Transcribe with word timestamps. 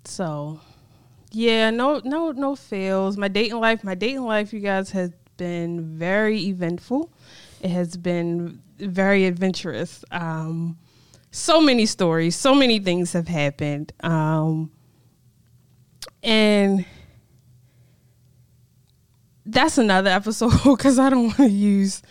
so, 0.04 0.60
yeah, 1.32 1.70
no, 1.70 2.00
no, 2.04 2.32
no 2.32 2.56
fails. 2.56 3.16
My 3.16 3.28
dating 3.28 3.60
life, 3.60 3.84
my 3.84 3.94
dating 3.94 4.24
life, 4.24 4.52
you 4.52 4.60
guys, 4.60 4.90
has 4.90 5.12
been 5.36 5.96
very 5.96 6.40
eventful. 6.46 7.12
It 7.66 7.70
has 7.70 7.96
been 7.96 8.62
very 8.78 9.24
adventurous. 9.24 10.04
Um, 10.12 10.78
so 11.32 11.60
many 11.60 11.84
stories, 11.84 12.36
so 12.36 12.54
many 12.54 12.78
things 12.78 13.12
have 13.12 13.26
happened, 13.26 13.92
um, 14.04 14.70
and 16.22 16.84
that's 19.44 19.78
another 19.78 20.10
episode 20.10 20.52
because 20.64 21.00
I 21.00 21.10
don't 21.10 21.24
want 21.24 21.36
to 21.38 21.48
use 21.48 22.02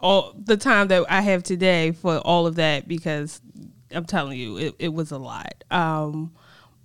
all 0.00 0.34
the 0.36 0.58
time 0.58 0.88
that 0.88 1.06
I 1.08 1.22
have 1.22 1.42
today 1.44 1.92
for 1.92 2.18
all 2.18 2.46
of 2.46 2.56
that 2.56 2.86
because 2.86 3.40
I'm 3.90 4.04
telling 4.04 4.38
you, 4.38 4.58
it, 4.58 4.74
it 4.78 4.92
was 4.92 5.12
a 5.12 5.18
lot. 5.18 5.64
Um, 5.70 6.34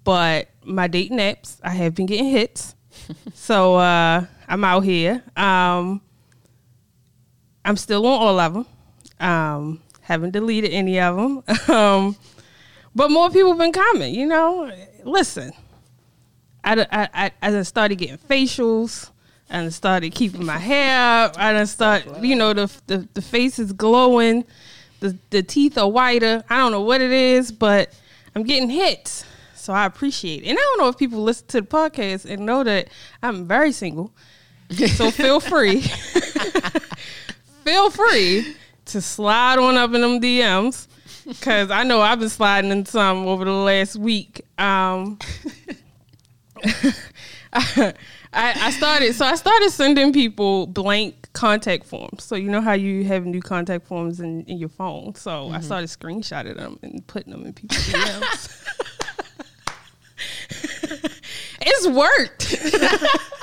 but 0.05 0.47
my 0.63 0.87
dating 0.87 1.17
apps, 1.17 1.57
I 1.61 1.71
have 1.71 1.95
been 1.95 2.05
getting 2.05 2.29
hits. 2.29 2.75
so 3.33 3.75
uh, 3.75 4.25
I'm 4.47 4.63
out 4.63 4.85
here. 4.85 5.21
Um, 5.35 5.99
I'm 7.65 7.77
still 7.77 8.05
on 8.05 8.21
all 8.21 8.39
of 8.39 8.53
them. 8.53 8.65
Um, 9.19 9.81
haven't 10.01 10.31
deleted 10.31 10.71
any 10.71 10.99
of 10.99 11.15
them. 11.15 11.43
um, 11.75 12.15
but 12.95 13.09
more 13.09 13.29
people 13.29 13.51
have 13.51 13.59
been 13.59 13.71
commenting, 13.71 14.15
you 14.15 14.25
know. 14.25 14.71
Listen, 15.03 15.53
I, 16.63 16.85
I, 16.91 17.31
I, 17.41 17.57
I 17.57 17.61
started 17.63 17.95
getting 17.95 18.17
facials. 18.17 19.09
I 19.49 19.69
started 19.69 20.13
keeping 20.15 20.45
my 20.45 20.57
hair. 20.57 21.25
up. 21.25 21.35
I 21.37 21.53
done 21.53 21.67
start, 21.67 22.23
you 22.23 22.35
know, 22.35 22.53
the, 22.53 22.71
the 22.87 23.07
the 23.13 23.21
face 23.21 23.59
is 23.59 23.71
glowing, 23.71 24.45
the 24.99 25.17
the 25.29 25.43
teeth 25.43 25.77
are 25.77 25.89
whiter. 25.89 26.43
I 26.49 26.57
don't 26.57 26.71
know 26.71 26.81
what 26.81 27.01
it 27.01 27.11
is, 27.11 27.51
but 27.51 27.93
I'm 28.35 28.43
getting 28.43 28.69
hits, 28.69 29.25
so 29.53 29.73
I 29.73 29.85
appreciate 29.85 30.43
it. 30.43 30.47
And 30.47 30.57
I 30.57 30.61
don't 30.61 30.79
know 30.79 30.89
if 30.89 30.97
people 30.97 31.21
listen 31.21 31.45
to 31.47 31.61
the 31.61 31.67
podcast 31.67 32.25
and 32.25 32.45
know 32.45 32.63
that 32.63 32.89
I'm 33.21 33.47
very 33.47 33.71
single. 33.71 34.11
So 34.95 35.11
feel 35.11 35.39
free, 35.39 35.81
feel 37.63 37.89
free 37.89 38.55
to 38.85 39.01
slide 39.01 39.59
on 39.59 39.77
up 39.77 39.93
in 39.93 40.01
them 40.01 40.19
DMs 40.19 40.87
because 41.25 41.71
I 41.71 41.83
know 41.83 42.01
I've 42.01 42.19
been 42.19 42.29
sliding 42.29 42.71
in 42.71 42.85
some 42.85 43.25
over 43.27 43.45
the 43.45 43.51
last 43.51 43.95
week. 43.95 44.41
Um, 44.57 45.19
I, 47.53 47.93
I 48.33 48.71
started 48.71 49.13
so 49.13 49.25
I 49.25 49.35
started 49.35 49.69
sending 49.69 50.11
people 50.11 50.67
blank 50.67 51.29
contact 51.33 51.85
forms. 51.85 52.23
So 52.23 52.35
you 52.35 52.49
know 52.49 52.61
how 52.61 52.73
you 52.73 53.03
have 53.05 53.25
new 53.25 53.41
contact 53.41 53.87
forms 53.87 54.19
in, 54.19 54.43
in 54.45 54.57
your 54.57 54.69
phone. 54.69 55.15
So 55.15 55.49
I 55.49 55.59
started 55.61 55.87
screenshotting 55.87 56.55
them 56.55 56.79
and 56.81 57.05
putting 57.07 57.31
them 57.31 57.45
in 57.45 57.53
people's 57.53 57.79
DMs. 57.87 58.59
it's 61.61 61.87
worked. 61.87 63.42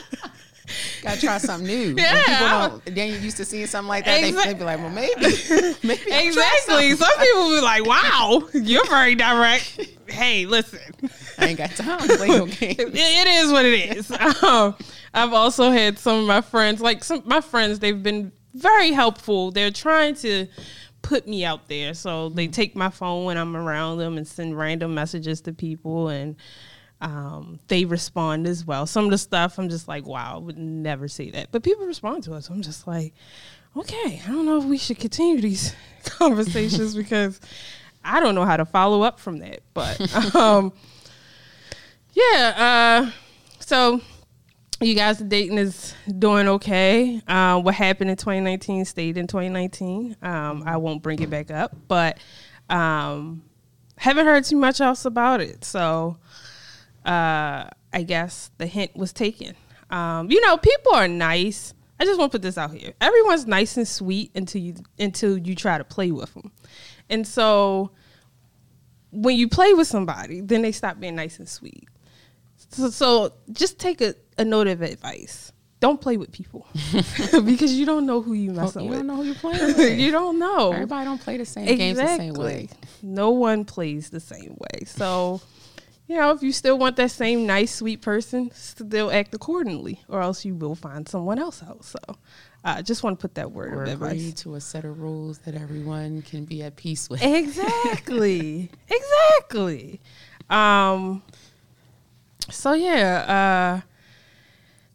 Gotta 1.02 1.20
try 1.20 1.38
something 1.38 1.66
new. 1.66 1.94
Yeah, 1.96 2.14
When 2.14 2.24
people 2.24 2.46
don't, 2.48 2.94
then 2.96 3.08
you're 3.10 3.20
used 3.20 3.36
to 3.38 3.44
seeing 3.44 3.66
something 3.66 3.88
like 3.88 4.04
that. 4.04 4.20
They, 4.20 4.30
they 4.32 4.54
be 4.54 4.64
like, 4.64 4.78
well, 4.78 4.90
maybe, 4.90 5.14
maybe 5.82 6.28
exactly. 6.28 6.94
Some 6.94 7.18
people 7.18 7.50
be 7.50 7.60
like, 7.60 7.84
"Wow, 7.86 8.48
you're 8.52 8.86
very 8.86 9.14
direct." 9.14 9.80
hey, 10.08 10.46
listen. 10.46 10.80
I 11.38 11.46
ain't 11.46 11.58
got 11.58 11.70
time 11.70 12.06
to 12.06 12.16
play 12.16 12.28
no 12.28 12.46
games. 12.46 12.78
it, 12.78 12.94
it 12.94 13.26
is 13.26 13.52
what 13.52 13.64
it 13.64 13.96
is. 13.96 14.10
Um, 14.42 14.74
I've 15.14 15.32
also 15.32 15.70
had 15.70 15.98
some 15.98 16.20
of 16.20 16.26
my 16.26 16.40
friends, 16.40 16.80
like 16.80 17.02
some 17.02 17.22
my 17.24 17.40
friends, 17.40 17.78
they've 17.78 18.02
been 18.02 18.32
very 18.54 18.92
helpful. 18.92 19.50
They're 19.50 19.70
trying 19.70 20.14
to 20.16 20.46
put 21.02 21.26
me 21.26 21.44
out 21.44 21.68
there, 21.68 21.94
so 21.94 22.28
they 22.28 22.46
take 22.46 22.76
my 22.76 22.90
phone 22.90 23.24
when 23.24 23.38
I'm 23.38 23.56
around 23.56 23.98
them 23.98 24.18
and 24.18 24.26
send 24.26 24.56
random 24.56 24.94
messages 24.94 25.40
to 25.42 25.52
people, 25.52 26.08
and 26.08 26.36
um, 27.00 27.60
they 27.68 27.84
respond 27.84 28.46
as 28.46 28.64
well. 28.64 28.86
Some 28.86 29.06
of 29.06 29.10
the 29.10 29.18
stuff 29.18 29.58
I'm 29.58 29.68
just 29.68 29.88
like, 29.88 30.06
wow, 30.06 30.34
I 30.34 30.38
would 30.38 30.58
never 30.58 31.08
say 31.08 31.30
that, 31.30 31.48
but 31.50 31.62
people 31.62 31.86
respond 31.86 32.24
to 32.24 32.34
us. 32.34 32.48
I'm 32.48 32.62
just 32.62 32.86
like, 32.86 33.14
okay, 33.76 34.20
I 34.24 34.28
don't 34.28 34.46
know 34.46 34.58
if 34.58 34.64
we 34.64 34.78
should 34.78 34.98
continue 34.98 35.40
these 35.40 35.74
conversations 36.04 36.94
because 36.96 37.40
I 38.04 38.20
don't 38.20 38.34
know 38.34 38.44
how 38.44 38.56
to 38.56 38.64
follow 38.64 39.02
up 39.02 39.20
from 39.20 39.38
that, 39.38 39.60
but. 39.74 40.34
Um, 40.34 40.72
yeah. 42.12 43.06
Uh, 43.06 43.10
so 43.60 44.00
you 44.80 44.94
guys, 44.94 45.18
the 45.18 45.24
dating 45.24 45.58
is 45.58 45.94
doing 46.18 46.48
okay. 46.48 47.20
Uh, 47.26 47.60
what 47.60 47.74
happened 47.74 48.10
in 48.10 48.16
2019 48.16 48.84
stayed 48.84 49.16
in 49.16 49.26
2019. 49.26 50.16
Um, 50.22 50.62
I 50.66 50.76
won't 50.76 51.02
bring 51.02 51.20
it 51.20 51.30
back 51.30 51.50
up, 51.50 51.76
but 51.86 52.18
um, 52.68 53.42
haven't 53.96 54.26
heard 54.26 54.44
too 54.44 54.56
much 54.56 54.80
else 54.80 55.04
about 55.04 55.40
it. 55.40 55.64
So 55.64 56.16
uh, 57.04 57.64
I 57.92 58.02
guess 58.06 58.50
the 58.58 58.66
hint 58.66 58.96
was 58.96 59.12
taken. 59.12 59.54
Um, 59.90 60.30
you 60.30 60.40
know, 60.40 60.56
people 60.56 60.94
are 60.94 61.08
nice. 61.08 61.74
I 61.98 62.04
just 62.04 62.18
want 62.18 62.32
to 62.32 62.38
put 62.38 62.42
this 62.42 62.56
out 62.56 62.72
here. 62.72 62.92
Everyone's 63.00 63.46
nice 63.46 63.76
and 63.76 63.86
sweet 63.86 64.30
until 64.34 64.60
you 64.60 64.74
until 64.98 65.36
you 65.36 65.54
try 65.54 65.78
to 65.78 65.84
play 65.84 66.10
with 66.12 66.32
them, 66.34 66.52
and 67.08 67.26
so 67.26 67.90
when 69.12 69.36
you 69.36 69.48
play 69.48 69.74
with 69.74 69.86
somebody, 69.88 70.40
then 70.40 70.62
they 70.62 70.72
stop 70.72 71.00
being 71.00 71.16
nice 71.16 71.38
and 71.38 71.48
sweet. 71.48 71.88
So, 72.70 72.90
so 72.90 73.32
just 73.52 73.78
take 73.78 74.00
a, 74.00 74.14
a 74.38 74.44
note 74.44 74.68
of 74.68 74.82
advice. 74.82 75.52
Don't 75.80 76.00
play 76.00 76.16
with 76.16 76.30
people 76.30 76.66
because 77.44 77.72
you 77.72 77.86
don't 77.86 78.04
know 78.06 78.20
who 78.20 78.34
you 78.34 78.52
messing 78.52 78.84
You 78.84 78.90
with. 78.90 78.98
You 78.98 79.04
don't 79.04 79.06
know 79.06 79.16
who 79.16 79.22
you're 79.24 79.34
playing 79.34 79.76
with. 79.76 79.98
you 79.98 80.10
don't 80.10 80.38
know. 80.38 80.72
Everybody 80.72 81.04
don't 81.06 81.20
play 81.20 81.38
the 81.38 81.46
same 81.46 81.64
games 81.64 81.98
the 81.98 82.16
same 82.16 82.34
way. 82.34 82.68
No 83.02 83.30
one 83.30 83.64
plays 83.64 84.10
the 84.10 84.20
same 84.20 84.56
way. 84.58 84.84
So, 84.84 85.40
you 86.10 86.16
know, 86.16 86.32
if 86.32 86.42
you 86.42 86.50
still 86.50 86.76
want 86.76 86.96
that 86.96 87.12
same 87.12 87.46
nice, 87.46 87.72
sweet 87.72 88.02
person, 88.02 88.50
still 88.52 89.12
act 89.12 89.32
accordingly, 89.32 90.02
or 90.08 90.20
else 90.20 90.44
you 90.44 90.56
will 90.56 90.74
find 90.74 91.08
someone 91.08 91.38
else 91.38 91.62
out. 91.62 91.84
So, 91.84 92.00
I 92.64 92.80
uh, 92.80 92.82
just 92.82 93.04
want 93.04 93.16
to 93.16 93.22
put 93.22 93.36
that 93.36 93.52
word 93.52 93.72
or 93.72 93.84
of 93.84 93.90
advice. 93.90 94.32
to 94.42 94.56
a 94.56 94.60
set 94.60 94.84
of 94.84 94.98
rules 95.00 95.38
that 95.40 95.54
everyone 95.54 96.22
can 96.22 96.46
be 96.46 96.64
at 96.64 96.74
peace 96.74 97.08
with. 97.08 97.22
Exactly, 97.22 98.68
exactly. 98.88 100.00
Um, 100.50 101.22
so 102.50 102.72
yeah, 102.72 103.78
uh, 103.78 103.86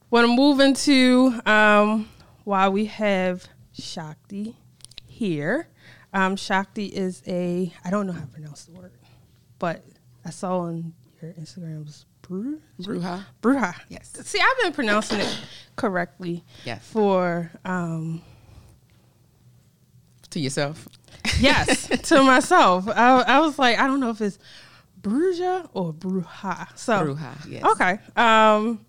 want 0.10 0.28
to 0.28 0.36
move 0.36 0.60
into 0.60 1.40
um, 1.46 2.10
why 2.44 2.68
we 2.68 2.88
have 2.88 3.48
Shakti 3.72 4.58
here. 5.08 5.70
Um, 6.14 6.36
Shakti 6.36 6.88
is 6.88 7.24
a 7.26 7.72
I 7.86 7.90
don't 7.90 8.06
know 8.06 8.12
how 8.12 8.20
to 8.20 8.28
pronounce 8.28 8.66
the 8.66 8.74
word, 8.74 8.92
but 9.60 9.82
I 10.26 10.32
saw 10.32 10.60
on 10.60 10.94
your 11.22 11.32
Instagram 11.34 11.86
was 11.86 12.06
Bru 12.22 12.60
Bruja. 12.82 13.24
Bruja. 13.42 13.76
Yes. 13.90 14.12
See, 14.24 14.40
I've 14.40 14.64
been 14.64 14.74
pronouncing 14.74 15.20
it 15.20 15.40
correctly. 15.76 16.44
Yes. 16.66 16.86
For 16.88 17.52
um, 17.64 18.22
To 20.32 20.40
yourself. 20.40 20.88
yes, 21.40 21.88
to 22.10 22.24
myself. 22.24 22.88
I, 22.90 23.22
I 23.22 23.40
was 23.40 23.58
like, 23.60 23.80
I 23.80 23.88
don't 23.88 24.00
know 24.00 24.10
if 24.10 24.22
it's 24.22 24.38
Bruja 25.02 25.70
or 25.74 25.94
Bruja. 25.94 26.68
So 26.78 26.94
Bruja, 27.16 27.34
yes. 27.50 27.64
Okay. 27.64 27.98
Um. 28.16 28.86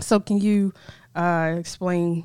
So 0.00 0.18
can 0.20 0.38
you 0.38 0.72
uh, 1.14 1.56
explain 1.58 2.24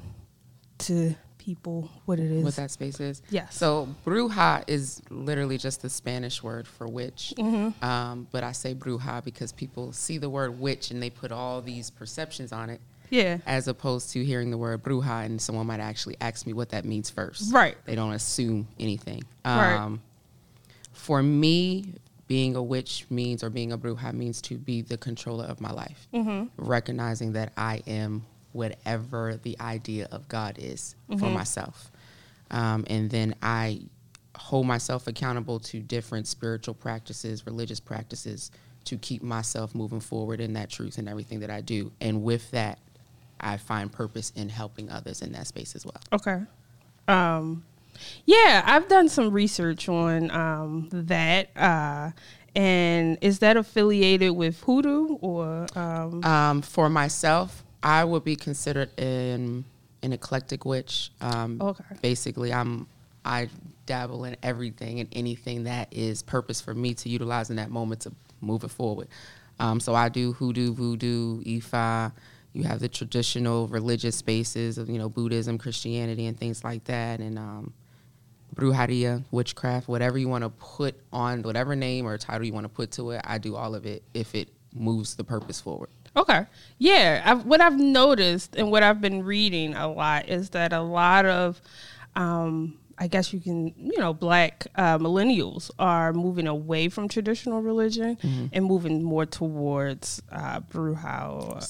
to 0.79 1.15
people 1.45 1.89
what 2.05 2.19
it 2.19 2.31
is? 2.31 2.43
what 2.43 2.55
that 2.55 2.71
space 2.71 2.99
is. 2.99 3.21
Yes. 3.29 3.55
So 3.55 3.87
bruja 4.03 4.63
is 4.67 5.01
literally 5.11 5.59
just 5.59 5.83
the 5.83 5.89
Spanish 5.89 6.41
word 6.41 6.67
for 6.67 6.87
witch. 6.87 7.33
Mm-hmm. 7.37 7.85
Um, 7.85 8.27
but 8.31 8.43
I 8.43 8.51
say 8.51 8.73
bruja 8.73 9.23
because 9.23 9.51
people 9.51 9.91
see 9.93 10.17
the 10.17 10.29
word 10.29 10.59
witch 10.59 10.89
and 10.89 11.01
they 11.03 11.11
put 11.11 11.31
all 11.31 11.61
these 11.61 11.91
perceptions 11.91 12.51
on 12.51 12.71
it, 12.71 12.81
yeah. 13.11 13.37
as 13.45 13.67
opposed 13.67 14.09
to 14.13 14.25
hearing 14.25 14.49
the 14.49 14.57
word 14.57 14.81
bruja 14.83 15.23
and 15.25 15.39
someone 15.39 15.67
might 15.67 15.79
actually 15.79 16.17
ask 16.19 16.47
me 16.47 16.53
what 16.53 16.69
that 16.69 16.83
means 16.83 17.11
first. 17.11 17.53
Right. 17.53 17.77
They 17.85 17.93
don't 17.95 18.13
assume 18.13 18.67
anything. 18.79 19.23
Right. 19.45 19.75
Um, 19.75 20.01
For 20.93 21.21
me, 21.21 21.93
being 22.27 22.55
a 22.55 22.63
witch 22.63 23.05
means, 23.11 23.43
or 23.43 23.51
being 23.51 23.71
a 23.71 23.77
bruja 23.77 24.11
means 24.13 24.41
to 24.43 24.57
be 24.57 24.81
the 24.81 24.97
controller 24.97 25.45
of 25.45 25.61
my 25.61 25.71
life, 25.71 26.07
Mm-hmm. 26.11 26.45
recognizing 26.57 27.33
that 27.33 27.53
I 27.55 27.83
am 27.85 28.25
whatever 28.55 29.37
the 29.43 29.59
idea 29.59 30.07
of 30.11 30.27
God 30.29 30.57
is 30.57 30.95
for 31.19 31.29
myself. 31.29 31.91
Um, 32.49 32.85
and 32.87 33.09
then 33.09 33.35
I 33.41 33.81
hold 34.35 34.65
myself 34.65 35.07
accountable 35.07 35.59
to 35.59 35.79
different 35.79 36.27
spiritual 36.27 36.73
practices, 36.73 37.45
religious 37.45 37.79
practices 37.79 38.51
to 38.85 38.97
keep 38.97 39.21
myself 39.23 39.75
moving 39.75 39.99
forward 39.99 40.39
in 40.39 40.53
that 40.53 40.69
truth 40.69 40.97
and 40.97 41.09
everything 41.09 41.41
that 41.41 41.49
I 41.49 41.61
do. 41.61 41.91
And 41.99 42.23
with 42.23 42.51
that, 42.51 42.79
I 43.39 43.57
find 43.57 43.91
purpose 43.91 44.31
in 44.35 44.47
helping 44.47 44.89
others 44.89 45.21
in 45.21 45.33
that 45.33 45.47
space 45.47 45.75
as 45.75 45.85
well. 45.85 46.01
Okay. 46.13 46.43
Um, 47.07 47.63
yeah, 48.25 48.63
I've 48.65 48.87
done 48.87 49.09
some 49.09 49.31
research 49.31 49.89
on 49.89 50.31
um, 50.31 50.87
that. 50.91 51.49
Uh, 51.57 52.11
and 52.55 53.17
is 53.19 53.39
that 53.39 53.57
affiliated 53.57 54.31
with 54.31 54.61
hoodoo 54.61 55.15
or? 55.15 55.65
Um, 55.75 56.23
Um, 56.23 56.61
for 56.61 56.89
myself, 56.89 57.64
I 57.85 58.03
would 58.03 58.23
be 58.23 58.35
considered 58.35 58.89
an 58.99 59.63
an 60.01 60.11
eclectic 60.11 60.65
witch. 60.65 61.11
Um, 61.21 61.61
Okay. 61.61 61.83
Basically, 62.01 62.51
I'm 62.51 62.87
I 63.23 63.49
dabble 63.85 64.25
in 64.25 64.35
everything 64.43 64.99
and 64.99 65.09
anything 65.13 65.63
that 65.65 65.87
is 65.91 66.23
purpose 66.23 66.59
for 66.61 66.73
me 66.73 66.95
to 66.95 67.09
utilize 67.09 67.49
in 67.51 67.57
that 67.57 67.69
moment 67.69 68.01
to 68.01 68.11
move 68.41 68.63
it 68.63 68.69
forward. 68.71 69.07
Um, 69.59 69.79
so 69.79 69.95
I 69.95 70.09
do 70.09 70.33
hoodoo, 70.33 70.73
voodoo, 70.73 71.41
Ifa. 71.43 72.11
You 72.53 72.63
have 72.63 72.79
the 72.79 72.89
traditional 72.89 73.67
religious 73.67 74.15
spaces 74.15 74.77
of 74.79 74.89
you 74.89 74.97
know 74.97 75.07
Buddhism, 75.09 75.57
Christianity, 75.59 76.25
and 76.25 76.37
things 76.37 76.63
like 76.63 76.83
that, 76.85 77.19
and 77.19 77.37
um, 77.37 77.73
brujeria, 78.55 79.23
witchcraft, 79.29 79.87
whatever 79.87 80.17
you 80.17 80.27
want 80.27 80.43
to 80.43 80.49
put 80.49 80.95
on, 81.13 81.43
whatever 81.43 81.75
name 81.75 82.07
or 82.07 82.17
title 82.17 82.45
you 82.47 82.53
want 82.53 82.63
to 82.65 82.69
put 82.69 82.91
to 82.93 83.11
it. 83.11 83.21
I 83.25 83.37
do 83.37 83.55
all 83.55 83.75
of 83.75 83.85
it 83.85 84.01
if 84.13 84.33
it 84.33 84.49
moves 84.73 85.15
the 85.15 85.23
purpose 85.23 85.61
forward. 85.61 85.89
Okay. 86.17 86.45
Yeah. 86.77 87.21
I've, 87.25 87.45
what 87.45 87.61
I've 87.61 87.77
noticed 87.79 88.55
and 88.55 88.71
what 88.71 88.83
I've 88.83 89.01
been 89.01 89.23
reading 89.23 89.73
a 89.75 89.87
lot 89.91 90.29
is 90.29 90.51
that 90.51 90.73
a 90.73 90.81
lot 90.81 91.25
of, 91.25 91.61
um, 92.15 92.77
I 92.97 93.07
guess 93.07 93.33
you 93.33 93.41
can, 93.41 93.73
you 93.75 93.97
know, 93.99 94.13
black 94.13 94.67
uh, 94.75 94.97
millennials 94.97 95.69
are 95.77 96.13
moving 96.13 96.47
away 96.47 96.87
from 96.87 97.09
traditional 97.09 97.61
religion 97.61 98.17
and 98.53 98.63
moving 98.63 99.03
more 99.03 99.25
towards 99.25 100.21
uh, 100.31 100.61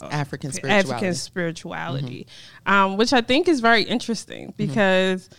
uh, 0.03 0.07
African 0.11 0.51
spirituality. 0.51 0.91
African 0.91 1.13
spirituality, 1.15 2.27
um, 2.67 2.97
which 2.97 3.11
I 3.11 3.21
think 3.21 3.47
is 3.47 3.59
very 3.59 3.81
interesting 3.81 4.53
because, 4.55 5.31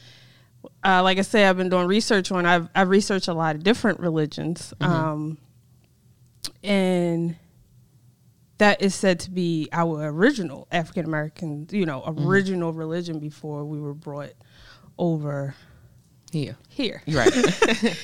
uh, 0.85 1.05
like 1.05 1.19
I 1.19 1.23
said, 1.23 1.49
I've 1.49 1.57
been 1.57 1.69
doing 1.69 1.87
research 1.87 2.33
on. 2.33 2.47
I've 2.47 2.69
I've 2.75 2.89
researched 2.89 3.29
a 3.29 3.35
lot 3.35 3.55
of 3.55 3.63
different 3.63 4.01
religions, 4.01 4.75
um, 4.81 5.39
and 6.65 7.37
that 8.59 8.81
is 8.81 8.95
said 8.95 9.21
to 9.21 9.31
be 9.31 9.69
our 9.73 10.07
original 10.09 10.67
African 10.73 11.05
American, 11.05 11.67
you 11.71 11.87
know, 11.87 12.01
mm-hmm. 12.01 12.27
original 12.27 12.73
religion 12.73 13.19
before 13.19 13.65
we 13.65 13.81
were 13.81 13.95
brought 13.95 14.33
over 14.99 15.55
Here. 16.33 16.57
here. 16.69 17.03
Right. 17.09 17.33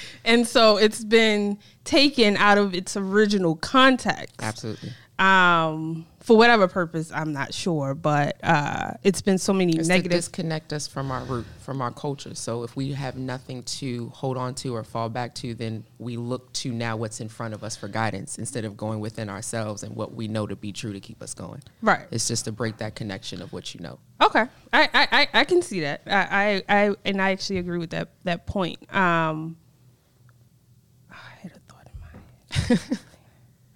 And 0.25 0.47
so 0.47 0.77
it's 0.77 1.03
been 1.03 1.59
taken 1.85 2.37
out 2.37 2.57
of 2.57 2.75
its 2.75 2.97
original 2.97 3.57
context. 3.57 4.37
Absolutely. 4.41 4.93
Um, 5.19 6.07
for 6.21 6.37
whatever 6.37 6.67
purpose, 6.69 7.13
I'm 7.13 7.33
not 7.33 7.53
sure, 7.53 7.95
but 7.95 8.37
uh, 8.43 8.93
it's 9.03 9.21
been 9.21 9.39
so 9.39 9.53
many 9.53 9.77
It's 9.77 9.89
negative. 9.89 10.19
disconnect 10.19 10.73
us 10.73 10.87
from 10.87 11.11
our 11.11 11.23
root, 11.25 11.47
from 11.61 11.83
our 11.83 11.91
culture. 11.91 12.35
So 12.35 12.63
if 12.63 12.75
we 12.77 12.93
have 12.93 13.17
nothing 13.17 13.63
to 13.65 14.09
hold 14.11 14.37
on 14.37 14.55
to 14.57 14.75
or 14.75 14.85
fall 14.85 15.09
back 15.09 15.35
to, 15.37 15.55
then 15.55 15.85
we 15.99 16.17
look 16.17 16.53
to 16.55 16.73
now 16.73 16.97
what's 16.97 17.21
in 17.21 17.29
front 17.29 17.55
of 17.55 17.63
us 17.63 17.77
for 17.77 17.89
guidance 17.89 18.39
instead 18.39 18.65
of 18.65 18.77
going 18.77 19.01
within 19.01 19.29
ourselves 19.29 19.83
and 19.83 19.95
what 19.95 20.15
we 20.15 20.29
know 20.29 20.47
to 20.47 20.57
be 20.57 20.73
true 20.73 20.93
to 20.93 21.01
keep 21.01 21.21
us 21.23 21.35
going. 21.35 21.63
Right. 21.83 22.07
It's 22.11 22.27
just 22.27 22.45
to 22.47 22.53
break 22.53 22.79
that 22.79 22.95
connection 22.95 23.43
of 23.43 23.53
what 23.53 23.75
you 23.75 23.81
know. 23.81 23.99
Okay, 24.21 24.45
I, 24.73 24.83
I, 24.95 25.09
I, 25.13 25.29
I 25.35 25.45
can 25.45 25.61
see 25.63 25.81
that. 25.81 26.03
I, 26.07 26.63
I, 26.69 26.85
I, 26.87 26.95
and 27.05 27.21
I 27.21 27.33
actually 27.33 27.59
agree 27.59 27.79
with 27.79 27.91
that 27.91 28.09
that 28.25 28.47
point. 28.47 28.79
Um, 28.95 29.57
I 31.11 31.15
had 31.43 31.53
a 31.53 31.59
thought 31.73 31.87
in 31.87 32.01
my 32.01 32.67
head. 32.77 32.99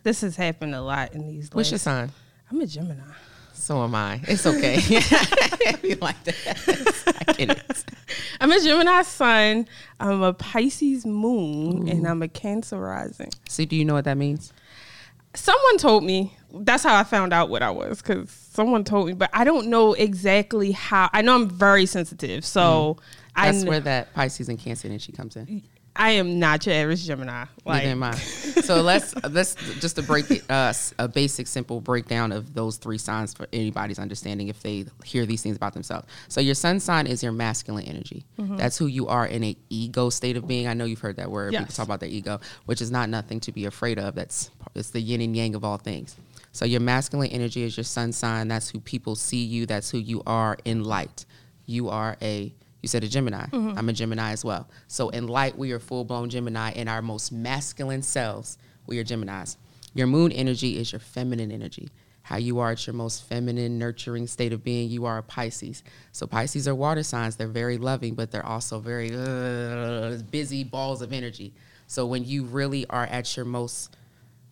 this 0.06 0.20
has 0.20 0.36
happened 0.36 0.72
a 0.72 0.80
lot 0.80 1.14
in 1.14 1.26
these. 1.26 1.50
What's 1.52 1.72
your 1.72 1.78
sign? 1.78 2.12
I'm 2.48 2.60
a 2.60 2.66
Gemini. 2.66 3.02
So 3.52 3.82
am 3.82 3.92
I. 3.96 4.20
It's 4.28 4.46
okay. 4.46 4.76
you 5.82 5.96
like 5.96 6.22
that? 6.22 7.24
I 7.28 7.32
get 7.32 7.50
it. 7.50 7.84
I'm 8.40 8.52
a 8.52 8.60
Gemini 8.60 9.02
sun. 9.02 9.66
I'm 9.98 10.22
a 10.22 10.32
Pisces 10.32 11.04
moon, 11.04 11.88
and 11.88 12.06
I'm 12.06 12.22
a 12.22 12.28
Cancer 12.28 12.78
rising. 12.78 13.30
So 13.48 13.64
do 13.64 13.74
you 13.74 13.84
know 13.84 13.94
what 13.94 14.04
that 14.04 14.16
means? 14.16 14.52
Someone 15.34 15.76
told 15.78 16.04
me. 16.04 16.32
That's 16.58 16.84
how 16.84 16.94
I 16.94 17.02
found 17.02 17.34
out 17.34 17.50
what 17.50 17.62
I 17.62 17.70
was 17.70 18.00
because 18.00 18.30
someone 18.30 18.84
told 18.84 19.08
me, 19.08 19.12
but 19.12 19.28
I 19.34 19.44
don't 19.44 19.66
know 19.66 19.92
exactly 19.92 20.70
how. 20.70 21.10
I 21.12 21.20
know 21.20 21.34
I'm 21.34 21.50
very 21.50 21.84
sensitive, 21.84 22.44
so 22.44 22.96
mm. 22.96 23.02
I 23.34 23.46
That's 23.46 23.64
kn- 23.64 23.68
where 23.68 23.80
that 23.80 24.14
Pisces 24.14 24.48
and 24.48 24.58
Cancer 24.58 24.86
energy 24.86 25.12
comes 25.12 25.34
in. 25.36 25.64
I 25.98 26.10
am 26.12 26.38
not 26.38 26.66
your 26.66 26.74
average 26.74 27.04
Gemini. 27.04 27.46
Like, 27.64 27.84
Neither 27.84 27.88
am 27.88 28.02
I. 28.02 28.14
So 28.66 28.80
let's 28.80 29.14
let's 29.30 29.54
just 29.80 29.96
to 29.96 30.02
break 30.02 30.30
it, 30.30 30.50
uh, 30.50 30.72
a 30.98 31.06
basic 31.06 31.46
simple 31.46 31.80
breakdown 31.80 32.32
of 32.32 32.54
those 32.54 32.78
three 32.78 32.98
signs 32.98 33.34
for 33.34 33.46
anybody's 33.52 33.98
understanding 33.98 34.48
if 34.48 34.60
they 34.62 34.86
hear 35.04 35.26
these 35.26 35.42
things 35.42 35.56
about 35.56 35.74
themselves. 35.74 36.06
So 36.28 36.40
your 36.40 36.54
sun 36.54 36.80
sign 36.80 37.06
is 37.06 37.22
your 37.22 37.32
masculine 37.32 37.84
energy. 37.84 38.24
Mm-hmm. 38.40 38.56
That's 38.56 38.76
who 38.76 38.86
you 38.86 39.06
are 39.08 39.26
in 39.26 39.44
a 39.44 39.56
ego 39.68 40.10
state 40.10 40.36
of 40.36 40.48
being. 40.48 40.66
I 40.66 40.74
know 40.74 40.84
you've 40.84 41.00
heard 41.00 41.16
that 41.16 41.30
word. 41.30 41.52
People 41.52 41.66
talk 41.66 41.84
about 41.84 42.00
their 42.00 42.08
ego, 42.08 42.40
which 42.64 42.80
is 42.80 42.90
not 42.90 43.08
nothing 43.08 43.40
to 43.40 43.52
be 43.52 43.66
afraid 43.66 43.98
of. 43.98 44.14
That's 44.14 44.50
it's 44.74 44.90
the 44.90 45.00
yin 45.00 45.20
and 45.20 45.36
yang 45.36 45.54
of 45.54 45.62
all 45.62 45.76
things. 45.76 46.16
So 46.52 46.64
your 46.64 46.80
masculine 46.80 47.30
energy 47.30 47.62
is 47.62 47.76
your 47.76 47.84
sun 47.84 48.12
sign. 48.12 48.48
That's 48.48 48.70
who 48.70 48.80
people 48.80 49.14
see 49.14 49.44
you. 49.44 49.66
That's 49.66 49.90
who 49.90 49.98
you 49.98 50.22
are 50.26 50.56
in 50.64 50.82
light. 50.84 51.26
You 51.66 51.90
are 51.90 52.16
a 52.22 52.52
you 52.82 52.88
said 52.88 53.04
a 53.04 53.08
Gemini. 53.08 53.46
I'm 53.76 53.88
a 53.88 53.92
Gemini 53.92 54.32
as 54.32 54.44
well. 54.44 54.68
So 54.86 55.08
in 55.08 55.26
light, 55.26 55.56
we 55.58 55.72
are 55.72 55.78
full 55.78 56.04
blown 56.04 56.28
Gemini. 56.30 56.72
In 56.72 56.88
our 56.88 57.02
most 57.02 57.32
masculine 57.32 58.02
selves, 58.02 58.58
we 58.86 58.98
are 58.98 59.04
Geminis. 59.04 59.56
Your 59.94 60.06
moon 60.06 60.30
energy 60.30 60.78
is 60.78 60.92
your 60.92 61.00
feminine 61.00 61.50
energy. 61.50 61.88
How 62.22 62.36
you 62.36 62.58
are 62.58 62.72
at 62.72 62.86
your 62.86 62.94
most 62.94 63.22
feminine, 63.24 63.78
nurturing 63.78 64.26
state 64.26 64.52
of 64.52 64.64
being, 64.64 64.90
you 64.90 65.04
are 65.04 65.18
a 65.18 65.22
Pisces. 65.22 65.84
So 66.12 66.26
Pisces 66.26 66.66
are 66.66 66.74
water 66.74 67.02
signs. 67.02 67.36
They're 67.36 67.46
very 67.46 67.78
loving, 67.78 68.14
but 68.14 68.30
they're 68.30 68.44
also 68.44 68.80
very 68.80 69.10
uh, 69.14 70.18
busy 70.30 70.64
balls 70.64 71.02
of 71.02 71.12
energy. 71.12 71.54
So 71.86 72.04
when 72.04 72.24
you 72.24 72.44
really 72.44 72.84
are 72.90 73.06
at 73.06 73.36
your 73.36 73.46
most 73.46 73.96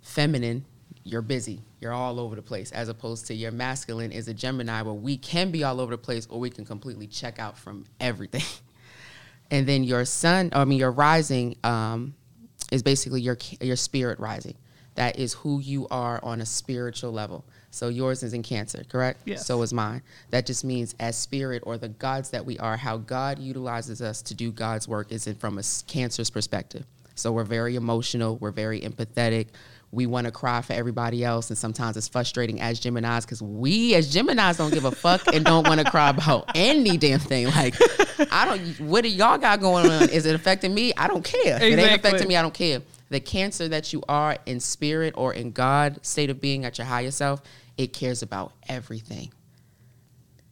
feminine, 0.02 0.64
you're 1.02 1.20
busy. 1.22 1.62
You're 1.84 1.92
all 1.92 2.18
over 2.18 2.34
the 2.34 2.42
place. 2.42 2.72
As 2.72 2.88
opposed 2.88 3.26
to 3.26 3.34
your 3.34 3.52
masculine 3.52 4.10
is 4.10 4.26
a 4.26 4.32
Gemini 4.32 4.80
where 4.80 4.94
we 4.94 5.18
can 5.18 5.50
be 5.50 5.64
all 5.64 5.80
over 5.80 5.90
the 5.90 5.98
place 5.98 6.26
or 6.30 6.40
we 6.40 6.48
can 6.48 6.64
completely 6.64 7.06
check 7.06 7.38
out 7.38 7.58
from 7.58 7.84
everything. 8.00 8.42
and 9.50 9.66
then 9.66 9.84
your 9.84 10.06
sun, 10.06 10.48
I 10.54 10.64
mean 10.64 10.78
your 10.78 10.90
rising, 10.90 11.56
um, 11.62 12.14
is 12.72 12.82
basically 12.82 13.20
your 13.20 13.36
your 13.60 13.76
spirit 13.76 14.18
rising. 14.18 14.54
That 14.94 15.18
is 15.18 15.34
who 15.34 15.60
you 15.60 15.86
are 15.90 16.24
on 16.24 16.40
a 16.40 16.46
spiritual 16.46 17.12
level. 17.12 17.44
So 17.70 17.88
yours 17.88 18.22
is 18.22 18.32
in 18.32 18.42
Cancer, 18.42 18.84
correct? 18.88 19.20
Yes. 19.26 19.46
So 19.46 19.60
is 19.60 19.74
mine. 19.74 20.00
That 20.30 20.46
just 20.46 20.64
means 20.64 20.94
as 21.00 21.18
spirit 21.18 21.62
or 21.66 21.76
the 21.76 21.88
gods 21.88 22.30
that 22.30 22.46
we 22.46 22.58
are, 22.60 22.78
how 22.78 22.96
God 22.96 23.38
utilizes 23.38 24.00
us 24.00 24.22
to 24.22 24.34
do 24.34 24.50
God's 24.50 24.88
work 24.88 25.12
is 25.12 25.26
in 25.26 25.34
from 25.34 25.58
a 25.58 25.62
Cancer's 25.86 26.30
perspective. 26.30 26.86
So 27.14 27.32
we're 27.32 27.44
very 27.44 27.76
emotional, 27.76 28.36
we're 28.36 28.50
very 28.50 28.80
empathetic. 28.80 29.48
We 29.90 30.06
want 30.06 30.24
to 30.24 30.32
cry 30.32 30.60
for 30.60 30.72
everybody 30.72 31.24
else, 31.24 31.50
and 31.50 31.56
sometimes 31.56 31.96
it's 31.96 32.08
frustrating 32.08 32.60
as 32.60 32.80
Geminis 32.80 33.22
because 33.22 33.40
we 33.40 33.94
as 33.94 34.12
Geminis 34.12 34.58
don't 34.58 34.74
give 34.74 34.84
a 34.84 34.90
fuck 34.90 35.28
and 35.32 35.44
don't 35.44 35.68
want 35.68 35.80
to 35.80 35.88
cry 35.88 36.10
about 36.10 36.50
any 36.56 36.96
damn 36.96 37.20
thing. 37.20 37.46
Like, 37.46 37.76
I 38.32 38.44
don't. 38.44 38.60
What 38.80 39.02
do 39.02 39.08
y'all 39.08 39.38
got 39.38 39.60
going 39.60 39.88
on? 39.88 40.08
Is 40.08 40.26
it 40.26 40.34
affecting 40.34 40.74
me? 40.74 40.92
I 40.96 41.06
don't 41.06 41.24
care. 41.24 41.56
If 41.56 41.62
It 41.62 41.78
ain't 41.78 42.00
affecting 42.00 42.26
me. 42.26 42.36
I 42.36 42.42
don't 42.42 42.54
care. 42.54 42.82
The 43.10 43.20
cancer 43.20 43.68
that 43.68 43.92
you 43.92 44.02
are 44.08 44.36
in 44.46 44.58
spirit 44.58 45.14
or 45.16 45.32
in 45.32 45.52
God 45.52 46.04
state 46.04 46.30
of 46.30 46.40
being 46.40 46.64
at 46.64 46.78
your 46.78 46.86
higher 46.88 47.12
self, 47.12 47.40
it 47.76 47.92
cares 47.92 48.22
about 48.22 48.52
everything. 48.68 49.30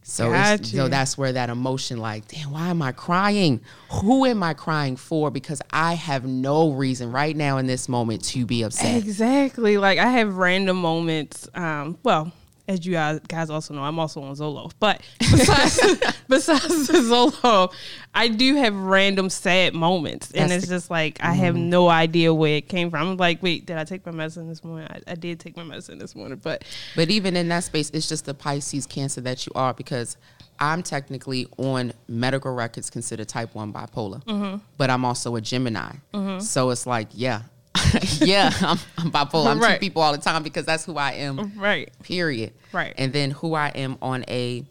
So, 0.03 0.31
it's, 0.33 0.71
so 0.71 0.89
that's 0.89 1.17
where 1.17 1.31
that 1.31 1.49
emotion, 1.49 1.97
like, 1.97 2.27
damn, 2.27 2.51
why 2.51 2.67
am 2.67 2.81
I 2.81 2.91
crying? 2.91 3.61
Who 3.89 4.25
am 4.25 4.43
I 4.43 4.53
crying 4.53 4.97
for? 4.97 5.31
Because 5.31 5.61
I 5.71 5.93
have 5.93 6.25
no 6.25 6.71
reason 6.71 7.11
right 7.11 7.35
now 7.35 7.57
in 7.57 7.67
this 7.67 7.87
moment 7.87 8.23
to 8.25 8.45
be 8.45 8.63
upset. 8.63 8.97
Exactly. 8.97 9.77
Like 9.77 9.99
I 9.99 10.07
have 10.07 10.35
random 10.35 10.77
moments. 10.77 11.47
Um, 11.53 11.97
well, 12.03 12.33
as 12.67 12.85
you 12.85 12.93
guys 12.93 13.19
guys 13.27 13.49
also 13.49 13.73
know, 13.73 13.81
I'm 13.83 13.99
also 13.99 14.21
on 14.21 14.35
Zolo. 14.35 14.71
But 14.79 15.01
besides, 15.19 15.79
besides 16.29 16.87
the 16.87 16.93
Zolo, 16.99 17.73
I 18.13 18.27
do 18.29 18.55
have 18.55 18.75
random 18.75 19.29
sad 19.29 19.73
moments, 19.73 20.31
and 20.31 20.49
That's 20.51 20.63
it's 20.63 20.67
the- 20.69 20.75
just 20.75 20.89
like 20.89 21.17
I 21.21 21.33
have 21.33 21.55
no 21.55 21.89
idea 21.89 22.33
where 22.33 22.55
it 22.57 22.69
came 22.69 22.89
from. 22.89 23.07
I'm 23.09 23.17
like, 23.17 23.43
wait, 23.43 23.65
did 23.65 23.77
I 23.77 23.83
take 23.83 24.05
my 24.05 24.11
medicine 24.11 24.47
this 24.47 24.63
morning? 24.63 24.87
I, 24.89 25.11
I 25.11 25.15
did 25.15 25.39
take 25.39 25.57
my 25.57 25.63
medicine 25.63 25.97
this 25.97 26.15
morning, 26.15 26.39
but 26.41 26.63
But 26.95 27.09
even 27.09 27.35
in 27.35 27.49
that 27.49 27.63
space, 27.65 27.89
it's 27.89 28.07
just 28.07 28.25
the 28.25 28.33
Pisces 28.33 28.85
cancer 28.85 29.21
that 29.21 29.45
you 29.45 29.51
are 29.55 29.73
because 29.73 30.15
I'm 30.59 30.83
technically 30.83 31.47
on 31.57 31.91
medical 32.07 32.53
records 32.53 32.89
considered 32.89 33.27
type 33.27 33.53
1 33.55 33.73
bipolar, 33.73 34.23
Mm-hmm. 34.23 34.57
but 34.77 34.89
I'm 34.89 35.03
also 35.03 35.35
a 35.35 35.41
Gemini. 35.41 35.91
So 36.39 36.69
it's 36.69 36.85
like, 36.87 37.09
yeah, 37.11 37.41
yeah, 38.19 38.51
I'm, 38.61 38.77
I'm 38.97 39.11
bipolar. 39.11 39.47
I'm 39.47 39.59
Right. 39.59 39.75
two 39.75 39.79
people 39.79 40.01
all 40.01 40.11
the 40.11 40.17
time 40.17 40.43
because 40.43 40.65
that's 40.65 40.85
who 40.85 40.97
I 40.97 41.13
am, 41.13 41.53
right, 41.57 41.91
period. 42.03 42.53
Right. 42.71 42.93
And 42.97 43.11
then 43.13 43.31
who 43.31 43.53
I 43.55 43.69
am 43.69 43.97
on 44.01 44.23
a 44.27 44.65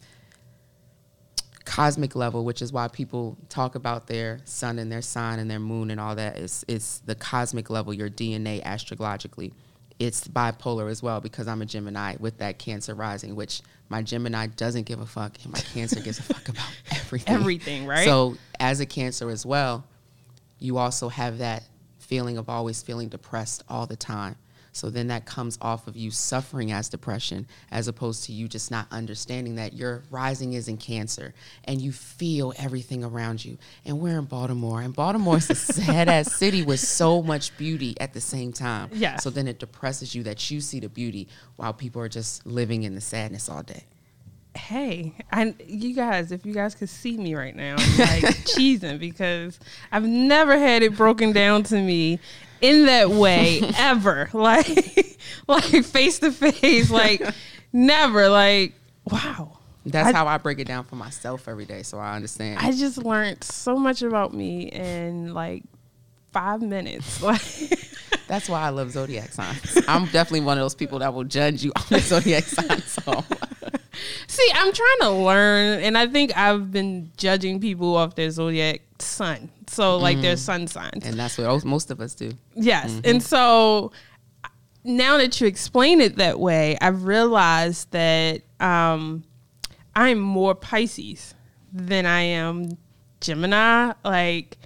cosmic 1.64 2.14
level, 2.16 2.44
which 2.44 2.60
is 2.60 2.72
why 2.72 2.88
people 2.88 3.36
talk 3.48 3.74
about 3.74 4.06
their 4.06 4.40
sun 4.44 4.78
and 4.78 4.90
their 4.90 5.02
sign 5.02 5.38
and 5.38 5.50
their 5.50 5.60
moon 5.60 5.90
and 5.90 6.00
all 6.00 6.14
that. 6.16 6.36
It's, 6.36 6.64
it's 6.68 6.98
the 7.00 7.14
cosmic 7.14 7.70
level, 7.70 7.94
your 7.94 8.10
DNA 8.10 8.60
astrologically. 8.64 9.52
It's 9.98 10.26
bipolar 10.26 10.90
as 10.90 11.02
well 11.02 11.20
because 11.20 11.46
I'm 11.46 11.62
a 11.62 11.66
Gemini 11.66 12.16
with 12.18 12.38
that 12.38 12.58
Cancer 12.58 12.94
rising, 12.94 13.36
which 13.36 13.62
my 13.88 14.02
Gemini 14.02 14.48
doesn't 14.48 14.84
give 14.84 15.00
a 15.00 15.06
fuck 15.06 15.36
and 15.44 15.52
my 15.52 15.60
Cancer 15.60 16.00
gives 16.00 16.18
a 16.18 16.22
fuck 16.22 16.48
about 16.48 16.66
everything. 16.90 17.34
Everything, 17.34 17.86
right? 17.86 18.04
So 18.04 18.36
as 18.58 18.80
a 18.80 18.86
Cancer 18.86 19.30
as 19.30 19.46
well, 19.46 19.84
you 20.58 20.78
also 20.78 21.08
have 21.08 21.38
that 21.38 21.62
feeling 22.12 22.36
of 22.36 22.50
always 22.50 22.82
feeling 22.82 23.08
depressed 23.08 23.64
all 23.70 23.86
the 23.86 23.96
time. 23.96 24.36
So 24.72 24.90
then 24.90 25.06
that 25.06 25.24
comes 25.24 25.56
off 25.62 25.86
of 25.86 25.96
you 25.96 26.10
suffering 26.10 26.70
as 26.70 26.90
depression, 26.90 27.46
as 27.70 27.88
opposed 27.88 28.24
to 28.24 28.32
you 28.32 28.48
just 28.48 28.70
not 28.70 28.86
understanding 28.90 29.54
that 29.54 29.72
your 29.72 30.02
rising 30.10 30.52
is 30.52 30.68
in 30.68 30.76
Cancer 30.76 31.32
and 31.64 31.80
you 31.80 31.90
feel 31.90 32.52
everything 32.58 33.02
around 33.02 33.42
you. 33.42 33.56
And 33.86 33.98
we're 33.98 34.18
in 34.18 34.26
Baltimore, 34.26 34.82
and 34.82 34.94
Baltimore 34.94 35.38
is 35.38 35.48
a 35.48 35.54
sad 35.72 36.10
ass 36.10 36.34
city 36.34 36.62
with 36.62 36.80
so 36.80 37.22
much 37.22 37.56
beauty 37.56 37.98
at 37.98 38.12
the 38.12 38.20
same 38.20 38.52
time. 38.52 38.90
Yeah. 38.92 39.16
So 39.16 39.30
then 39.30 39.48
it 39.48 39.58
depresses 39.58 40.14
you 40.14 40.22
that 40.24 40.50
you 40.50 40.60
see 40.60 40.80
the 40.80 40.90
beauty 40.90 41.28
while 41.56 41.72
people 41.72 42.02
are 42.02 42.10
just 42.10 42.44
living 42.44 42.82
in 42.82 42.94
the 42.94 43.00
sadness 43.00 43.48
all 43.48 43.62
day. 43.62 43.84
Hey, 44.54 45.14
I 45.32 45.54
you 45.66 45.94
guys, 45.94 46.32
if 46.32 46.44
you 46.46 46.52
guys 46.54 46.74
could 46.74 46.88
see 46.88 47.16
me 47.16 47.34
right 47.34 47.54
now, 47.56 47.76
I'm 47.78 47.98
like 47.98 48.22
cheesing 48.44 48.98
because 48.98 49.58
I've 49.90 50.04
never 50.04 50.58
had 50.58 50.82
it 50.82 50.96
broken 50.96 51.32
down 51.32 51.62
to 51.64 51.76
me 51.80 52.18
in 52.60 52.86
that 52.86 53.10
way 53.10 53.60
ever. 53.76 54.28
Like 54.32 55.18
like 55.48 55.84
face 55.84 56.18
to 56.20 56.30
face, 56.32 56.90
like 56.90 57.22
never. 57.72 58.28
Like 58.28 58.74
wow. 59.10 59.58
That's 59.84 60.10
I- 60.10 60.12
how 60.12 60.26
I 60.28 60.38
break 60.38 60.60
it 60.60 60.66
down 60.68 60.84
for 60.84 60.94
myself 60.96 61.48
every 61.48 61.64
day, 61.64 61.82
so 61.82 61.98
I 61.98 62.14
understand. 62.14 62.60
I 62.60 62.70
just 62.70 62.98
learned 62.98 63.42
so 63.42 63.76
much 63.76 64.02
about 64.02 64.32
me 64.32 64.68
in 64.68 65.34
like 65.34 65.64
five 66.32 66.62
minutes. 66.62 67.20
Like 67.32 67.42
That's 68.28 68.48
why 68.48 68.62
I 68.62 68.68
love 68.70 68.92
zodiac 68.92 69.32
signs. 69.32 69.78
I'm 69.88 70.04
definitely 70.06 70.40
one 70.42 70.56
of 70.56 70.62
those 70.62 70.74
people 70.76 71.00
that 71.00 71.12
will 71.12 71.24
judge 71.24 71.64
you 71.64 71.72
on 71.76 71.82
the 71.90 71.98
zodiac 72.00 72.44
sign. 72.44 72.80
So 72.82 73.24
See, 74.26 74.48
I'm 74.54 74.72
trying 74.72 74.98
to 75.00 75.10
learn, 75.10 75.80
and 75.82 75.98
I 75.98 76.06
think 76.06 76.36
I've 76.36 76.70
been 76.70 77.10
judging 77.16 77.60
people 77.60 77.96
off 77.96 78.14
their 78.14 78.30
zodiac 78.30 78.82
sun. 78.98 79.50
So, 79.68 79.96
like 79.96 80.20
their 80.20 80.36
sun 80.36 80.66
signs. 80.66 81.04
and 81.04 81.18
that's 81.18 81.38
what 81.38 81.64
most 81.64 81.90
of 81.90 82.00
us 82.00 82.14
do. 82.14 82.32
Yes. 82.54 83.00
And 83.04 83.22
so 83.22 83.92
now 84.84 85.16
that 85.16 85.40
you 85.40 85.46
explain 85.46 86.00
it 86.00 86.16
that 86.16 86.38
way, 86.38 86.76
I've 86.80 87.04
realized 87.04 87.90
that 87.92 88.42
um, 88.60 89.24
I'm 89.94 90.18
more 90.18 90.54
Pisces 90.54 91.34
than 91.72 92.06
I 92.06 92.20
am 92.20 92.76
Gemini. 93.20 93.92
Like, 94.04 94.58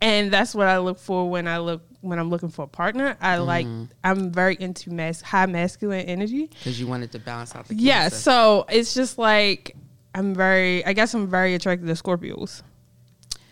and 0.00 0.32
that's 0.32 0.54
what 0.54 0.68
I 0.68 0.78
look 0.78 0.98
for 0.98 1.28
when 1.28 1.48
I 1.48 1.58
look 1.58 1.82
when 2.04 2.18
I'm 2.18 2.30
looking 2.30 2.48
for 2.48 2.62
a 2.64 2.68
partner. 2.68 3.16
I 3.20 3.38
like 3.38 3.66
mm-hmm. 3.66 3.84
I'm 4.02 4.30
very 4.30 4.56
into 4.60 4.92
mas- 4.92 5.22
high 5.22 5.46
masculine 5.46 6.06
energy. 6.06 6.46
Because 6.46 6.78
you 6.78 6.86
wanted 6.86 7.12
to 7.12 7.18
balance 7.18 7.54
out 7.54 7.66
the 7.68 7.74
Yeah. 7.74 8.08
So 8.08 8.66
it's 8.68 8.94
just 8.94 9.18
like 9.18 9.76
I'm 10.14 10.34
very. 10.34 10.84
I 10.84 10.92
guess 10.92 11.14
I'm 11.14 11.28
very 11.28 11.54
attracted 11.54 11.86
to 11.86 11.94
Scorpios. 11.94 12.62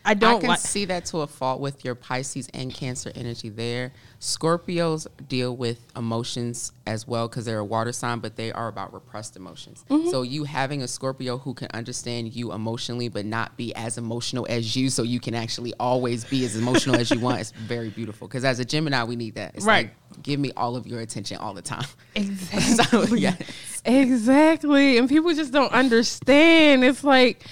I 0.05 0.11
I 0.11 0.15
don't 0.15 0.41
can 0.41 0.49
like. 0.51 0.59
see 0.59 0.85
that 0.87 1.05
to 1.07 1.19
a 1.19 1.27
fault 1.27 1.61
with 1.61 1.85
your 1.85 1.95
Pisces 1.95 2.49
and 2.53 2.73
Cancer 2.75 3.13
energy 3.15 3.49
there. 3.49 3.93
Scorpios 4.21 5.07
deal 5.29 5.55
with 5.57 5.79
emotions 5.97 6.73
as 6.87 7.07
well 7.07 7.29
because 7.29 7.45
they're 7.45 7.59
a 7.59 7.65
water 7.65 7.93
sign, 7.93 8.19
but 8.21 8.37
they 8.37 8.51
are 8.53 8.69
about 8.69 8.93
repressed 8.93 9.37
emotions. 9.37 9.85
Mm-hmm. 9.91 10.11
So 10.11 10.23
you 10.23 10.45
having 10.45 10.83
a 10.83 10.89
Scorpio 10.89 11.39
who 11.39 11.55
can 11.55 11.69
understand 11.75 12.35
you 12.35 12.53
emotionally, 12.53 13.09
but 13.09 13.25
not 13.27 13.57
be 13.57 13.75
as 13.75 13.99
emotional 13.99 14.47
as 14.49 14.75
you, 14.77 14.91
so 14.91 15.03
you 15.03 15.21
can 15.21 15.35
actually 15.35 15.73
always 15.79 16.25
be 16.25 16.45
as 16.45 16.57
emotional 16.57 16.97
as 16.97 17.11
you 17.11 17.21
want, 17.21 17.41
is 17.41 17.53
very 17.53 17.91
beautiful. 17.91 18.27
Because 18.29 18.45
as 18.45 18.59
a 18.59 18.65
Gemini, 18.65 19.05
we 19.05 19.17
need 19.17 19.35
that. 19.37 19.55
It's 19.55 19.65
Right. 19.65 19.87
like 19.87 20.23
give 20.23 20.39
me 20.39 20.53
all 20.57 20.77
of 20.77 20.87
your 20.87 21.01
attention 21.01 21.39
all 21.39 21.55
the 21.55 21.63
time. 21.63 21.87
Exactly. 22.15 23.07
So, 23.07 23.15
yes. 23.15 23.41
Exactly. 23.85 24.99
And 24.99 25.09
people 25.09 25.33
just 25.35 25.53
don't 25.53 25.73
understand. 25.73 26.85
It's 26.85 27.03
like, 27.03 27.43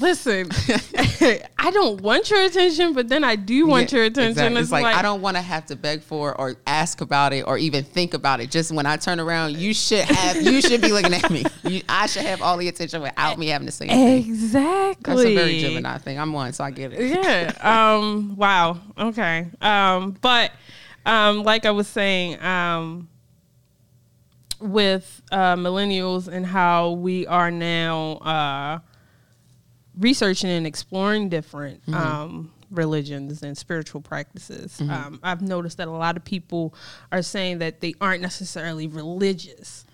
listen, 0.00 0.48
I 1.58 1.70
don't 1.72 2.00
want 2.00 2.30
your 2.30 2.42
attention, 2.42 2.92
but 2.92 3.08
then 3.08 3.24
I 3.24 3.36
do 3.36 3.66
want 3.66 3.90
Yeah, 3.92 3.98
your 3.98 4.06
attention. 4.06 4.30
exactly. 4.30 4.56
It's, 4.60 4.66
It's 4.66 4.72
like, 4.72 4.96
I 4.96 5.02
don't 5.02 5.20
want 5.22 5.36
to 5.36 5.42
have 5.42 5.66
to 5.66 5.76
beg 5.76 6.02
for 6.02 6.34
or 6.38 6.56
ask 6.66 7.00
about 7.00 7.32
it 7.32 7.42
or 7.46 7.58
even 7.58 7.84
think 7.84 8.14
about 8.14 8.40
it. 8.40 8.50
Just 8.50 8.70
when 8.72 8.86
I 8.86 8.96
turn 8.96 9.20
around, 9.20 9.56
you 9.56 9.72
should 9.74 10.04
have 10.04 10.40
you 10.42 10.60
should 10.60 10.80
be 10.80 10.92
looking 10.92 11.14
at 11.14 11.30
me. 11.30 11.44
You, 11.66 11.82
I 11.88 12.06
should 12.06 12.22
have 12.22 12.42
all 12.42 12.56
the 12.58 12.68
attention 12.68 13.02
without 13.02 13.38
me 13.38 13.48
having 13.48 13.66
to 13.66 13.72
say 13.72 13.86
anything. 13.88 14.30
Exactly. 14.32 15.14
That's 15.16 15.26
a 15.26 15.34
very 15.34 15.58
Gemini 15.60 15.98
thing. 15.98 16.18
I'm 16.18 16.32
one, 16.32 16.52
so 16.52 16.62
I 16.62 16.70
get 16.70 16.92
it. 16.92 17.08
yeah. 17.10 17.52
Um, 17.96 18.36
wow. 18.36 18.78
Okay. 18.96 19.48
Um, 19.60 20.16
but 20.20 20.52
um, 21.04 21.42
like 21.42 21.66
I 21.66 21.72
was 21.72 21.88
saying, 21.88 22.40
um, 22.40 23.08
with 24.60 25.22
uh, 25.32 25.56
millennials 25.56 26.28
and 26.28 26.46
how 26.46 26.92
we 26.92 27.26
are 27.26 27.50
now 27.50 28.12
uh, 28.18 28.78
researching 29.98 30.50
and 30.50 30.66
exploring 30.66 31.28
different 31.28 31.80
um, 31.92 32.52
religions 32.70 33.42
and 33.42 33.56
spiritual 33.56 34.00
practices, 34.00 34.80
um, 34.80 35.20
I've 35.22 35.42
noticed 35.42 35.78
that 35.78 35.88
a 35.88 35.92
lot 35.92 36.16
of 36.16 36.24
people 36.24 36.74
are 37.12 37.22
saying 37.22 37.58
that 37.58 37.80
they 37.80 37.94
aren't 38.00 38.22
necessarily 38.22 38.86
religious; 38.86 39.84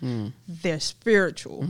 they're 0.49 0.81
spiritual, 0.81 1.63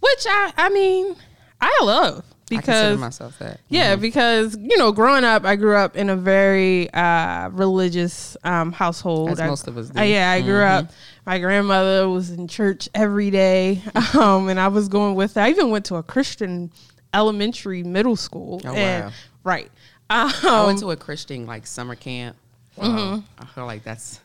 which 0.00 0.26
I, 0.28 0.52
I 0.56 0.68
mean, 0.70 1.16
I 1.60 1.78
love 1.82 2.24
I 2.50 2.56
consider 2.56 2.60
because 2.60 2.98
myself 2.98 3.38
that. 3.38 3.60
yeah, 3.70 3.96
because 3.96 4.56
you 4.58 4.76
know, 4.76 4.92
growing 4.92 5.24
up, 5.24 5.44
I 5.46 5.56
grew 5.56 5.74
up 5.76 5.96
in 5.96 6.10
a 6.10 6.16
very 6.16 6.92
uh, 6.92 7.48
religious 7.48 8.36
um, 8.44 8.72
household. 8.72 9.30
As 9.30 9.40
I- 9.40 9.46
most 9.46 9.66
of 9.68 9.78
us 9.78 9.88
do. 9.88 9.98
uh, 9.98 10.02
yeah, 10.02 10.30
I 10.30 10.42
grew 10.42 10.62
up. 10.62 10.90
My 11.24 11.38
grandmother 11.38 12.08
was 12.10 12.30
in 12.30 12.48
church 12.48 12.88
every 12.94 13.30
day, 13.30 13.80
um, 14.14 14.48
and 14.48 14.58
I 14.60 14.68
was 14.68 14.88
going 14.88 15.14
with. 15.14 15.34
her. 15.34 15.40
I 15.40 15.50
even 15.50 15.70
went 15.70 15.84
to 15.86 15.94
a 15.96 16.02
Christian 16.02 16.70
elementary, 17.14 17.82
middle 17.82 18.16
school. 18.16 18.60
Oh, 18.64 18.74
and, 18.74 19.06
wow. 19.06 19.12
Right. 19.44 19.70
Um, 20.10 20.32
I 20.42 20.66
went 20.66 20.78
to 20.80 20.90
a 20.90 20.96
Christian 20.96 21.46
like 21.46 21.66
summer 21.66 21.94
camp. 21.94 22.36
Wow. 22.76 23.22
I 23.38 23.46
feel 23.46 23.66
like 23.66 23.84
that's 23.84 24.20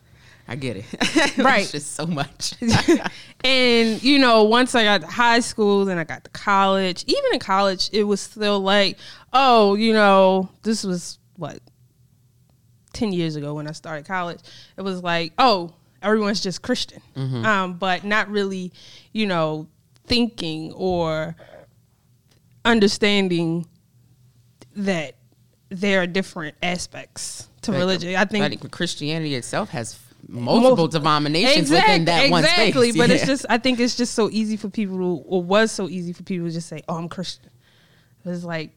I 0.48 0.56
get 0.56 0.77
it. 0.77 0.86
Mm-hmm. 0.86 1.41
Right. 1.48 1.62
it's 1.62 1.72
just 1.72 1.94
so 1.94 2.06
much. 2.06 2.53
and 3.44 4.01
you 4.01 4.20
know, 4.20 4.44
once 4.44 4.75
I 4.75 4.84
got 4.84 5.01
to 5.01 5.08
high 5.08 5.39
school, 5.41 5.86
then 5.86 5.98
I 5.98 6.03
got 6.03 6.24
to 6.24 6.29
college. 6.32 7.03
Even 7.08 7.34
in 7.34 7.39
college, 7.39 7.89
it 7.91 8.03
was 8.03 8.22
still 8.22 8.60
like, 8.60 8.98
oh, 9.34 9.75
you 9.75 9.94
know, 9.94 10.50
this 10.63 10.84
was 10.84 11.20
what 11.36 11.60
ten 12.94 13.12
years 13.12 13.36
ago 13.36 13.56
when 13.56 13.67
I 13.67 13.72
started 13.72 14.06
college. 14.06 14.39
It 14.77 14.82
was 14.82 15.03
like, 15.03 15.34
oh, 15.38 15.74
everyone's 16.01 16.41
just 16.41 16.62
Christian, 16.62 17.01
um, 17.15 17.74
but 17.74 18.03
not 18.03 18.29
really, 18.29 18.72
you 19.12 19.25
know, 19.25 19.67
thinking 20.06 20.72
or 20.74 21.36
understanding 22.68 23.66
that 24.76 25.16
there 25.70 26.02
are 26.02 26.08
different 26.08 26.56
aspects 26.62 27.48
to 27.64 27.72
But- 27.72 27.78
religion. 27.80 28.16
I 28.16 28.26
think 28.26 28.62
but 28.62 28.72
Christianity 28.72 29.36
itself 29.36 29.70
has 29.70 29.98
multiple 30.28 30.76
Mul- 30.78 30.88
denominations 30.88 31.70
within 31.70 32.06
that 32.06 32.30
one 32.30 32.44
space. 32.44 32.58
exactly. 32.70 32.92
But 32.94 33.10
it's 33.12 33.26
just 33.26 33.46
I 33.50 33.58
think 33.58 33.80
it's 33.80 33.96
just 33.96 34.14
so 34.14 34.30
easy 34.32 34.58
for 34.58 34.70
people 34.70 34.98
to, 34.98 35.24
or 35.26 35.42
was 35.44 35.72
so 35.72 35.88
easy 35.90 36.14
for 36.14 36.24
people 36.24 36.48
to 36.48 36.54
just 36.54 36.68
say, 36.68 36.82
"Oh, 36.88 36.96
I'm 36.96 37.10
Christian." 37.10 37.50
It's 38.26 38.44
like, 38.44 38.72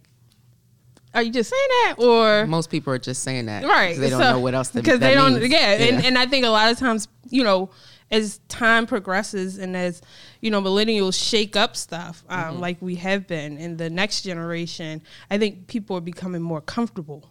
are 1.13 1.23
you 1.23 1.33
just 1.33 1.51
saying 1.51 1.69
that, 1.69 1.95
or 1.99 2.47
most 2.47 2.71
people 2.71 2.93
are 2.93 2.99
just 2.99 3.23
saying 3.23 3.47
that 3.47 3.65
right? 3.65 3.99
They 3.99 4.11
don't 4.11 4.21
So- 4.21 4.33
know 4.33 4.41
what 4.41 4.55
else 4.55 4.69
to, 4.69 4.75
because 4.83 5.01
they 5.01 5.15
don't. 5.15 5.35
means. 5.41 5.53
Yeah, 5.53 5.73
And, 5.73 6.05
and 6.05 6.19
I 6.19 6.27
think 6.27 6.45
a 6.47 6.51
lot 6.51 6.71
of 6.71 6.79
times, 6.79 7.09
you 7.31 7.43
know, 7.43 7.71
as 8.11 8.41
time 8.49 8.87
progresses 8.87 9.59
and 9.59 9.77
as 9.77 10.03
you 10.41 10.51
know, 10.51 10.61
millennials 10.61 11.15
shake 11.29 11.55
up 11.57 11.77
stuff 11.77 12.25
um, 12.29 12.41
Mm-hmm. 12.41 12.59
like 12.61 12.83
we 12.83 12.97
have 12.97 13.27
been 13.27 13.57
in 13.59 13.77
the 13.77 13.89
next 13.91 14.23
generation. 14.23 15.03
I 15.31 15.39
think 15.39 15.67
people 15.69 15.97
are 15.97 16.01
becoming 16.01 16.43
more 16.43 16.61
comfortable 16.61 17.31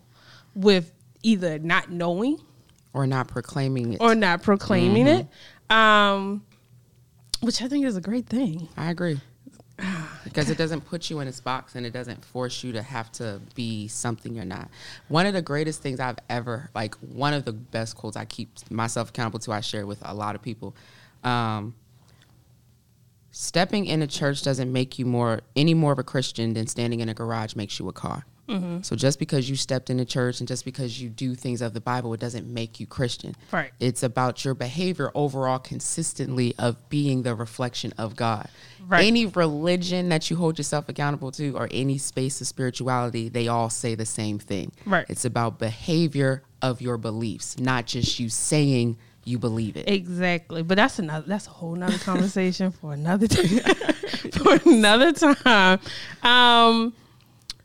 with 0.55 0.93
either 1.21 1.59
not 1.59 1.91
knowing 1.91 2.38
or 2.93 3.05
not 3.05 3.27
proclaiming 3.27 3.93
it. 3.93 4.01
or 4.01 4.15
not 4.15 4.41
proclaiming 4.41 5.05
Mm-hmm. 5.05 5.27
it, 5.71 5.75
um, 5.75 6.43
which 7.41 7.62
I 7.62 7.67
think 7.67 7.86
is 7.86 7.95
a 7.98 8.01
great 8.01 8.27
thing. 8.27 8.67
I 8.77 8.89
agree. 8.89 9.19
Because 10.24 10.50
it 10.50 10.57
doesn't 10.57 10.81
put 10.81 11.09
you 11.09 11.19
in 11.19 11.27
this 11.27 11.39
box 11.39 11.75
and 11.75 11.86
it 11.86 11.91
doesn't 11.91 12.24
force 12.24 12.63
you 12.63 12.71
to 12.74 12.81
have 12.81 13.12
to 13.13 13.41
be 13.55 13.88
something 13.88 14.36
you're 14.36 14.45
not. 14.45 14.69
One 15.07 15.25
of 15.25 15.33
the 15.33 15.41
greatest 15.41 15.81
things 15.81 16.00
I've 16.00 16.19
ever, 16.29 16.69
like, 16.75 16.95
one 16.95 17.33
of 17.33 17.45
the 17.45 17.53
best 17.53 17.95
quotes 17.95 18.17
I 18.17 18.25
keep 18.25 18.50
myself 18.69 19.09
accountable 19.09 19.39
to, 19.39 19.51
I 19.53 19.62
share 19.62 19.86
with 19.86 20.00
a 20.03 20.13
lot 20.13 20.36
of 20.36 20.41
people. 20.41 20.75
Um, 21.24 21.75
stepping 23.31 23.86
in 23.86 24.01
a 24.01 24.07
church 24.07 24.43
doesn't 24.43 24.71
make 24.71 25.00
you 25.00 25.05
more 25.05 25.41
any 25.55 25.74
more 25.74 25.91
of 25.91 26.00
a 26.00 26.03
Christian 26.03 26.53
than 26.53 26.67
standing 26.67 27.00
in 27.00 27.09
a 27.09 27.13
garage 27.13 27.55
makes 27.55 27.79
you 27.79 27.88
a 27.88 27.93
car. 27.93 28.25
So 28.82 28.96
just 28.96 29.20
because 29.20 29.50
you 29.50 29.56
stepped 29.56 29.89
in 29.89 30.00
a 30.00 30.06
church 30.06 30.39
and 30.39 30.48
just 30.48 30.65
because 30.65 31.01
you 31.01 31.10
do 31.10 31.36
things 31.36 31.62
of 31.62 31.74
the 31.74 31.82
Bible, 31.82 32.13
it 32.13 32.20
doesn't 32.20 32.48
make 32.48 32.79
you 32.79 32.88
Christian. 32.88 33.36
Right. 33.51 33.72
It's 33.79 34.03
about 34.03 34.44
your 34.44 34.53
behavior 34.53 35.12
overall 35.13 35.60
consistently 35.60 36.56
of 36.58 36.89
being 36.89 37.24
the 37.24 37.36
reflection 37.36 37.94
of 37.98 38.15
God. 38.15 38.50
Right. 38.88 39.06
Any 39.06 39.25
religion 39.25 40.10
that 40.10 40.29
you 40.29 40.36
hold 40.36 40.58
yourself 40.58 40.89
accountable 40.89 41.32
to 41.34 41.56
or 41.56 41.68
any 41.72 41.98
space 41.98 42.41
of 42.41 42.48
spirituality, 42.48 43.29
they 43.29 43.48
all 43.48 43.70
say 43.70 43.96
the 43.96 44.06
same 44.06 44.39
thing. 44.39 44.72
Right. 44.86 45.06
It's 45.10 45.25
about 45.25 45.60
behavior 45.60 46.44
of 46.62 46.82
your 46.82 46.98
beliefs, 46.98 47.60
not 47.60 47.86
just 47.86 48.20
you 48.20 48.29
saying 48.29 48.98
you 49.25 49.38
believe 49.38 49.77
it. 49.77 49.88
Exactly, 49.88 50.63
but 50.63 50.75
that's 50.75 51.00
another. 51.00 51.25
That's 51.27 51.48
a 51.48 51.51
whole 51.51 51.75
nother 51.75 51.98
conversation 52.00 52.72
for 52.72 52.94
another 52.94 53.27
day, 53.27 53.46
for 54.34 54.60
another 54.65 55.13
time. 55.13 55.79
Um, 56.24 56.94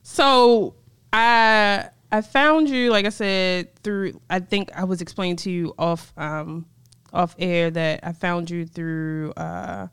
so 0.04 0.74
I 1.12 1.88
I 2.12 2.20
found 2.20 2.68
you, 2.70 2.90
like 2.90 3.06
I 3.06 3.08
said, 3.08 3.74
through. 3.82 4.20
I 4.30 4.38
think 4.38 4.70
I 4.72 4.84
was 4.84 5.00
explaining 5.00 5.36
to 5.38 5.50
you 5.50 5.74
off 5.76 6.12
um 6.16 6.66
off 7.12 7.34
air 7.38 7.70
that 7.70 8.00
I 8.04 8.12
found 8.12 8.50
you 8.50 8.66
through 8.66 9.32
uh, 9.36 9.88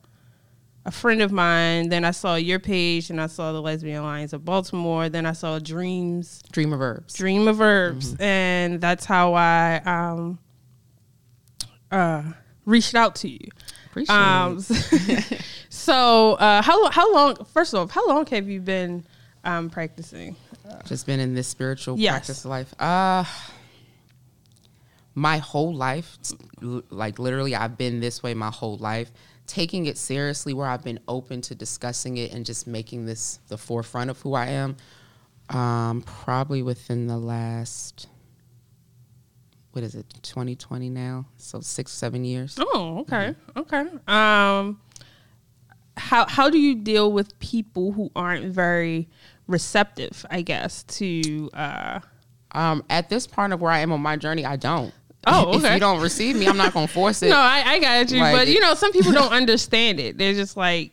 a 0.85 0.91
friend 0.91 1.21
of 1.21 1.31
mine. 1.31 1.89
Then 1.89 2.03
I 2.05 2.11
saw 2.11 2.35
your 2.35 2.59
page, 2.59 3.09
and 3.09 3.19
I 3.19 3.27
saw 3.27 3.51
the 3.53 3.61
Lesbian 3.61 4.01
Alliance 4.01 4.33
of 4.33 4.45
Baltimore. 4.45 5.09
Then 5.09 5.25
I 5.25 5.31
saw 5.31 5.57
Dreams 5.57 6.43
Dream 6.51 6.73
of 6.73 6.79
Verbs. 6.79 7.15
Dream 7.15 7.47
of 7.47 7.61
Herbs, 7.61 8.15
and 8.19 8.79
that's 8.81 9.05
how 9.05 9.33
I 9.33 9.81
um 9.85 10.37
uh 11.89 12.33
reached 12.65 12.93
out 12.95 13.15
to 13.15 13.29
you. 13.29 13.49
Appreciate 13.87 14.15
Um, 14.15 14.59
so 15.69 16.33
uh, 16.33 16.61
how 16.61 16.91
how 16.91 17.13
long? 17.13 17.45
First 17.45 17.73
off, 17.73 17.91
how 17.91 18.07
long 18.07 18.25
have 18.27 18.47
you 18.47 18.59
been 18.59 19.05
um, 19.43 19.69
practicing? 19.69 20.35
Just 20.85 21.05
been 21.05 21.19
in 21.19 21.33
this 21.33 21.47
spiritual 21.47 21.97
Yes. 21.99 22.11
practice 22.11 22.45
life. 22.45 22.73
Uh 22.79 23.23
my 25.13 25.37
whole 25.39 25.73
life, 25.73 26.17
like 26.61 27.19
literally, 27.19 27.53
I've 27.53 27.77
been 27.77 27.99
this 27.99 28.23
way 28.23 28.33
my 28.33 28.49
whole 28.49 28.77
life. 28.77 29.11
Taking 29.45 29.87
it 29.87 29.97
seriously, 29.97 30.53
where 30.53 30.67
I've 30.67 30.83
been 30.85 30.99
open 31.07 31.41
to 31.41 31.55
discussing 31.55 32.15
it 32.17 32.31
and 32.33 32.45
just 32.45 32.65
making 32.65 33.05
this 33.05 33.39
the 33.49 33.57
forefront 33.57 34.09
of 34.09 34.21
who 34.21 34.33
I 34.35 34.45
am. 34.47 34.77
Um, 35.49 36.01
probably 36.03 36.61
within 36.63 37.07
the 37.07 37.17
last, 37.17 38.07
what 39.73 39.83
is 39.83 39.95
it, 39.95 40.05
2020 40.23 40.89
now? 40.89 41.25
So 41.35 41.59
six, 41.59 41.91
seven 41.91 42.23
years. 42.23 42.55
Oh, 42.57 42.99
okay, 42.99 43.35
okay. 43.57 43.87
Um, 44.07 44.79
how 45.97 46.25
how 46.29 46.49
do 46.49 46.57
you 46.57 46.75
deal 46.75 47.11
with 47.11 47.37
people 47.39 47.91
who 47.91 48.09
aren't 48.15 48.45
very 48.45 49.09
receptive? 49.51 50.25
I 50.29 50.41
guess 50.41 50.83
to 50.83 51.49
uh, 51.53 51.99
Um, 52.53 52.83
at 52.89 53.09
this 53.09 53.27
part 53.27 53.51
of 53.51 53.61
where 53.61 53.71
I 53.71 53.79
am 53.79 53.91
on 53.91 54.01
my 54.01 54.17
journey, 54.17 54.45
I 54.45 54.55
don't. 54.55 54.93
Oh, 55.27 55.53
If 55.63 55.71
you 55.73 55.79
don't 55.79 56.01
receive 56.01 56.35
me, 56.35 56.47
I'm 56.47 56.57
not 56.57 56.73
gonna 56.73 56.87
force 56.87 57.21
it. 57.23 57.29
No, 57.29 57.37
I, 57.37 57.63
I 57.65 57.79
got 57.79 58.11
you. 58.11 58.19
Like 58.21 58.35
but 58.35 58.47
you 58.47 58.59
know, 58.59 58.73
some 58.73 58.91
people 58.91 59.11
don't 59.11 59.31
understand 59.31 59.99
it. 59.99 60.17
They're 60.17 60.33
just 60.33 60.57
like, 60.57 60.91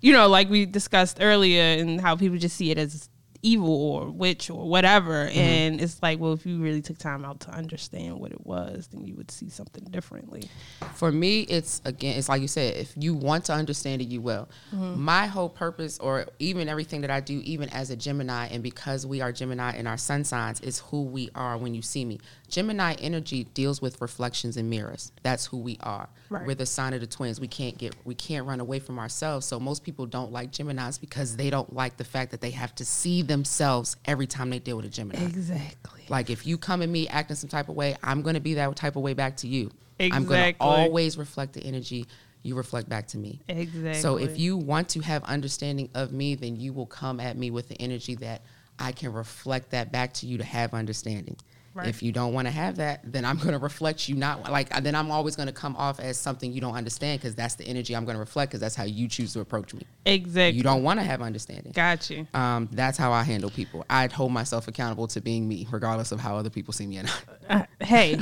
you 0.00 0.12
know, 0.12 0.28
like 0.28 0.48
we 0.48 0.64
discussed 0.66 1.18
earlier, 1.20 1.62
and 1.62 2.00
how 2.00 2.14
people 2.16 2.38
just 2.38 2.56
see 2.56 2.70
it 2.70 2.78
as 2.78 3.08
evil 3.44 3.70
or 3.70 4.10
witch 4.10 4.50
or 4.50 4.68
whatever. 4.68 5.26
Mm-hmm. 5.26 5.38
And 5.38 5.80
it's 5.80 6.02
like, 6.02 6.18
well, 6.18 6.32
if 6.32 6.46
you 6.46 6.60
really 6.60 6.82
took 6.82 6.98
time 6.98 7.24
out 7.24 7.40
to 7.40 7.50
understand 7.50 8.18
what 8.18 8.32
it 8.32 8.44
was, 8.44 8.88
then 8.88 9.06
you 9.06 9.14
would 9.14 9.30
see 9.30 9.50
something 9.50 9.84
differently. 9.84 10.48
For 10.94 11.12
me, 11.12 11.42
it's 11.42 11.82
again, 11.84 12.18
it's 12.18 12.28
like 12.28 12.40
you 12.40 12.48
said, 12.48 12.76
if 12.76 12.92
you 12.96 13.14
want 13.14 13.44
to 13.44 13.52
understand 13.52 14.02
it, 14.02 14.08
you 14.08 14.20
will. 14.20 14.48
My 14.72 15.26
whole 15.26 15.48
purpose, 15.48 15.98
or 15.98 16.26
even 16.38 16.68
everything 16.68 17.02
that 17.02 17.10
I 17.10 17.20
do, 17.20 17.40
even 17.44 17.68
as 17.68 17.90
a 17.90 17.96
Gemini, 17.96 18.48
and 18.48 18.62
because 18.62 19.06
we 19.06 19.20
are 19.20 19.30
Gemini 19.30 19.76
in 19.76 19.86
our 19.86 19.98
sun 19.98 20.24
signs, 20.24 20.60
is 20.60 20.78
who 20.78 21.02
we 21.02 21.28
are 21.34 21.58
when 21.58 21.74
you 21.74 21.82
see 21.82 22.04
me. 22.04 22.18
Gemini 22.48 22.94
energy 23.00 23.44
deals 23.54 23.82
with 23.82 24.00
reflections 24.00 24.56
and 24.56 24.70
mirrors. 24.70 25.12
That's 25.22 25.46
who 25.46 25.58
we 25.58 25.78
are. 25.80 26.08
Right. 26.30 26.46
We're 26.46 26.54
the 26.54 26.66
sign 26.66 26.92
of 26.92 27.00
the 27.00 27.06
twins. 27.06 27.40
We 27.40 27.48
can't 27.48 27.76
get, 27.76 27.96
we 28.04 28.14
can't 28.14 28.46
run 28.46 28.60
away 28.60 28.78
from 28.78 28.98
ourselves. 28.98 29.46
So 29.46 29.58
most 29.58 29.82
people 29.82 30.06
don't 30.06 30.32
like 30.32 30.52
Geminis 30.52 31.00
because 31.00 31.36
they 31.36 31.50
don't 31.50 31.72
like 31.74 31.96
the 31.96 32.04
fact 32.04 32.30
that 32.30 32.40
they 32.40 32.50
have 32.50 32.74
to 32.76 32.84
see 32.84 33.22
themselves 33.22 33.96
every 34.04 34.26
time 34.26 34.50
they 34.50 34.58
deal 34.58 34.76
with 34.76 34.86
a 34.86 34.90
Gemini. 34.90 35.24
Exactly. 35.24 36.02
Like 36.08 36.30
if 36.30 36.46
you 36.46 36.58
come 36.58 36.82
at 36.82 36.88
me 36.88 37.08
acting 37.08 37.36
some 37.36 37.50
type 37.50 37.68
of 37.68 37.76
way, 37.76 37.96
I'm 38.02 38.22
gonna 38.22 38.40
be 38.40 38.54
that 38.54 38.76
type 38.76 38.96
of 38.96 39.02
way 39.02 39.14
back 39.14 39.36
to 39.38 39.48
you. 39.48 39.70
Exactly. 39.98 40.16
I'm 40.16 40.24
gonna 40.24 40.54
always 40.60 41.16
reflect 41.16 41.54
the 41.54 41.62
energy 41.62 42.06
you 42.44 42.54
reflect 42.54 42.88
back 42.88 43.08
to 43.08 43.18
me. 43.18 43.40
Exactly. 43.48 43.94
So 43.94 44.18
if 44.18 44.38
you 44.38 44.56
want 44.56 44.90
to 44.90 45.00
have 45.00 45.24
understanding 45.24 45.88
of 45.94 46.12
me, 46.12 46.34
then 46.34 46.56
you 46.56 46.72
will 46.72 46.86
come 46.86 47.18
at 47.18 47.36
me 47.36 47.50
with 47.50 47.68
the 47.68 47.80
energy 47.80 48.14
that 48.16 48.42
I 48.78 48.92
can 48.92 49.12
reflect 49.12 49.70
that 49.70 49.90
back 49.90 50.12
to 50.14 50.26
you 50.26 50.38
to 50.38 50.44
have 50.44 50.74
understanding. 50.74 51.36
Right. 51.74 51.88
If 51.88 52.04
you 52.04 52.12
don't 52.12 52.32
want 52.32 52.46
to 52.46 52.52
have 52.52 52.76
that, 52.76 53.00
then 53.04 53.24
I'm 53.24 53.36
going 53.36 53.50
to 53.50 53.58
reflect 53.58 54.08
you 54.08 54.14
not 54.14 54.48
like 54.50 54.68
then 54.84 54.94
I'm 54.94 55.10
always 55.10 55.34
going 55.34 55.48
to 55.48 55.52
come 55.52 55.74
off 55.74 55.98
as 55.98 56.16
something 56.16 56.52
you 56.52 56.60
don't 56.60 56.76
understand 56.76 57.20
because 57.20 57.34
that's 57.34 57.56
the 57.56 57.64
energy 57.66 57.96
I'm 57.96 58.04
going 58.04 58.14
to 58.14 58.20
reflect 58.20 58.50
because 58.52 58.60
that's 58.60 58.76
how 58.76 58.84
you 58.84 59.08
choose 59.08 59.32
to 59.32 59.40
approach 59.40 59.74
me. 59.74 59.82
exactly. 60.04 60.56
You 60.56 60.62
don't 60.62 60.84
want 60.84 61.00
to 61.00 61.04
have 61.04 61.20
understanding. 61.20 61.72
Got 61.72 62.10
you. 62.10 62.28
Um, 62.32 62.68
that's 62.70 62.96
how 62.96 63.10
I 63.10 63.24
handle 63.24 63.50
people. 63.50 63.84
I 63.90 64.06
hold 64.06 64.30
myself 64.30 64.68
accountable 64.68 65.08
to 65.08 65.20
being 65.20 65.48
me, 65.48 65.66
regardless 65.70 66.12
of 66.12 66.20
how 66.20 66.36
other 66.36 66.50
people 66.50 66.72
see 66.72 66.86
me 66.86 67.00
or 67.00 67.02
not. 67.02 67.24
uh, 67.48 67.84
hey, 67.84 68.20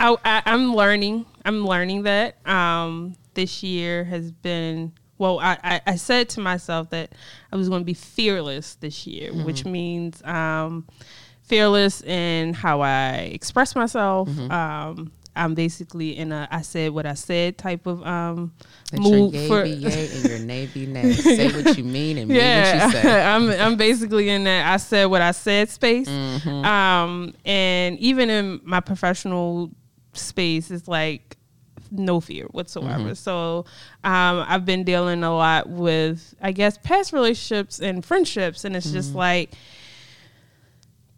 I, 0.00 0.42
I'm 0.44 0.74
learning. 0.74 1.26
I'm 1.44 1.64
learning 1.64 2.02
that 2.02 2.44
um, 2.46 3.14
this 3.34 3.62
year 3.62 4.02
has 4.04 4.32
been. 4.32 4.92
Well, 5.18 5.38
I, 5.38 5.58
I, 5.62 5.80
I 5.86 5.96
said 5.96 6.30
to 6.30 6.40
myself 6.40 6.90
that 6.90 7.12
I 7.52 7.56
was 7.56 7.68
going 7.68 7.82
to 7.82 7.86
be 7.86 7.94
fearless 7.94 8.76
this 8.76 9.06
year, 9.06 9.32
which 9.34 9.66
means 9.66 10.22
um, 10.24 10.86
fearless 11.50 12.00
in 12.02 12.54
how 12.54 12.80
I 12.80 13.30
express 13.34 13.74
myself. 13.76 14.28
Um, 14.50 15.12
I'm 15.36 15.54
basically 15.54 16.16
in 16.16 16.32
a 16.32 16.48
I 16.50 16.62
said 16.62 16.90
what 16.92 17.06
I 17.06 17.14
said 17.14 17.56
type 17.56 17.86
of 17.86 18.02
um, 18.06 18.52
your 18.92 19.00
mood 19.02 19.32
yay 19.34 19.48
for. 19.48 19.62
be 19.62 19.70
yay 19.70 20.08
and 20.14 20.24
your 20.24 20.38
nay 20.40 20.66
be 20.66 20.86
nay. 20.86 21.12
Say 21.38 21.52
what 21.52 21.76
you 21.78 21.84
mean 21.84 22.18
and 22.18 22.28
mean 22.28 22.38
what 22.38 22.94
you 22.94 23.00
say. 23.00 23.24
I'm 23.34 23.48
I'm 23.50 23.76
basically 23.76 24.28
in 24.28 24.44
that 24.44 24.72
I 24.72 24.76
said 24.78 25.04
what 25.06 25.22
I 25.22 25.30
said 25.30 25.68
space. 25.68 26.08
Mm-hmm. 26.08 26.64
Um, 26.64 27.34
and 27.44 27.98
even 27.98 28.28
in 28.30 28.60
my 28.64 28.80
professional 28.80 29.70
space, 30.14 30.70
it's 30.70 30.88
like 30.88 31.36
no 31.92 32.20
fear 32.20 32.46
whatsoever. 32.46 33.04
Mm-hmm. 33.04 33.14
So 33.14 33.66
um, 34.04 34.44
I've 34.48 34.64
been 34.64 34.84
dealing 34.84 35.22
a 35.24 35.34
lot 35.34 35.68
with, 35.68 36.34
I 36.40 36.52
guess, 36.52 36.78
past 36.78 37.12
relationships 37.12 37.80
and 37.80 38.04
friendships, 38.04 38.64
and 38.64 38.76
it's 38.76 38.86
Mm-hmm. 38.86 38.94
just 38.94 39.14
like 39.14 39.52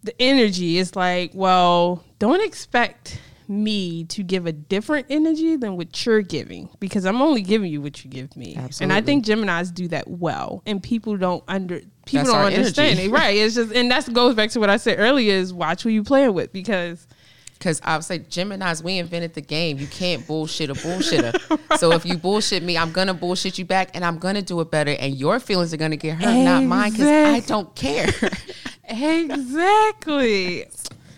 the 0.03 0.15
energy 0.21 0.79
is 0.79 0.97
like, 0.97 1.33
well, 1.35 2.05
don't 2.19 2.43
expect 2.43 3.21
me 3.49 4.05
to 4.05 4.23
give 4.23 4.47
a 4.47 4.53
different 4.53 5.07
energy 5.11 5.57
than 5.57 5.77
what 5.77 6.07
you're 6.07 6.23
giving 6.23 6.69
because 6.81 7.05
I'm 7.05 7.21
only 7.21 7.43
giving 7.43 7.71
you 7.71 7.83
what 7.83 8.05
you 8.05 8.11
give 8.11 8.37
me. 8.37 8.57
And 8.81 8.93
I 8.93 9.01
think 9.01 9.25
Geminis 9.25 9.73
do 9.73 9.88
that 9.88 10.09
well 10.09 10.62
and 10.65 10.83
people 10.83 11.17
don't 11.17 11.45
under 11.49 11.81
people 12.07 12.25
That's 12.25 12.31
don't 12.31 12.47
understand 12.47 12.99
energy. 12.99 13.09
it. 13.09 13.12
Right. 13.12 13.37
It's 13.37 13.55
just 13.57 13.73
and 13.73 13.91
that 13.91 14.11
goes 14.12 14.35
back 14.35 14.51
to 14.51 14.61
what 14.61 14.71
I 14.71 14.77
said 14.77 14.99
earlier 14.99 15.35
is 15.35 15.53
watch 15.53 15.83
who 15.83 15.91
you 15.91 16.03
playing 16.03 16.35
with 16.35 16.53
because 16.53 17.07
Because 17.62 17.81
I 17.85 17.94
would 17.96 18.03
say 18.05 18.18
Gemini's, 18.18 18.83
we 18.83 18.98
invented 18.98 19.35
the 19.35 19.40
game. 19.40 19.79
You 19.79 19.87
can't 19.87 20.27
bullshit 20.27 20.68
a 20.68 20.75
bullshitter. 20.75 21.79
So 21.79 21.92
if 21.92 22.05
you 22.05 22.16
bullshit 22.16 22.64
me, 22.64 22.77
I'm 22.77 22.90
gonna 22.90 23.14
bullshit 23.14 23.57
you 23.57 23.64
back, 23.64 23.90
and 23.94 24.05
I'm 24.05 24.18
gonna 24.18 24.42
do 24.42 24.61
it 24.62 24.68
better. 24.72 24.90
And 24.98 25.14
your 25.14 25.38
feelings 25.38 25.72
are 25.72 25.77
gonna 25.77 25.94
get 25.96 26.16
hurt, 26.20 26.42
not 26.42 26.64
mine, 26.64 26.90
because 26.90 27.07
I 27.07 27.38
don't 27.38 27.72
care. 27.77 28.09
exactly. 28.88 30.66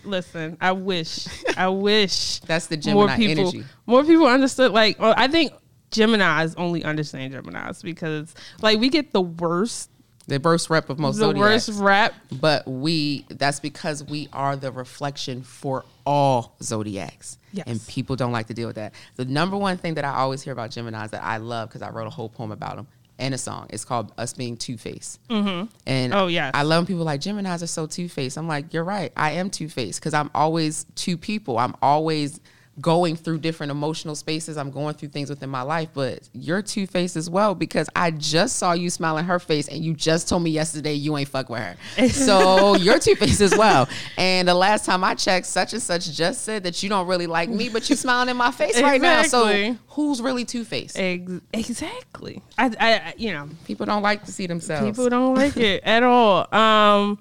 Listen, 0.03 0.55
I 0.61 0.71
wish, 0.73 1.25
I 1.57 1.67
wish 1.69 2.39
That's 2.41 2.67
the 2.67 2.77
Gemini 2.77 3.07
more 3.07 3.17
people, 3.17 3.47
energy. 3.47 3.63
more 3.87 4.03
people 4.03 4.27
understood. 4.27 4.71
Like, 4.71 4.99
well, 4.99 5.15
I 5.17 5.27
think 5.27 5.51
Gemini's 5.89 6.53
only 6.55 6.83
understand 6.83 7.33
Gemini's 7.33 7.81
because, 7.81 8.35
like, 8.61 8.79
we 8.79 8.89
get 8.89 9.13
the 9.13 9.21
worst, 9.21 9.89
The 10.27 10.37
worst 10.39 10.69
rep 10.69 10.91
of 10.91 10.99
most 10.99 11.15
the 11.15 11.21
zodiacs. 11.21 11.67
worst 11.69 11.79
rap. 11.81 12.13
but 12.39 12.67
we 12.67 13.25
that's 13.29 13.59
because 13.59 14.03
we 14.03 14.29
are 14.31 14.55
the 14.55 14.71
reflection 14.71 15.41
for 15.41 15.85
all 16.05 16.55
zodiacs. 16.61 17.37
Yes. 17.51 17.67
and 17.67 17.87
people 17.87 18.15
don't 18.17 18.31
like 18.33 18.47
to 18.47 18.53
deal 18.53 18.67
with 18.67 18.75
that. 18.75 18.93
The 19.15 19.23
number 19.25 19.55
one 19.57 19.77
thing 19.77 19.93
that 19.95 20.03
i 20.05 20.13
always 20.15 20.41
hear 20.41 20.51
about 20.53 20.71
gemini's 20.71 21.11
that 21.11 21.23
i 21.23 21.37
love 21.37 21.69
because 21.69 21.81
i 21.81 21.89
wrote 21.89 22.05
a 22.07 22.09
whole 22.09 22.27
poem 22.29 22.51
about 22.51 22.75
them 22.75 22.87
and 23.17 23.33
a 23.33 23.37
song. 23.37 23.67
It's 23.69 23.85
called 23.85 24.11
us 24.17 24.33
being 24.33 24.57
two-faced. 24.57 25.25
Mm-hmm. 25.29 25.67
and 25.87 26.13
Oh, 26.13 26.27
yes. 26.27 26.51
i 26.53 26.63
love 26.63 26.79
when 26.81 26.85
people 26.87 27.01
are 27.03 27.05
like 27.05 27.21
gemini's 27.21 27.63
are 27.63 27.67
so 27.67 27.87
two-faced. 27.87 28.37
I'm 28.37 28.47
like 28.47 28.73
you're 28.73 28.83
right. 28.83 29.11
I 29.15 29.31
am 29.31 29.49
two-faced 29.49 29.99
because 30.01 30.13
i'm 30.13 30.29
always 30.35 30.85
two 30.95 31.17
people. 31.17 31.57
I'm 31.57 31.75
always 31.81 32.39
going 32.81 33.15
through 33.15 33.39
different 33.39 33.71
emotional 33.71 34.15
spaces. 34.15 34.57
I'm 34.57 34.71
going 34.71 34.95
through 34.95 35.09
things 35.09 35.29
within 35.29 35.49
my 35.49 35.61
life 35.61 35.89
but 35.93 36.29
you're 36.33 36.61
two-faced 36.61 37.15
as 37.15 37.29
well 37.29 37.55
because 37.55 37.89
i 37.95 38.11
just 38.11 38.57
saw 38.57 38.73
you 38.73 38.89
smile 38.89 39.17
in 39.17 39.25
her 39.25 39.39
face 39.39 39.67
and 39.67 39.83
you 39.83 39.93
just 39.93 40.27
told 40.27 40.43
me 40.43 40.49
yesterday 40.49 40.93
you 40.93 41.17
ain't 41.17 41.29
fuck 41.29 41.49
with 41.49 41.61
her. 41.61 41.75
So 42.09 42.75
you're 42.75 42.99
two-faced 42.99 43.41
as 43.41 43.57
well. 43.57 43.87
And 44.17 44.47
the 44.47 44.53
last 44.53 44.85
time 44.85 45.03
i 45.03 45.15
checked 45.15 45.45
such 45.45 45.73
and 45.73 45.81
such 45.81 46.11
just 46.11 46.43
said 46.43 46.63
that 46.63 46.81
you 46.83 46.89
don't 46.89 47.07
really 47.07 47.27
like 47.27 47.49
me 47.49 47.69
but 47.69 47.89
you 47.89 47.95
smiling 47.95 48.29
in 48.29 48.37
my 48.37 48.51
face 48.51 48.81
right 48.81 49.01
now. 49.01 49.23
So 49.23 49.75
who's 49.87 50.21
really 50.21 50.45
two-faced? 50.45 50.97
Ex- 50.99 51.31
exactly. 51.53 52.41
I, 52.57 52.65
I, 52.79 52.93
I, 52.93 53.13
you 53.17 53.31
know, 53.31 53.49
people 53.65 53.85
don't 53.85 54.03
like 54.03 54.25
to 54.25 54.31
see 54.31 54.47
themselves. 54.47 54.85
People 54.85 55.09
don't 55.09 55.35
like 55.35 55.57
it 55.57 55.83
at 55.83 56.03
all. 56.03 56.53
Um, 56.53 57.19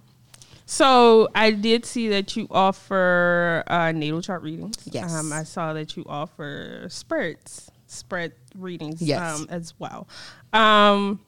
so 0.66 1.28
I 1.34 1.50
did 1.50 1.84
see 1.84 2.08
that 2.08 2.36
you 2.36 2.46
offer 2.50 3.64
uh, 3.66 3.92
natal 3.92 4.22
chart 4.22 4.42
readings. 4.42 4.76
Yes. 4.90 5.14
Um, 5.14 5.32
I 5.32 5.42
saw 5.44 5.72
that 5.74 5.96
you 5.96 6.04
offer 6.08 6.86
spreads, 6.88 7.70
spread 7.86 8.32
readings 8.56 9.02
Yes. 9.02 9.40
um, 9.40 9.46
as 9.50 9.74
well. 9.78 10.08
Um, 10.52 11.20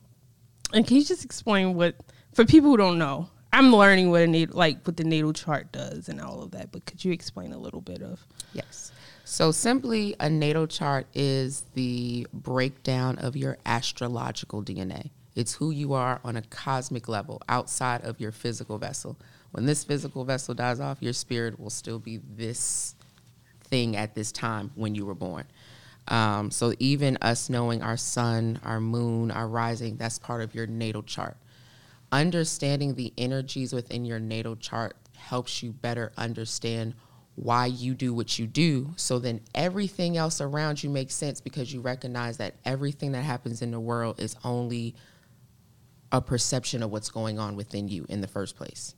and 0.72 0.87
can 0.87 0.96
you 0.96 1.05
just 1.05 1.25
explain 1.25 1.75
what 1.75 1.96
for 2.35 2.44
people 2.44 2.70
who 2.70 2.77
don't 2.77 2.99
know? 2.99 3.29
I'm 3.53 3.75
learning 3.75 4.11
what 4.11 4.22
a 4.22 4.27
natal 4.27 4.57
like 4.59 4.87
what 4.87 4.96
the 4.96 5.05
natal 5.05 5.33
chart 5.33 5.72
does 5.72 6.09
and 6.09 6.20
all 6.20 6.42
of 6.42 6.51
that, 6.51 6.72
but 6.72 6.85
could 6.85 7.05
you 7.05 7.12
explain 7.12 7.53
a 7.53 7.59
little 7.59 7.81
bit 7.81 8.03
of? 8.03 8.27
Yes. 8.53 8.92
So 9.25 9.51
simply, 9.51 10.14
a 10.20 10.29
natal 10.31 10.66
chart 10.66 11.07
is 11.14 11.64
the 11.75 12.27
breakdown 12.33 13.18
of 13.18 13.35
your 13.37 13.59
astrological 13.66 14.62
DNA. 14.62 15.11
It's 15.37 15.55
who 15.55 15.70
you 15.70 15.92
are 15.92 16.20
on 16.25 16.37
a 16.37 16.42
cosmic 16.42 17.09
level 17.09 17.42
outside 17.49 18.05
of 18.05 18.20
your 18.20 18.33
physical 18.33 18.79
vessel. 18.79 19.18
When 19.53 19.66
this 19.66 19.85
physical 19.85 20.25
vessel 20.25 20.55
dies 20.55 20.81
off, 20.81 20.99
your 21.01 21.12
spirit 21.12 21.61
will 21.61 21.70
still 21.70 21.99
be 21.99 22.20
this 22.37 22.94
thing 23.64 23.96
at 23.96 24.14
this 24.14 24.33
time 24.33 24.72
when 24.75 24.94
you 24.94 25.05
were 25.05 25.14
born. 25.14 25.44
Um, 26.09 26.51
so 26.51 26.72
even 26.79 27.18
us 27.20 27.51
knowing 27.51 27.83
our 27.83 27.96
sun, 27.96 28.61
our 28.64 28.81
moon, 28.81 29.31
our 29.31 29.46
rising, 29.46 29.96
that's 29.96 30.18
part 30.18 30.42
of 30.42 30.55
your 30.55 30.66
natal 30.66 31.03
chart. 31.03 31.37
Understanding 32.12 32.94
the 32.94 33.12
energies 33.18 33.72
within 33.72 34.05
your 34.05 34.20
natal 34.20 34.57
chart 34.57 34.96
helps 35.16 35.62
you 35.62 35.72
better 35.72 36.12
understand 36.16 36.94
why 37.35 37.66
you 37.66 37.94
do 37.94 38.14
what 38.14 38.38
you 38.38 38.46
do. 38.46 38.90
So 38.96 39.18
then 39.18 39.40
everything 39.55 40.16
else 40.16 40.40
around 40.40 40.83
you 40.83 40.88
makes 40.88 41.14
sense 41.14 41.40
because 41.40 41.75
you 41.75 41.81
recognize 41.81 42.38
that 42.38 42.55
everything 42.64 43.12
that 43.12 43.22
happens 43.22 43.61
in 43.61 43.70
the 43.70 43.81
world 43.81 44.18
is 44.18 44.37
only 44.42 44.94
a 46.12 46.21
perception 46.21 46.83
of 46.83 46.90
what's 46.90 47.11
going 47.11 47.38
on 47.38 47.57
within 47.57 47.88
you 47.88 48.07
in 48.09 48.21
the 48.21 48.29
first 48.29 48.57
place. 48.57 48.95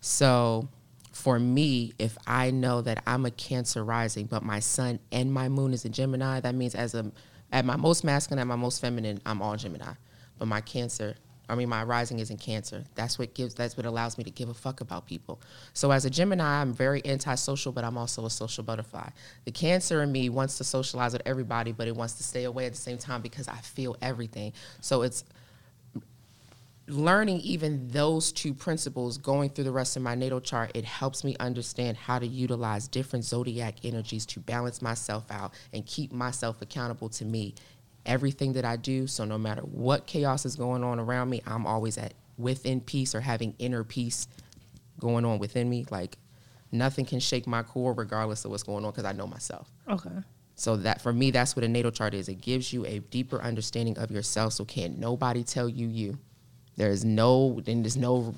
So 0.00 0.68
for 1.12 1.38
me, 1.38 1.92
if 1.98 2.16
I 2.26 2.50
know 2.50 2.80
that 2.82 3.02
I'm 3.06 3.26
a 3.26 3.30
Cancer 3.30 3.84
rising, 3.84 4.26
but 4.26 4.42
my 4.42 4.60
sun 4.60 5.00
and 5.10 5.32
my 5.32 5.48
moon 5.48 5.72
is 5.72 5.84
a 5.84 5.88
Gemini, 5.88 6.40
that 6.40 6.54
means 6.54 6.74
as 6.74 6.94
a 6.94 7.10
at 7.50 7.64
my 7.64 7.76
most 7.76 8.04
masculine, 8.04 8.40
at 8.40 8.46
my 8.46 8.56
most 8.56 8.80
feminine, 8.80 9.20
I'm 9.24 9.40
all 9.40 9.56
Gemini. 9.56 9.92
But 10.38 10.46
my 10.46 10.60
Cancer, 10.60 11.16
I 11.48 11.54
mean 11.54 11.68
my 11.68 11.82
rising 11.82 12.18
is 12.18 12.30
in 12.30 12.36
Cancer. 12.36 12.84
That's 12.94 13.18
what 13.18 13.34
gives 13.34 13.54
that's 13.54 13.76
what 13.76 13.86
allows 13.86 14.18
me 14.18 14.24
to 14.24 14.30
give 14.30 14.48
a 14.48 14.54
fuck 14.54 14.80
about 14.80 15.06
people. 15.06 15.40
So 15.72 15.90
as 15.90 16.04
a 16.04 16.10
Gemini, 16.10 16.60
I'm 16.60 16.72
very 16.74 17.04
antisocial, 17.04 17.72
but 17.72 17.84
I'm 17.84 17.96
also 17.96 18.26
a 18.26 18.30
social 18.30 18.62
butterfly. 18.62 19.08
The 19.44 19.52
Cancer 19.52 20.02
in 20.02 20.12
me 20.12 20.28
wants 20.28 20.58
to 20.58 20.64
socialize 20.64 21.14
with 21.14 21.22
everybody, 21.24 21.72
but 21.72 21.88
it 21.88 21.96
wants 21.96 22.14
to 22.14 22.22
stay 22.22 22.44
away 22.44 22.66
at 22.66 22.72
the 22.72 22.78
same 22.78 22.98
time 22.98 23.22
because 23.22 23.48
I 23.48 23.56
feel 23.56 23.96
everything. 24.02 24.52
So 24.80 25.02
it's 25.02 25.24
learning 26.88 27.40
even 27.40 27.86
those 27.88 28.32
two 28.32 28.54
principles 28.54 29.18
going 29.18 29.50
through 29.50 29.64
the 29.64 29.70
rest 29.72 29.96
of 29.96 30.02
my 30.02 30.14
natal 30.14 30.40
chart 30.40 30.70
it 30.74 30.84
helps 30.84 31.22
me 31.22 31.36
understand 31.38 31.96
how 31.96 32.18
to 32.18 32.26
utilize 32.26 32.88
different 32.88 33.24
zodiac 33.24 33.74
energies 33.84 34.24
to 34.24 34.40
balance 34.40 34.80
myself 34.80 35.24
out 35.30 35.52
and 35.74 35.84
keep 35.84 36.12
myself 36.12 36.62
accountable 36.62 37.08
to 37.08 37.24
me 37.26 37.54
everything 38.06 38.54
that 38.54 38.64
i 38.64 38.74
do 38.74 39.06
so 39.06 39.24
no 39.26 39.36
matter 39.36 39.60
what 39.62 40.06
chaos 40.06 40.46
is 40.46 40.56
going 40.56 40.82
on 40.82 40.98
around 40.98 41.28
me 41.28 41.42
i'm 41.46 41.66
always 41.66 41.98
at 41.98 42.14
within 42.38 42.80
peace 42.80 43.14
or 43.14 43.20
having 43.20 43.54
inner 43.58 43.84
peace 43.84 44.26
going 44.98 45.24
on 45.26 45.38
within 45.38 45.68
me 45.68 45.84
like 45.90 46.16
nothing 46.72 47.04
can 47.04 47.20
shake 47.20 47.46
my 47.46 47.62
core 47.62 47.92
regardless 47.92 48.44
of 48.46 48.50
what's 48.50 48.62
going 48.62 48.84
on 48.84 48.90
because 48.90 49.04
i 49.04 49.12
know 49.12 49.26
myself 49.26 49.70
Okay. 49.90 50.10
so 50.54 50.76
that 50.76 51.00
for 51.02 51.12
me, 51.12 51.30
that's 51.30 51.54
what 51.54 51.64
a 51.64 51.68
natal 51.68 51.90
chart 51.90 52.12
is. 52.14 52.28
It 52.28 52.40
gives 52.42 52.72
you 52.72 52.84
a 52.84 52.98
deeper 52.98 53.40
understanding 53.40 53.96
of 53.96 54.10
yourself. 54.10 54.52
So 54.54 54.64
can't 54.66 54.98
nobody 54.98 55.44
tell 55.44 55.66
you 55.68 55.86
you. 55.86 56.18
There 56.78 56.90
is 56.90 57.04
no, 57.04 57.60
then 57.64 57.82
there's 57.82 57.96
no, 57.96 58.34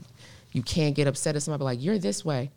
you 0.52 0.62
can't 0.62 0.96
get 0.96 1.06
upset 1.06 1.36
at 1.36 1.42
somebody 1.42 1.62
like 1.62 1.82
you're 1.82 1.98
this 1.98 2.24
way. 2.24 2.50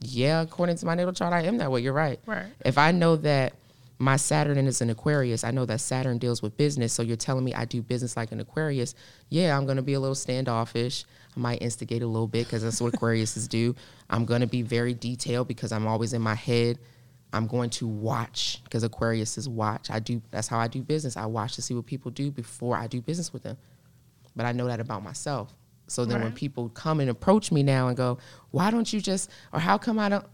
Yeah, 0.00 0.40
according 0.40 0.76
to 0.76 0.86
my 0.86 0.94
natal 0.94 1.12
chart, 1.12 1.32
I 1.32 1.42
am 1.42 1.58
that 1.58 1.70
way. 1.70 1.82
You're 1.82 1.92
right. 1.92 2.18
Right. 2.26 2.46
If 2.64 2.78
I 2.78 2.92
know 2.92 3.16
that 3.16 3.52
my 3.98 4.16
Saturn 4.16 4.66
is 4.66 4.80
an 4.80 4.90
Aquarius, 4.90 5.44
I 5.44 5.50
know 5.50 5.66
that 5.66 5.80
Saturn 5.80 6.18
deals 6.18 6.40
with 6.40 6.56
business. 6.56 6.92
So 6.92 7.02
you're 7.02 7.16
telling 7.16 7.44
me 7.44 7.52
I 7.52 7.66
do 7.66 7.82
business 7.82 8.16
like 8.16 8.32
an 8.32 8.40
Aquarius. 8.40 8.94
Yeah, 9.28 9.56
I'm 9.56 9.66
going 9.66 9.76
to 9.76 9.82
be 9.82 9.94
a 9.94 10.00
little 10.00 10.14
standoffish. 10.14 11.04
I 11.36 11.40
might 11.40 11.62
instigate 11.62 12.02
a 12.02 12.06
little 12.06 12.26
bit 12.26 12.46
because 12.46 12.62
that's 12.62 12.80
what 12.80 12.94
Aquariuses 12.94 13.48
do. 13.48 13.74
I'm 14.08 14.24
going 14.24 14.40
to 14.40 14.46
be 14.46 14.62
very 14.62 14.94
detailed 14.94 15.46
because 15.46 15.72
I'm 15.72 15.86
always 15.86 16.14
in 16.14 16.22
my 16.22 16.34
head. 16.34 16.78
I'm 17.34 17.46
going 17.46 17.68
to 17.70 17.86
watch 17.86 18.62
because 18.64 18.82
Aquarius 18.82 19.36
is 19.36 19.48
watch. 19.48 19.90
I 19.90 19.98
do. 19.98 20.22
That's 20.30 20.48
how 20.48 20.58
I 20.58 20.68
do 20.68 20.80
business. 20.80 21.16
I 21.16 21.26
watch 21.26 21.56
to 21.56 21.62
see 21.62 21.74
what 21.74 21.84
people 21.84 22.10
do 22.10 22.30
before 22.30 22.76
I 22.76 22.86
do 22.86 23.02
business 23.02 23.32
with 23.32 23.42
them. 23.42 23.58
But 24.38 24.46
I 24.46 24.52
know 24.52 24.66
that 24.68 24.80
about 24.80 25.02
myself. 25.02 25.52
So 25.88 26.04
then 26.04 26.22
when 26.22 26.32
people 26.32 26.68
come 26.70 27.00
and 27.00 27.10
approach 27.10 27.50
me 27.50 27.62
now 27.62 27.88
and 27.88 27.96
go, 27.96 28.18
"Why 28.50 28.70
don't 28.70 28.90
you 28.92 29.00
just?" 29.00 29.30
or 29.52 29.58
"How 29.58 29.76
come 29.76 29.98
I 29.98 30.08
don't?" 30.08 30.24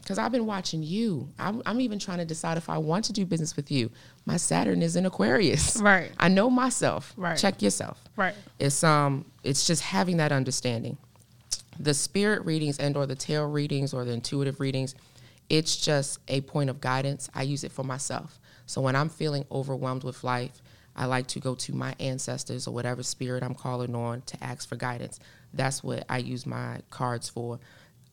Because 0.00 0.16
I've 0.16 0.32
been 0.32 0.46
watching 0.46 0.82
you. 0.82 1.28
I'm, 1.38 1.60
I'm 1.66 1.80
even 1.80 1.98
trying 1.98 2.18
to 2.18 2.24
decide 2.24 2.56
if 2.56 2.70
I 2.70 2.78
want 2.78 3.04
to 3.06 3.12
do 3.12 3.26
business 3.26 3.56
with 3.56 3.70
you. 3.70 3.90
My 4.24 4.36
Saturn 4.36 4.80
is 4.80 4.96
in 4.96 5.04
Aquarius. 5.04 5.76
Right. 5.76 6.12
I 6.18 6.28
know 6.28 6.48
myself. 6.48 7.12
Right. 7.16 7.36
Check 7.36 7.60
yourself. 7.60 8.02
Right. 8.16 8.34
It's 8.58 8.84
um. 8.84 9.24
It's 9.42 9.66
just 9.66 9.82
having 9.82 10.18
that 10.18 10.30
understanding 10.30 10.96
the 11.80 11.94
spirit 11.94 12.44
readings 12.44 12.78
and 12.78 12.96
or 12.96 13.06
the 13.06 13.14
tarot 13.14 13.46
readings 13.46 13.94
or 13.94 14.04
the 14.04 14.12
intuitive 14.12 14.60
readings 14.60 14.94
it's 15.48 15.76
just 15.76 16.18
a 16.28 16.40
point 16.42 16.68
of 16.68 16.80
guidance 16.80 17.30
i 17.34 17.42
use 17.42 17.64
it 17.64 17.70
for 17.72 17.84
myself 17.84 18.40
so 18.66 18.80
when 18.80 18.96
i'm 18.96 19.08
feeling 19.08 19.44
overwhelmed 19.52 20.02
with 20.04 20.24
life 20.24 20.60
i 20.98 21.06
like 21.06 21.26
to 21.26 21.40
go 21.40 21.54
to 21.54 21.74
my 21.74 21.94
ancestors 21.98 22.66
or 22.66 22.74
whatever 22.74 23.02
spirit 23.02 23.42
i'm 23.42 23.54
calling 23.54 23.94
on 23.94 24.20
to 24.22 24.42
ask 24.44 24.68
for 24.68 24.76
guidance 24.76 25.18
that's 25.54 25.82
what 25.82 26.04
i 26.08 26.18
use 26.18 26.44
my 26.44 26.78
cards 26.90 27.28
for 27.28 27.58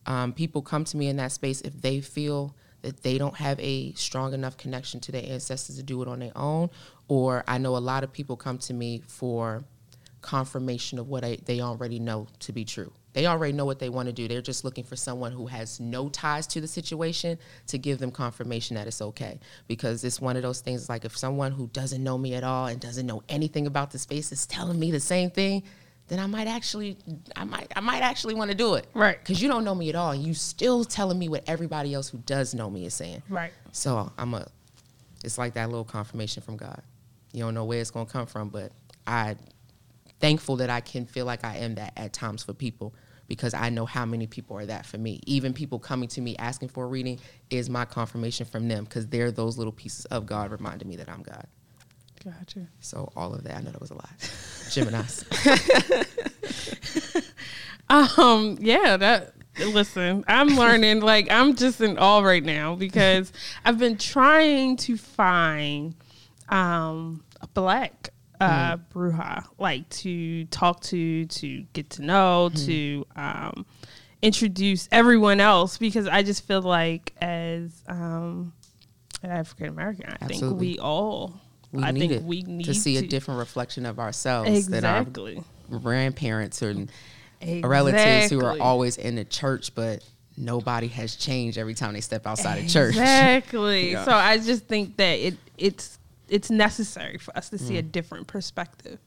um, 0.08 0.34
people 0.34 0.62
come 0.62 0.86
to 0.86 0.98
me 0.98 1.08
in 1.08 1.18
that 1.18 1.32
space 1.32 1.62
if 1.62 1.82
they 1.82 2.00
feel 2.00 2.56
that 2.84 3.02
they 3.02 3.18
don't 3.18 3.38
have 3.38 3.60
a 3.60 3.92
strong 3.94 4.34
enough 4.34 4.56
connection 4.56 5.00
to 5.00 5.12
their 5.12 5.26
ancestors 5.26 5.78
to 5.78 5.84
do 5.84 6.02
it 6.02 6.08
on 6.08 6.20
their 6.20 6.38
own 6.38 6.70
or 7.08 7.44
i 7.48 7.58
know 7.58 7.76
a 7.76 7.80
lot 7.80 8.04
of 8.04 8.14
people 8.14 8.38
come 8.38 8.58
to 8.58 8.74
me 8.74 9.02
for 9.08 9.66
confirmation 10.26 10.98
of 10.98 11.08
what 11.08 11.24
I, 11.24 11.38
they 11.46 11.62
already 11.62 12.00
know 12.00 12.28
to 12.40 12.52
be 12.52 12.66
true. 12.66 12.92
They 13.16 13.28
already 13.28 13.54
know 13.54 13.64
what 13.64 13.80
they 13.80 13.88
want 13.88 14.08
to 14.08 14.14
do. 14.14 14.28
They're 14.28 14.42
just 14.42 14.66
looking 14.66 14.84
for 14.84 14.98
someone 14.98 15.32
who 15.32 15.48
has 15.48 15.80
no 15.80 16.10
ties 16.10 16.46
to 16.48 16.60
the 16.60 16.68
situation 16.68 17.40
to 17.68 17.78
give 17.78 17.98
them 17.98 18.12
confirmation 18.12 18.76
that 18.76 18.88
it's 18.88 19.02
okay. 19.02 19.40
Because 19.68 20.04
it's 20.04 20.20
one 20.20 20.36
of 20.36 20.44
those 20.44 20.60
things 20.60 20.90
like 20.90 21.06
if 21.06 21.18
someone 21.18 21.54
who 21.54 21.68
doesn't 21.68 22.04
know 22.04 22.18
me 22.18 22.36
at 22.36 22.44
all 22.44 22.68
and 22.68 22.78
doesn't 22.78 23.08
know 23.08 23.24
anything 23.30 23.68
about 23.68 23.92
the 23.92 24.00
space 24.00 24.34
is 24.34 24.46
telling 24.46 24.78
me 24.78 24.92
the 24.92 25.00
same 25.00 25.32
thing, 25.32 25.64
then 26.10 26.20
I 26.20 26.26
might 26.26 26.48
actually, 26.48 26.98
I 27.38 27.46
might, 27.46 27.72
I 27.74 27.80
might 27.80 28.02
actually 28.02 28.36
want 28.36 28.52
to 28.52 28.58
do 28.58 28.74
it. 28.74 28.86
Right. 28.94 29.18
Because 29.18 29.42
you 29.42 29.48
don't 29.48 29.64
know 29.64 29.74
me 29.74 29.88
at 29.88 29.96
all, 29.96 30.12
and 30.12 30.22
you 30.22 30.34
still 30.34 30.84
telling 30.84 31.18
me 31.18 31.30
what 31.30 31.46
everybody 31.48 31.94
else 31.94 32.10
who 32.10 32.18
does 32.18 32.54
know 32.54 32.70
me 32.70 32.86
is 32.86 32.94
saying. 32.94 33.24
Right. 33.30 33.54
So 33.72 34.12
I'm 34.18 34.34
a, 34.34 34.46
it's 35.24 35.38
like 35.38 35.54
that 35.54 35.70
little 35.70 35.86
confirmation 35.86 36.44
from 36.44 36.58
God. 36.58 36.82
You 37.32 37.46
don't 37.46 37.54
know 37.54 37.64
where 37.64 37.80
it's 37.80 37.92
gonna 37.92 38.08
come 38.08 38.26
from, 38.26 38.50
but 38.50 38.74
I 39.08 39.38
thankful 40.20 40.58
that 40.58 40.70
I 40.70 40.82
can 40.82 41.06
feel 41.06 41.26
like 41.26 41.46
I 41.46 41.58
am 41.58 41.76
that 41.76 41.94
at 41.96 42.12
times 42.12 42.44
for 42.44 42.54
people 42.54 42.94
because 43.28 43.54
I 43.54 43.70
know 43.70 43.86
how 43.86 44.06
many 44.06 44.28
people 44.28 44.58
are 44.58 44.66
that 44.66 44.86
for 44.86 44.98
me. 44.98 45.20
Even 45.26 45.54
people 45.54 45.80
coming 45.80 46.10
to 46.10 46.22
me 46.22 46.36
asking 46.38 46.70
for 46.70 46.86
a 46.86 46.88
reading 46.88 47.20
is 47.50 47.70
my 47.70 47.86
confirmation 47.86 48.46
from 48.46 48.68
them 48.68 48.84
because 48.84 49.08
they're 49.08 49.32
those 49.32 49.58
little 49.58 49.74
pieces 49.74 50.06
of 50.06 50.26
God 50.26 50.52
reminding 50.52 50.88
me 50.88 50.96
that 50.98 51.10
I'm 51.10 51.24
God. 51.24 51.48
Gotcha. 52.24 52.68
So 52.80 53.12
all 53.16 53.34
of 53.34 53.44
that, 53.44 53.58
I 53.58 53.62
know 53.62 53.72
that 53.72 53.82
was 53.82 53.92
a 53.92 53.96
lot. 53.96 54.10
Gemini's. 54.72 55.26
Um, 57.90 58.58
yeah, 58.60 58.98
that 58.98 59.34
listen, 59.60 60.26
I'm 60.28 60.50
learning 60.50 61.02
like 61.02 61.32
I'm 61.32 61.56
just 61.56 61.82
in 61.82 61.98
awe 61.98 62.20
right 62.20 62.44
now 62.44 62.76
because 62.76 63.32
I've 63.64 63.78
been 63.78 63.98
trying 63.98 64.78
to 64.78 64.98
find 64.98 65.96
um 66.50 67.24
a 67.42 67.48
black 67.48 68.10
uh 68.46 68.78
bruja 68.94 69.46
like 69.58 69.88
to 69.90 70.46
talk 70.46 70.82
to, 70.82 71.26
to 71.26 71.62
get 71.74 71.90
to 71.92 72.02
know, 72.02 72.50
to 72.56 73.06
um 73.16 73.66
introduce 74.22 74.90
everyone 74.92 75.40
else 75.40 75.78
because 75.78 76.08
I 76.08 76.24
just 76.24 76.48
feel 76.48 76.62
like 76.62 77.14
as 77.22 77.84
um 77.88 78.54
an 79.24 79.32
African 79.32 79.68
American, 79.68 80.16
I 80.22 80.28
think 80.28 80.60
we 80.60 80.80
all 80.80 81.40
We 81.72 81.84
I 81.84 81.92
need 81.92 82.10
think 82.10 82.24
we 82.26 82.42
need 82.42 82.66
to 82.66 82.74
see 82.74 82.98
a 82.98 83.02
different 83.02 83.40
reflection 83.40 83.86
of 83.86 84.00
ourselves 84.00 84.50
exactly. 84.50 85.36
than 85.36 85.46
our 85.74 85.80
grandparents 85.80 86.62
or 86.64 86.76
relatives 87.64 88.32
who 88.32 88.44
are 88.44 88.60
always 88.60 88.98
in 88.98 89.16
the 89.16 89.26
church, 89.26 89.76
but 89.76 90.04
nobody 90.38 90.88
has 90.88 91.16
changed 91.16 91.58
every 91.58 91.74
time 91.74 91.94
they 91.94 92.02
step 92.02 92.28
outside 92.28 92.60
of 92.60 92.68
church. 92.68 92.96
Exactly. 93.06 93.92
Yeah. 93.92 94.06
So 94.06 94.12
I 94.12 94.38
just 94.38 94.66
think 94.68 94.98
that 94.98 95.20
it 95.20 95.36
it's 95.58 95.98
it's 96.30 96.50
necessary 96.50 97.18
for 97.18 97.36
us 97.38 97.50
to 97.50 97.58
see 97.58 97.78
a 97.78 97.82
different 97.82 98.28
perspective, 98.28 99.00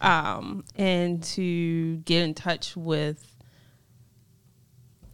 um, 0.00 0.64
and 0.76 1.22
to 1.22 1.96
get 1.98 2.22
in 2.22 2.34
touch 2.34 2.76
with 2.76 3.34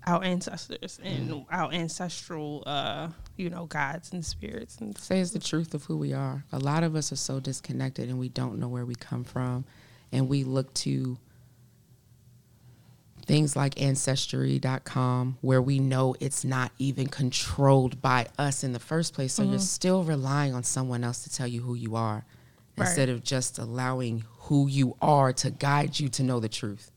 our 0.07 0.25
ancestors 0.25 0.99
and 1.03 1.45
our 1.51 1.73
ancestral, 1.73 2.63
uh, 2.67 3.09
you 3.37 3.51
know, 3.51 3.67
gods 3.67 4.13
and 4.13 4.25
spirits 4.25 4.79
and 4.79 4.97
Say 4.99 5.21
it's 5.21 5.31
the 5.31 5.39
truth 5.39 5.75
of 5.75 5.85
who 5.85 5.97
we 5.97 6.13
are. 6.13 6.45
A 6.53 6.59
lot 6.59 6.83
of 6.83 6.97
us 6.97 7.13
are 7.13 7.17
so 7.17 7.39
disconnected 7.41 8.09
and 8.09 8.19
we 8.19 8.29
don't 8.29 8.59
know 8.59 8.69
where 8.69 8.87
we 8.87 8.95
come 8.95 9.25
from. 9.25 9.65
And 10.13 10.29
we 10.29 10.43
look 10.43 10.73
to 10.75 11.19
things 13.31 13.55
like 13.55 13.81
ancestry.com 13.81 15.39
where 15.41 15.63
we 15.63 15.79
know 15.79 16.17
it's 16.19 16.45
not 16.45 16.73
even 16.79 17.07
controlled 17.07 18.03
by 18.03 18.27
us 18.39 18.65
in 18.65 18.73
the 18.73 18.81
first 18.81 19.15
place. 19.15 19.33
So 19.33 19.43
you're 19.43 19.53
mm-hmm. 19.53 19.61
still 19.61 20.03
relying 20.03 20.53
on 20.53 20.65
someone 20.65 21.05
else 21.05 21.23
to 21.23 21.33
tell 21.33 21.47
you 21.47 21.63
who 21.63 21.75
you 21.75 21.95
are 21.95 22.25
Right. 22.77 22.87
instead 22.87 23.09
of 23.09 23.23
just 23.23 23.59
allowing 23.59 24.25
who 24.39 24.67
you 24.67 24.97
are 25.03 25.33
to 25.35 25.51
guide 25.51 26.01
you 26.01 26.09
to 26.09 26.23
know 26.23 26.41
the 26.41 26.49
truth. 26.49 26.91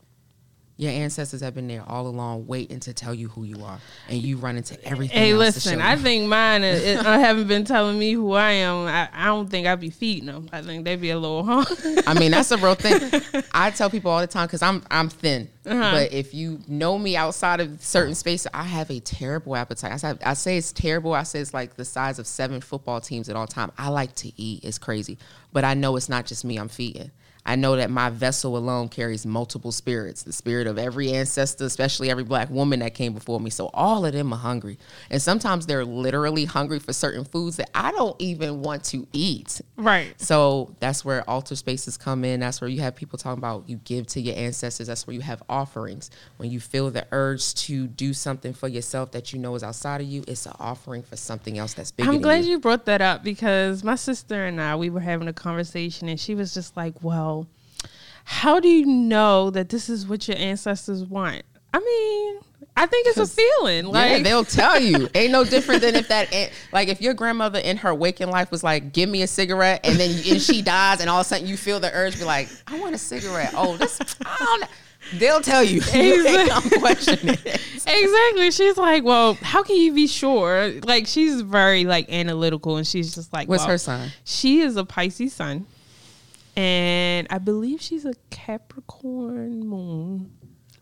Your 0.76 0.90
ancestors 0.90 1.40
have 1.40 1.54
been 1.54 1.68
there 1.68 1.84
all 1.86 2.08
along, 2.08 2.48
waiting 2.48 2.80
to 2.80 2.92
tell 2.92 3.14
you 3.14 3.28
who 3.28 3.44
you 3.44 3.62
are, 3.64 3.78
and 4.08 4.20
you 4.20 4.38
run 4.38 4.56
into 4.56 4.76
everything. 4.84 5.16
Hey, 5.16 5.32
listen, 5.32 5.80
I 5.80 5.94
think 5.94 6.26
mine 6.28 6.64
uh, 6.64 6.66
it, 6.66 7.06
I 7.06 7.18
haven't 7.18 7.46
been 7.46 7.64
telling 7.64 7.96
me 7.96 8.10
who 8.12 8.32
I 8.32 8.50
am. 8.50 8.86
I, 8.88 9.08
I 9.12 9.26
don't 9.26 9.48
think 9.48 9.68
I'd 9.68 9.78
be 9.78 9.90
feeding 9.90 10.26
them. 10.26 10.48
I 10.52 10.62
think 10.62 10.84
they'd 10.84 11.00
be 11.00 11.10
a 11.10 11.18
little 11.18 11.44
hungry. 11.44 12.02
I 12.08 12.14
mean, 12.18 12.32
that's 12.32 12.50
a 12.50 12.56
real 12.56 12.74
thing. 12.74 13.22
I 13.54 13.70
tell 13.70 13.88
people 13.88 14.10
all 14.10 14.20
the 14.20 14.26
time 14.26 14.48
because 14.48 14.62
I'm 14.62 14.82
I'm 14.90 15.08
thin, 15.08 15.48
Uh-huh. 15.64 15.92
but 15.92 16.12
if 16.12 16.34
you 16.34 16.60
know 16.66 16.98
me 16.98 17.16
outside 17.16 17.60
of 17.60 17.80
certain 17.80 18.16
spaces, 18.16 18.48
I 18.52 18.64
have 18.64 18.90
a 18.90 18.98
terrible 18.98 19.54
appetite. 19.54 19.92
I 19.92 19.96
say, 19.98 20.14
I 20.24 20.34
say 20.34 20.56
it's 20.58 20.72
terrible. 20.72 21.12
I 21.14 21.22
say 21.22 21.38
it's 21.38 21.54
like 21.54 21.76
the 21.76 21.84
size 21.84 22.18
of 22.18 22.26
seven 22.26 22.60
football 22.60 23.00
teams 23.00 23.28
at 23.28 23.36
all 23.36 23.46
time. 23.46 23.70
I 23.78 23.90
like 23.90 24.12
to 24.16 24.32
eat. 24.42 24.64
It's 24.64 24.78
crazy, 24.78 25.18
but 25.52 25.62
I 25.64 25.74
know 25.74 25.94
it's 25.94 26.08
not 26.08 26.26
just 26.26 26.44
me. 26.44 26.56
I'm 26.56 26.68
feeding. 26.68 27.12
I 27.46 27.56
know 27.56 27.76
that 27.76 27.90
my 27.90 28.08
vessel 28.08 28.56
alone 28.56 28.88
carries 28.88 29.26
multiple 29.26 29.70
spirits, 29.70 30.22
the 30.22 30.32
spirit 30.32 30.66
of 30.66 30.78
every 30.78 31.12
ancestor, 31.12 31.66
especially 31.66 32.10
every 32.10 32.24
black 32.24 32.48
woman 32.48 32.80
that 32.80 32.94
came 32.94 33.12
before 33.12 33.38
me. 33.38 33.50
So 33.50 33.70
all 33.74 34.06
of 34.06 34.14
them 34.14 34.32
are 34.32 34.38
hungry. 34.38 34.78
And 35.10 35.20
sometimes 35.20 35.66
they're 35.66 35.84
literally 35.84 36.46
hungry 36.46 36.78
for 36.78 36.94
certain 36.94 37.24
foods 37.24 37.56
that 37.56 37.68
I 37.74 37.92
don't 37.92 38.18
even 38.18 38.62
want 38.62 38.84
to 38.84 39.06
eat. 39.12 39.60
right. 39.76 40.14
So 40.20 40.74
that's 40.80 41.04
where 41.04 41.28
altar 41.28 41.54
spaces 41.54 41.98
come 41.98 42.24
in. 42.24 42.40
That's 42.40 42.62
where 42.62 42.70
you 42.70 42.80
have 42.80 42.96
people 42.96 43.18
talking 43.18 43.38
about 43.38 43.68
you 43.68 43.76
give 43.84 44.06
to 44.08 44.20
your 44.20 44.36
ancestors. 44.36 44.86
That's 44.86 45.06
where 45.06 45.14
you 45.14 45.20
have 45.20 45.42
offerings. 45.48 46.10
When 46.38 46.50
you 46.50 46.60
feel 46.60 46.90
the 46.90 47.06
urge 47.12 47.54
to 47.54 47.86
do 47.86 48.14
something 48.14 48.54
for 48.54 48.68
yourself 48.68 49.12
that 49.12 49.34
you 49.34 49.38
know 49.38 49.54
is 49.54 49.62
outside 49.62 50.00
of 50.00 50.06
you, 50.06 50.24
it's 50.26 50.46
an 50.46 50.54
offering 50.58 51.02
for 51.02 51.16
something 51.16 51.58
else 51.58 51.74
that's 51.74 51.90
bigger. 51.90 52.08
I'm 52.10 52.22
glad 52.22 52.44
you. 52.44 52.52
you 52.52 52.58
brought 52.58 52.86
that 52.86 53.02
up 53.02 53.22
because 53.22 53.84
my 53.84 53.96
sister 53.96 54.46
and 54.46 54.60
I 54.60 54.76
we 54.76 54.88
were 54.88 55.00
having 55.00 55.28
a 55.28 55.32
conversation 55.34 56.08
and 56.08 56.18
she 56.18 56.34
was 56.34 56.54
just 56.54 56.74
like, 56.76 57.02
"Well, 57.02 57.33
how 58.24 58.60
do 58.60 58.68
you 58.68 58.84
know 58.86 59.50
that 59.50 59.68
this 59.68 59.88
is 59.88 60.06
what 60.06 60.26
your 60.28 60.36
ancestors 60.36 61.04
want?" 61.04 61.42
I 61.72 61.78
mean, 61.80 62.40
I 62.76 62.86
think 62.86 63.06
it's 63.06 63.18
a 63.18 63.26
feeling. 63.26 63.86
yeah, 63.86 63.90
Like 63.90 64.24
they'll 64.24 64.44
tell 64.44 64.80
you. 64.80 65.08
Ain't 65.14 65.32
no 65.32 65.44
different 65.44 65.82
than 65.82 65.94
if 65.94 66.08
that, 66.08 66.32
like, 66.72 66.88
if 66.88 67.00
your 67.00 67.14
grandmother 67.14 67.58
in 67.58 67.76
her 67.78 67.94
waking 67.94 68.30
life 68.30 68.50
was 68.50 68.62
like, 68.64 68.92
"Give 68.92 69.08
me 69.08 69.22
a 69.22 69.26
cigarette," 69.26 69.80
and 69.84 69.96
then 69.96 70.10
and 70.10 70.40
she 70.40 70.62
dies, 70.62 71.00
and 71.00 71.08
all 71.08 71.20
of 71.20 71.26
a 71.26 71.28
sudden 71.28 71.46
you 71.46 71.56
feel 71.56 71.80
the 71.80 71.92
urge, 71.92 72.18
be 72.18 72.24
like, 72.24 72.48
"I 72.66 72.78
want 72.80 72.94
a 72.94 72.98
cigarette." 72.98 73.52
Oh, 73.56 73.76
this, 73.76 74.00
I 74.24 74.36
don't 74.38 74.60
know. 74.60 74.66
They'll 75.14 75.40
tell 75.40 75.62
you. 75.62 75.80
Gonna 75.92 75.92
it. 75.96 77.60
Exactly. 77.86 78.50
She's 78.50 78.78
like, 78.78 79.04
"Well, 79.04 79.34
how 79.34 79.62
can 79.62 79.76
you 79.76 79.92
be 79.92 80.06
sure?" 80.06 80.72
Like 80.84 81.06
she's 81.06 81.42
very 81.42 81.84
like 81.84 82.10
analytical 82.10 82.78
and 82.78 82.86
she's 82.86 83.14
just 83.14 83.30
like, 83.30 83.46
What's 83.46 83.62
well, 83.64 83.72
her 83.72 83.78
sign? 83.78 84.10
She 84.24 84.60
is 84.60 84.76
a 84.76 84.86
Pisces 84.86 85.34
sun. 85.34 85.66
And 86.56 87.26
I 87.30 87.38
believe 87.38 87.80
she's 87.80 88.04
a 88.04 88.14
Capricorn 88.30 89.66
moon. 89.66 90.30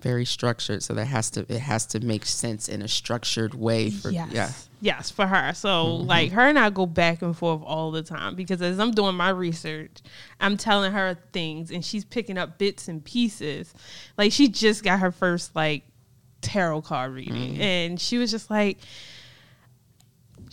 very 0.00 0.24
structured 0.24 0.82
so 0.82 0.92
that 0.94 1.04
has 1.06 1.30
to 1.30 1.40
it 1.48 1.60
has 1.60 1.86
to 1.86 2.00
make 2.00 2.26
sense 2.26 2.68
in 2.68 2.82
a 2.82 2.88
structured 2.88 3.54
way 3.54 3.88
for 3.90 4.10
yes. 4.10 4.28
yeah 4.32 4.50
Yes, 4.80 5.12
for 5.12 5.28
her. 5.28 5.52
So 5.54 5.68
Mm-hmm. 5.98 6.06
like 6.08 6.32
her 6.32 6.48
and 6.48 6.58
I 6.58 6.68
go 6.70 6.86
back 6.86 7.22
and 7.22 7.36
forth 7.36 7.62
all 7.64 7.92
the 7.92 8.02
time 8.02 8.34
because 8.34 8.60
as 8.60 8.80
I'm 8.80 8.90
doing 8.90 9.14
my 9.14 9.28
research, 9.28 10.02
I'm 10.40 10.56
telling 10.56 10.90
her 10.92 11.16
things 11.32 11.70
and 11.70 11.84
she's 11.84 12.04
picking 12.04 12.36
up 12.36 12.58
bits 12.58 12.88
and 12.88 13.04
pieces. 13.04 13.72
Like 14.18 14.32
she 14.32 14.48
just 14.48 14.82
got 14.82 14.98
her 14.98 15.12
first 15.12 15.54
like 15.54 15.84
tarot 16.40 16.82
card 16.82 17.12
reading 17.12 17.52
Mm-hmm. 17.54 17.60
and 17.62 18.00
she 18.00 18.18
was 18.18 18.32
just 18.32 18.50
like 18.50 18.78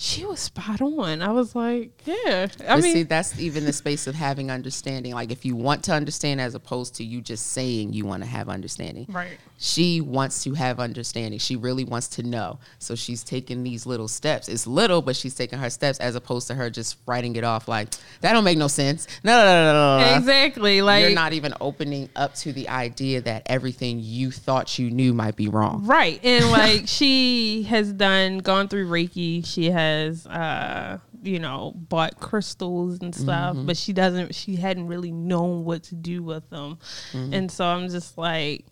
she 0.02 0.26
was 0.26 0.40
spot 0.40 0.80
on. 0.80 1.22
I 1.22 1.34
was 1.34 1.56
like, 1.56 1.92
yeah. 2.06 2.48
I 2.62 2.76
but 2.76 2.84
mean, 2.84 2.94
see 2.94 3.04
that's 3.04 3.38
even 3.38 3.66
the 3.66 3.74
space 3.74 4.08
of 4.08 4.16
having 4.16 4.50
understanding 4.50 5.14
like 5.14 5.30
if 5.30 5.44
you 5.44 5.58
want 5.58 5.84
to 5.84 5.94
understand 5.94 6.40
as 6.40 6.56
opposed 6.56 6.96
to 6.96 7.04
you 7.04 7.20
just 7.20 7.48
saying 7.48 7.92
you 7.92 8.06
want 8.06 8.24
to 8.24 8.30
have 8.30 8.48
understanding 8.48 9.06
right. 9.10 9.38
She 9.62 10.00
wants 10.00 10.42
to 10.44 10.54
have 10.54 10.80
understanding 10.80 11.38
she 11.38 11.58
really 11.58 11.84
wants 11.84 12.08
to 12.08 12.24
know 12.24 12.58
so 12.78 12.96
she's 12.96 13.24
taking 13.26 13.62
these 13.62 13.86
little 13.86 14.08
steps 14.08 14.48
it's 14.48 14.66
little 14.66 15.02
but 15.02 15.16
she's 15.18 15.36
taking 15.36 15.60
her 15.60 15.70
steps 15.70 16.00
as 16.00 16.16
opposed 16.16 16.48
to 16.48 16.56
her 16.56 16.70
just 16.70 16.98
writing 17.06 17.36
it 17.36 17.44
off 17.44 17.68
like 17.68 17.90
that 18.22 18.32
don't 18.32 18.46
make 18.46 18.58
no 18.58 18.70
sense 18.70 19.06
no 19.24 19.34
no 19.38 19.44
no 19.44 19.74
no, 19.74 20.00
no. 20.00 20.16
Exactly. 20.18 20.82
Like 20.82 21.02
you're 21.04 21.14
not 21.14 21.34
even 21.34 21.54
opening 21.60 22.10
up 22.16 22.34
to 22.36 22.54
the 22.54 22.70
idea 22.70 23.20
that 23.22 23.44
everything 23.48 24.00
you 24.02 24.32
thought 24.32 24.80
you 24.80 24.90
knew 24.90 25.14
might 25.14 25.36
be 25.36 25.50
wrong 25.50 25.86
Right. 25.86 26.20
And 26.24 26.50
like 26.52 26.84
she 26.88 27.64
has 27.64 27.92
done 27.92 28.38
gone 28.38 28.70
through 28.70 28.88
Reiki. 28.88 29.46
She 29.46 29.72
has 29.72 30.26
uh 30.26 31.00
you 31.22 31.38
know, 31.38 31.74
bought 31.76 32.18
crystals 32.22 33.00
and 33.02 33.14
stuff, 33.14 33.58
Mm-hmm. 33.58 33.66
but 33.66 33.76
she 33.76 33.92
doesn't 33.92 34.34
she 34.34 34.56
hadn't 34.56 34.88
really 34.88 35.12
known 35.12 35.66
what 35.66 35.84
to 35.84 35.96
do 35.96 36.24
with 36.24 36.50
them. 36.50 36.78
Mm-hmm. 37.12 37.34
And 37.34 37.52
so 37.52 37.66
I'm 37.66 37.90
just 37.90 38.18
like 38.18 38.64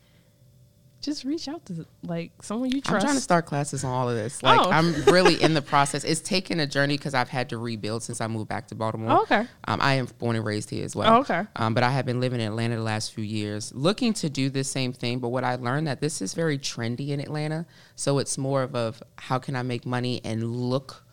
just 1.08 1.24
reach 1.24 1.48
out 1.48 1.66
to 1.66 1.86
like 2.04 2.32
someone 2.42 2.70
you 2.70 2.82
trust. 2.82 2.96
I'm 2.96 3.02
trying 3.02 3.16
to 3.16 3.22
start 3.22 3.46
classes 3.46 3.84
on 3.86 3.92
all 3.92 4.10
of 4.10 4.16
this. 4.16 4.44
Like 4.44 4.60
Oh. 4.60 4.70
I'm 4.70 4.94
really 5.06 5.42
in 5.42 5.54
the 5.54 5.62
process. 5.74 6.04
It's 6.04 6.20
taken 6.20 6.60
a 6.60 6.68
journey 6.68 6.98
because 6.98 7.14
I've 7.14 7.30
had 7.30 7.48
to 7.50 7.58
rebuild 7.58 8.04
since 8.04 8.20
I 8.20 8.28
moved 8.28 8.50
back 8.50 8.68
to 8.68 8.76
Baltimore. 8.76 9.12
Oh, 9.12 9.22
okay. 9.22 9.48
Um, 9.70 9.80
I 9.82 9.94
am 9.94 10.08
born 10.20 10.36
and 10.36 10.46
raised 10.46 10.70
here 10.70 10.84
as 10.84 10.98
well. 10.98 11.14
Oh, 11.16 11.20
okay. 11.22 11.44
Um, 11.56 11.74
but 11.74 11.84
I 11.84 11.92
have 11.92 12.06
been 12.06 12.20
living 12.20 12.42
in 12.42 12.48
Atlanta 12.48 12.76
the 12.76 12.82
last 12.82 13.14
few 13.14 13.24
years, 13.24 13.74
looking 13.74 14.12
to 14.16 14.30
do 14.30 14.50
the 14.50 14.66
same 14.66 14.92
thing. 14.92 15.20
But 15.20 15.30
what 15.30 15.46
I 15.46 15.56
learned 15.56 15.88
that 15.88 16.02
this 16.02 16.22
is 16.22 16.34
very 16.34 16.60
trendy 16.60 17.10
in 17.10 17.22
Atlanta, 17.22 17.66
so 17.96 18.20
it's 18.20 18.38
more 18.38 18.64
of 18.64 18.76
a 18.76 18.94
how 19.18 19.40
can 19.40 19.56
I 19.56 19.62
make 19.62 19.86
money 19.86 20.20
and 20.26 20.44
look 20.44 21.04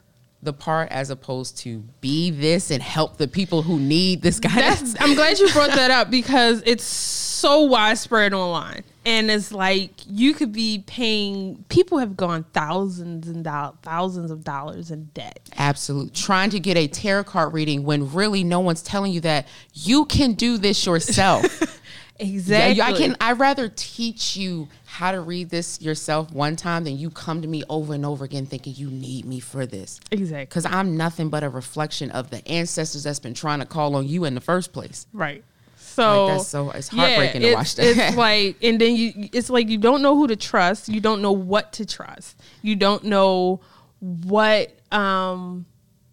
the 0.42 0.52
part 0.52 0.90
as 0.90 1.08
opposed 1.08 1.56
to 1.58 1.82
be 2.02 2.30
this 2.30 2.70
and 2.70 2.82
help 2.82 3.16
the 3.16 3.26
people 3.28 3.62
who 3.62 3.78
need 3.78 4.20
this 4.22 4.40
guidance. 4.40 4.92
That's, 4.92 5.00
I'm 5.00 5.14
glad 5.14 5.38
you 5.38 5.48
brought 5.52 5.70
that 5.70 5.90
up 5.90 6.10
because 6.10 6.62
it's 6.66 6.84
so 6.84 7.62
widespread 7.62 8.34
online. 8.34 8.82
And 9.06 9.30
it's 9.30 9.52
like 9.52 9.90
you 10.06 10.32
could 10.34 10.52
be 10.52 10.82
paying 10.86 11.64
people 11.68 11.98
have 11.98 12.16
gone 12.16 12.44
thousands 12.52 13.28
and 13.28 13.44
do- 13.44 13.76
thousands 13.82 14.30
of 14.30 14.44
dollars 14.44 14.90
in 14.90 15.04
debt. 15.14 15.40
Absolutely. 15.58 16.10
Trying 16.10 16.50
to 16.50 16.60
get 16.60 16.76
a 16.76 16.88
tarot 16.88 17.24
card 17.24 17.52
reading 17.52 17.84
when 17.84 18.12
really 18.12 18.44
no 18.44 18.60
one's 18.60 18.82
telling 18.82 19.12
you 19.12 19.20
that 19.20 19.46
you 19.74 20.06
can 20.06 20.32
do 20.32 20.56
this 20.58 20.86
yourself. 20.86 21.44
Exactly. 22.18 22.76
Yeah, 22.76 22.86
I 22.86 22.92
can. 22.92 23.16
I 23.20 23.32
rather 23.32 23.68
teach 23.74 24.36
you 24.36 24.68
how 24.84 25.10
to 25.10 25.20
read 25.20 25.50
this 25.50 25.80
yourself 25.80 26.32
one 26.32 26.54
time 26.54 26.84
than 26.84 26.96
you 26.96 27.10
come 27.10 27.42
to 27.42 27.48
me 27.48 27.64
over 27.68 27.94
and 27.94 28.06
over 28.06 28.24
again 28.24 28.46
thinking 28.46 28.74
you 28.76 28.88
need 28.88 29.24
me 29.24 29.40
for 29.40 29.66
this. 29.66 29.98
Exactly. 30.12 30.44
Because 30.44 30.64
I'm 30.64 30.96
nothing 30.96 31.28
but 31.28 31.42
a 31.42 31.48
reflection 31.48 32.10
of 32.12 32.30
the 32.30 32.46
ancestors 32.48 33.02
that's 33.02 33.18
been 33.18 33.34
trying 33.34 33.58
to 33.58 33.66
call 33.66 33.96
on 33.96 34.06
you 34.06 34.24
in 34.24 34.34
the 34.34 34.40
first 34.40 34.72
place. 34.72 35.06
Right. 35.12 35.44
So 35.94 36.26
Like, 36.26 36.34
that's 36.36 36.48
so- 36.48 36.70
it's 36.70 36.88
heartbreaking 36.88 37.42
to 37.42 37.46
it's, 37.48 37.54
watch 37.56 37.74
that. 37.76 37.84
It's 37.86 38.16
like, 38.16 38.56
and 38.62 38.80
then 38.80 38.96
you, 38.96 39.28
it's 39.32 39.48
like 39.50 39.68
you 39.68 39.78
don't 39.78 40.02
know 40.02 40.16
who 40.16 40.26
to 40.26 40.36
trust. 40.36 40.88
You 40.88 41.00
don't 41.00 41.22
know 41.22 41.32
what 41.32 41.72
to 41.74 41.86
trust. 41.86 42.40
You 42.62 42.76
don't 42.76 43.04
know 43.04 43.60
what, 44.00 44.72
um, 44.92 45.66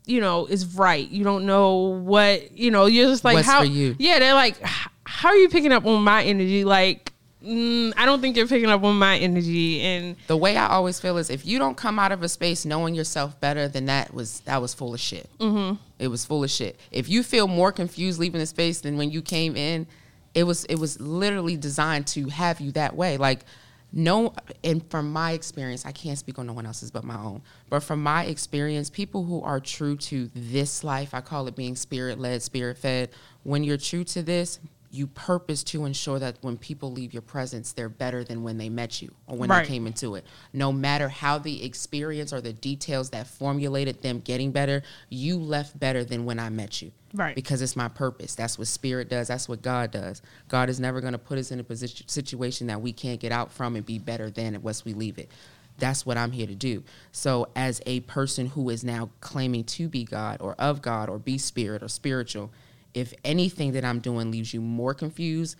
you 0.05 0.21
know, 0.21 0.45
is 0.45 0.75
right. 0.75 1.07
You 1.09 1.23
don't 1.23 1.45
know 1.45 1.77
what, 1.77 2.57
you 2.57 2.71
know. 2.71 2.85
You're 2.85 3.07
just 3.09 3.23
like, 3.23 3.35
What's 3.35 3.47
how? 3.47 3.63
you? 3.63 3.95
Yeah, 3.99 4.19
they're 4.19 4.33
like, 4.33 4.57
how 5.05 5.29
are 5.29 5.35
you 5.35 5.49
picking 5.49 5.71
up 5.71 5.85
on 5.85 6.03
my 6.03 6.23
energy? 6.23 6.63
Like, 6.63 7.11
mm, 7.43 7.93
I 7.97 8.05
don't 8.05 8.21
think 8.21 8.35
you're 8.35 8.47
picking 8.47 8.69
up 8.69 8.83
on 8.83 8.97
my 8.97 9.17
energy. 9.17 9.81
And 9.81 10.15
the 10.27 10.37
way 10.37 10.57
I 10.57 10.67
always 10.67 10.99
feel 10.99 11.17
is 11.17 11.29
if 11.29 11.45
you 11.45 11.59
don't 11.59 11.75
come 11.75 11.99
out 11.99 12.11
of 12.11 12.23
a 12.23 12.29
space 12.29 12.65
knowing 12.65 12.95
yourself 12.95 13.39
better, 13.39 13.67
then 13.67 13.85
that 13.85 14.13
was 14.13 14.41
that 14.41 14.61
was 14.61 14.73
full 14.73 14.93
of 14.93 14.99
shit. 14.99 15.29
Mm-hmm. 15.39 15.75
It 15.99 16.07
was 16.07 16.25
full 16.25 16.43
of 16.43 16.51
shit. 16.51 16.79
If 16.91 17.09
you 17.09 17.23
feel 17.23 17.47
more 17.47 17.71
confused 17.71 18.19
leaving 18.19 18.39
the 18.39 18.45
space 18.45 18.81
than 18.81 18.97
when 18.97 19.11
you 19.11 19.21
came 19.21 19.55
in, 19.55 19.87
it 20.33 20.43
was 20.43 20.65
it 20.65 20.75
was 20.75 20.99
literally 20.99 21.57
designed 21.57 22.07
to 22.07 22.29
have 22.29 22.59
you 22.59 22.71
that 22.73 22.95
way. 22.95 23.17
Like 23.17 23.45
no, 23.93 24.33
and 24.63 24.89
from 24.89 25.11
my 25.11 25.33
experience, 25.33 25.85
I 25.85 25.91
can't 25.91 26.17
speak 26.17 26.39
on 26.39 26.47
no 26.47 26.53
one 26.53 26.65
else's 26.65 26.91
but 26.91 27.03
my 27.03 27.17
own. 27.17 27.41
But 27.69 27.81
from 27.81 28.01
my 28.01 28.23
experience, 28.23 28.89
people 28.89 29.25
who 29.25 29.41
are 29.41 29.59
true 29.59 29.97
to 29.97 30.29
this 30.33 30.83
life, 30.83 31.13
I 31.13 31.19
call 31.19 31.47
it 31.47 31.55
being 31.57 31.75
spirit 31.75 32.17
led, 32.17 32.41
spirit 32.41 32.77
fed. 32.77 33.09
When 33.43 33.63
you're 33.63 33.77
true 33.77 34.05
to 34.05 34.23
this, 34.23 34.59
you 34.93 35.07
purpose 35.07 35.63
to 35.63 35.85
ensure 35.85 36.19
that 36.19 36.35
when 36.41 36.57
people 36.57 36.91
leave 36.91 37.13
your 37.13 37.21
presence, 37.21 37.71
they're 37.71 37.87
better 37.87 38.25
than 38.25 38.43
when 38.43 38.57
they 38.57 38.67
met 38.67 39.01
you 39.01 39.13
or 39.25 39.37
when 39.37 39.49
Right. 39.49 39.63
they 39.63 39.67
came 39.73 39.87
into 39.87 40.15
it. 40.15 40.25
No 40.51 40.73
matter 40.73 41.07
how 41.07 41.37
the 41.37 41.63
experience 41.63 42.33
or 42.33 42.41
the 42.41 42.51
details 42.51 43.11
that 43.11 43.25
formulated 43.25 44.01
them 44.01 44.19
getting 44.19 44.51
better, 44.51 44.83
you 45.09 45.37
left 45.37 45.79
better 45.79 46.03
than 46.03 46.25
when 46.25 46.39
I 46.39 46.49
met 46.49 46.81
you. 46.81 46.91
Right. 47.13 47.33
Because 47.35 47.61
it's 47.61 47.75
my 47.77 47.87
purpose. 47.87 48.35
That's 48.35 48.57
what 48.57 48.67
spirit 48.67 49.07
does. 49.09 49.29
That's 49.29 49.47
what 49.47 49.61
God 49.61 49.91
does. 49.91 50.21
God 50.49 50.69
is 50.69 50.79
never 50.79 50.99
going 50.99 51.13
to 51.13 51.17
put 51.19 51.37
us 51.37 51.51
in 51.51 51.59
a 51.61 51.63
position 51.63 52.07
situation 52.09 52.67
that 52.67 52.81
we 52.81 52.91
can't 52.91 53.19
get 53.21 53.31
out 53.31 53.51
from 53.51 53.77
and 53.77 53.85
be 53.85 53.97
better 53.97 54.29
than 54.29 54.55
it 54.55 54.61
once 54.61 54.83
we 54.83 54.93
leave 54.93 55.17
it. 55.17 55.29
That's 55.77 56.05
what 56.05 56.17
I'm 56.17 56.31
here 56.31 56.47
to 56.47 56.53
do. 56.55 56.83
So, 57.13 57.47
as 57.55 57.81
a 57.85 58.01
person 58.01 58.47
who 58.47 58.69
is 58.69 58.83
now 58.83 59.09
claiming 59.21 59.63
to 59.65 59.87
be 59.87 60.03
God 60.03 60.41
or 60.41 60.53
of 60.55 60.81
God 60.81 61.09
or 61.09 61.17
be 61.17 61.37
spirit 61.37 61.81
or 61.81 61.87
spiritual, 61.87 62.51
if 62.93 63.13
anything 63.23 63.73
that 63.73 63.85
I'm 63.85 63.99
doing 63.99 64.31
leaves 64.31 64.53
you 64.53 64.61
more 64.61 64.93
confused, 64.93 65.55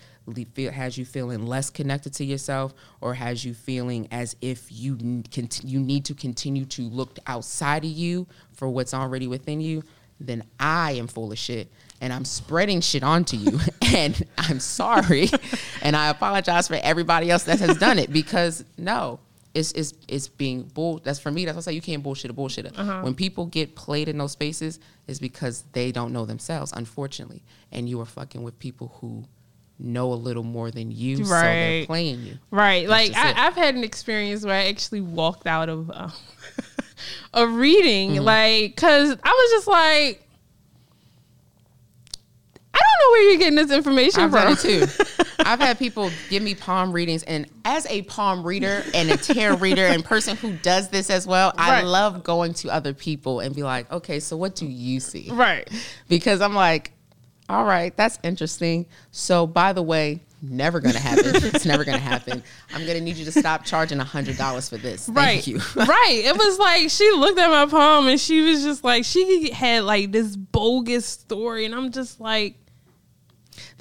has 0.73 0.97
you 0.97 1.05
feeling 1.05 1.45
less 1.45 1.69
connected 1.69 2.13
to 2.13 2.25
yourself, 2.25 2.73
or 2.99 3.13
has 3.13 3.43
you 3.43 3.53
feeling 3.53 4.07
as 4.11 4.35
if 4.41 4.71
you 4.71 5.23
you 5.63 5.79
need 5.79 6.05
to 6.05 6.13
continue 6.13 6.65
to 6.65 6.83
look 6.83 7.17
outside 7.27 7.83
of 7.83 7.91
you 7.91 8.27
for 8.53 8.69
what's 8.69 8.93
already 8.93 9.27
within 9.27 9.61
you, 9.61 9.83
then 10.19 10.43
I 10.59 10.93
am 10.93 11.07
full 11.07 11.31
of 11.31 11.37
shit 11.37 11.71
and 11.99 12.11
I'm 12.11 12.25
spreading 12.25 12.81
shit 12.81 13.03
onto 13.03 13.37
you. 13.37 13.59
and 13.81 14.25
I'm 14.37 14.59
sorry. 14.59 15.29
and 15.81 15.95
I 15.95 16.09
apologize 16.09 16.67
for 16.67 16.79
everybody 16.81 17.29
else 17.29 17.43
that 17.43 17.59
has 17.59 17.77
done 17.77 17.99
it 17.99 18.11
because 18.11 18.65
no, 18.77 19.19
it's 19.53 19.71
it's 19.73 19.93
it's 20.07 20.27
being 20.27 20.63
bull. 20.63 20.99
That's 21.03 21.19
for 21.19 21.29
me. 21.31 21.43
That's 21.45 21.55
what 21.55 21.63
I 21.63 21.71
say. 21.71 21.73
You 21.73 21.81
can't 21.81 22.01
bullshit 22.03 22.31
a 22.31 22.33
bullshitter. 22.33 23.03
When 23.03 23.13
people 23.13 23.45
get 23.47 23.75
played 23.75 24.07
in 24.07 24.17
those 24.17 24.31
spaces, 24.31 24.79
is 25.07 25.19
because 25.19 25.63
they 25.73 25.91
don't 25.91 26.13
know 26.13 26.25
themselves, 26.25 26.71
unfortunately. 26.75 27.43
And 27.71 27.89
you 27.89 27.99
are 28.01 28.05
fucking 28.05 28.43
with 28.43 28.57
people 28.59 28.93
who 29.01 29.25
know 29.77 30.13
a 30.13 30.15
little 30.15 30.43
more 30.43 30.69
than 30.71 30.91
you, 30.91 31.17
so 31.25 31.33
they're 31.33 31.79
Right. 31.79 31.87
playing 31.87 32.21
you. 32.21 32.37
Right. 32.51 32.87
That's 32.87 33.13
like. 33.13 33.37
I, 33.37 33.47
I've 33.47 33.55
had 33.55 33.75
an 33.75 33.83
experience 33.83 34.45
where 34.45 34.53
I 34.55 34.67
actually 34.67 35.01
walked 35.01 35.47
out 35.47 35.67
of 35.69 35.89
um, 35.91 36.13
a 37.33 37.47
reading, 37.47 38.11
Mm-hmm. 38.11 38.23
like, 38.23 38.75
cause 38.77 39.17
I 39.23 39.29
was 39.29 39.51
just 39.51 39.67
like, 39.67 40.25
I 42.73 42.79
don't 42.79 42.99
know 43.01 43.11
where 43.11 43.29
you're 43.29 43.39
getting 43.39 43.55
this 43.55 43.71
information 43.71 44.21
I've 44.21 44.31
from. 44.31 44.55
too. 44.55 44.85
I've 45.45 45.59
had 45.59 45.77
people 45.79 46.09
give 46.29 46.41
me 46.43 46.55
palm 46.55 46.91
readings, 46.91 47.23
and 47.23 47.47
as 47.65 47.85
a 47.87 48.01
palm 48.03 48.43
reader 48.43 48.83
and 48.93 49.09
a 49.11 49.17
tarot 49.17 49.57
reader 49.57 49.85
and 49.85 50.03
person 50.03 50.37
who 50.37 50.53
does 50.57 50.89
this 50.89 51.09
as 51.09 51.25
well, 51.27 51.53
I 51.57 51.81
love 51.81 52.23
going 52.23 52.53
to 52.55 52.69
other 52.69 52.93
people 52.93 53.39
and 53.39 53.55
be 53.55 53.63
like, 53.63 53.91
okay, 53.91 54.19
so 54.19 54.37
what 54.37 54.55
do 54.55 54.65
you 54.65 54.99
see? 54.99 55.29
right. 55.31 55.69
Because 56.07 56.41
I'm 56.41 56.53
like, 56.55 56.91
all 57.49 57.65
right, 57.65 57.95
that's 57.97 58.17
interesting. 58.23 58.85
So 59.11 59.45
by 59.45 59.73
the 59.73 59.81
way, 59.83 60.21
never 60.41 60.79
gonna 60.79 60.97
happen. 60.99 61.25
it's 61.35 61.65
never 61.65 61.83
gonna 61.83 61.97
happen. 61.97 62.41
I'm 62.73 62.85
gonna 62.87 63.01
need 63.01 63.17
you 63.17 63.25
to 63.25 63.31
stop 63.31 63.65
charging 63.65 63.99
a 63.99 64.03
hundred 64.05 64.37
dollars 64.37 64.69
for 64.69 64.77
this. 64.77 65.05
Thank 65.05 65.17
Right. 65.17 65.47
you. 65.47 65.57
right. 65.75 66.21
It 66.23 66.35
was 66.37 66.57
like 66.59 66.89
she 66.89 67.11
looked 67.11 67.37
at 67.39 67.49
my 67.49 67.65
palm 67.65 68.07
and 68.07 68.19
she 68.19 68.41
was 68.41 68.63
just 68.63 68.83
like 68.83 69.03
she 69.05 69.51
had 69.51 69.83
like 69.83 70.11
this 70.11 70.35
bogus 70.35 71.05
story 71.05 71.65
and 71.65 71.75
I'm 71.75 71.91
just 71.91 72.19
like 72.21 72.55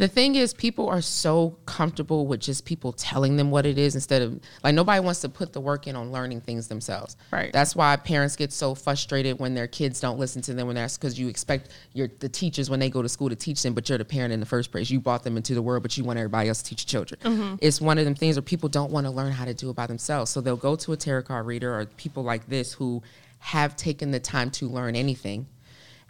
The 0.00 0.08
thing 0.08 0.34
is, 0.34 0.54
people 0.54 0.88
are 0.88 1.02
so 1.02 1.58
comfortable 1.66 2.26
with 2.26 2.40
just 2.40 2.64
people 2.64 2.90
telling 2.90 3.36
them 3.36 3.50
what 3.50 3.66
it 3.66 3.76
is 3.76 3.94
instead 3.94 4.22
of 4.22 4.40
like 4.64 4.74
nobody 4.74 4.98
wants 4.98 5.20
to 5.20 5.28
put 5.28 5.52
the 5.52 5.60
work 5.60 5.86
in 5.86 5.94
on 5.94 6.10
learning 6.10 6.40
things 6.40 6.68
themselves. 6.68 7.18
Right. 7.30 7.52
That's 7.52 7.76
why 7.76 7.94
parents 7.96 8.34
get 8.34 8.50
so 8.50 8.74
frustrated 8.74 9.38
when 9.38 9.52
their 9.52 9.66
kids 9.66 10.00
don't 10.00 10.18
listen 10.18 10.40
to 10.40 10.54
them 10.54 10.68
when 10.68 10.76
that's 10.76 10.96
because 10.96 11.18
you 11.18 11.28
expect 11.28 11.72
your 11.92 12.08
the 12.20 12.30
teachers 12.30 12.70
when 12.70 12.80
they 12.80 12.88
go 12.88 13.02
to 13.02 13.10
school 13.10 13.28
to 13.28 13.36
teach 13.36 13.62
them, 13.62 13.74
but 13.74 13.90
you're 13.90 13.98
the 13.98 14.04
parent 14.06 14.32
in 14.32 14.40
the 14.40 14.46
first 14.46 14.72
place. 14.72 14.88
You 14.88 15.00
brought 15.00 15.22
them 15.22 15.36
into 15.36 15.54
the 15.54 15.60
world, 15.60 15.82
but 15.82 15.94
you 15.98 16.04
want 16.04 16.18
everybody 16.18 16.48
else 16.48 16.62
to 16.62 16.70
teach 16.70 16.90
your 16.90 17.04
children. 17.04 17.20
Mm-hmm. 17.20 17.56
It's 17.60 17.78
one 17.78 17.98
of 17.98 18.06
them 18.06 18.14
things 18.14 18.36
where 18.36 18.42
people 18.42 18.70
don't 18.70 18.90
want 18.90 19.04
to 19.04 19.10
learn 19.10 19.32
how 19.32 19.44
to 19.44 19.52
do 19.52 19.68
it 19.68 19.76
by 19.76 19.86
themselves. 19.86 20.30
So 20.30 20.40
they'll 20.40 20.56
go 20.56 20.76
to 20.76 20.92
a 20.92 20.96
tarot 20.96 21.24
card 21.24 21.44
reader 21.44 21.78
or 21.78 21.84
people 21.84 22.22
like 22.22 22.48
this 22.48 22.72
who 22.72 23.02
have 23.40 23.76
taken 23.76 24.12
the 24.12 24.20
time 24.20 24.50
to 24.52 24.66
learn 24.66 24.96
anything 24.96 25.46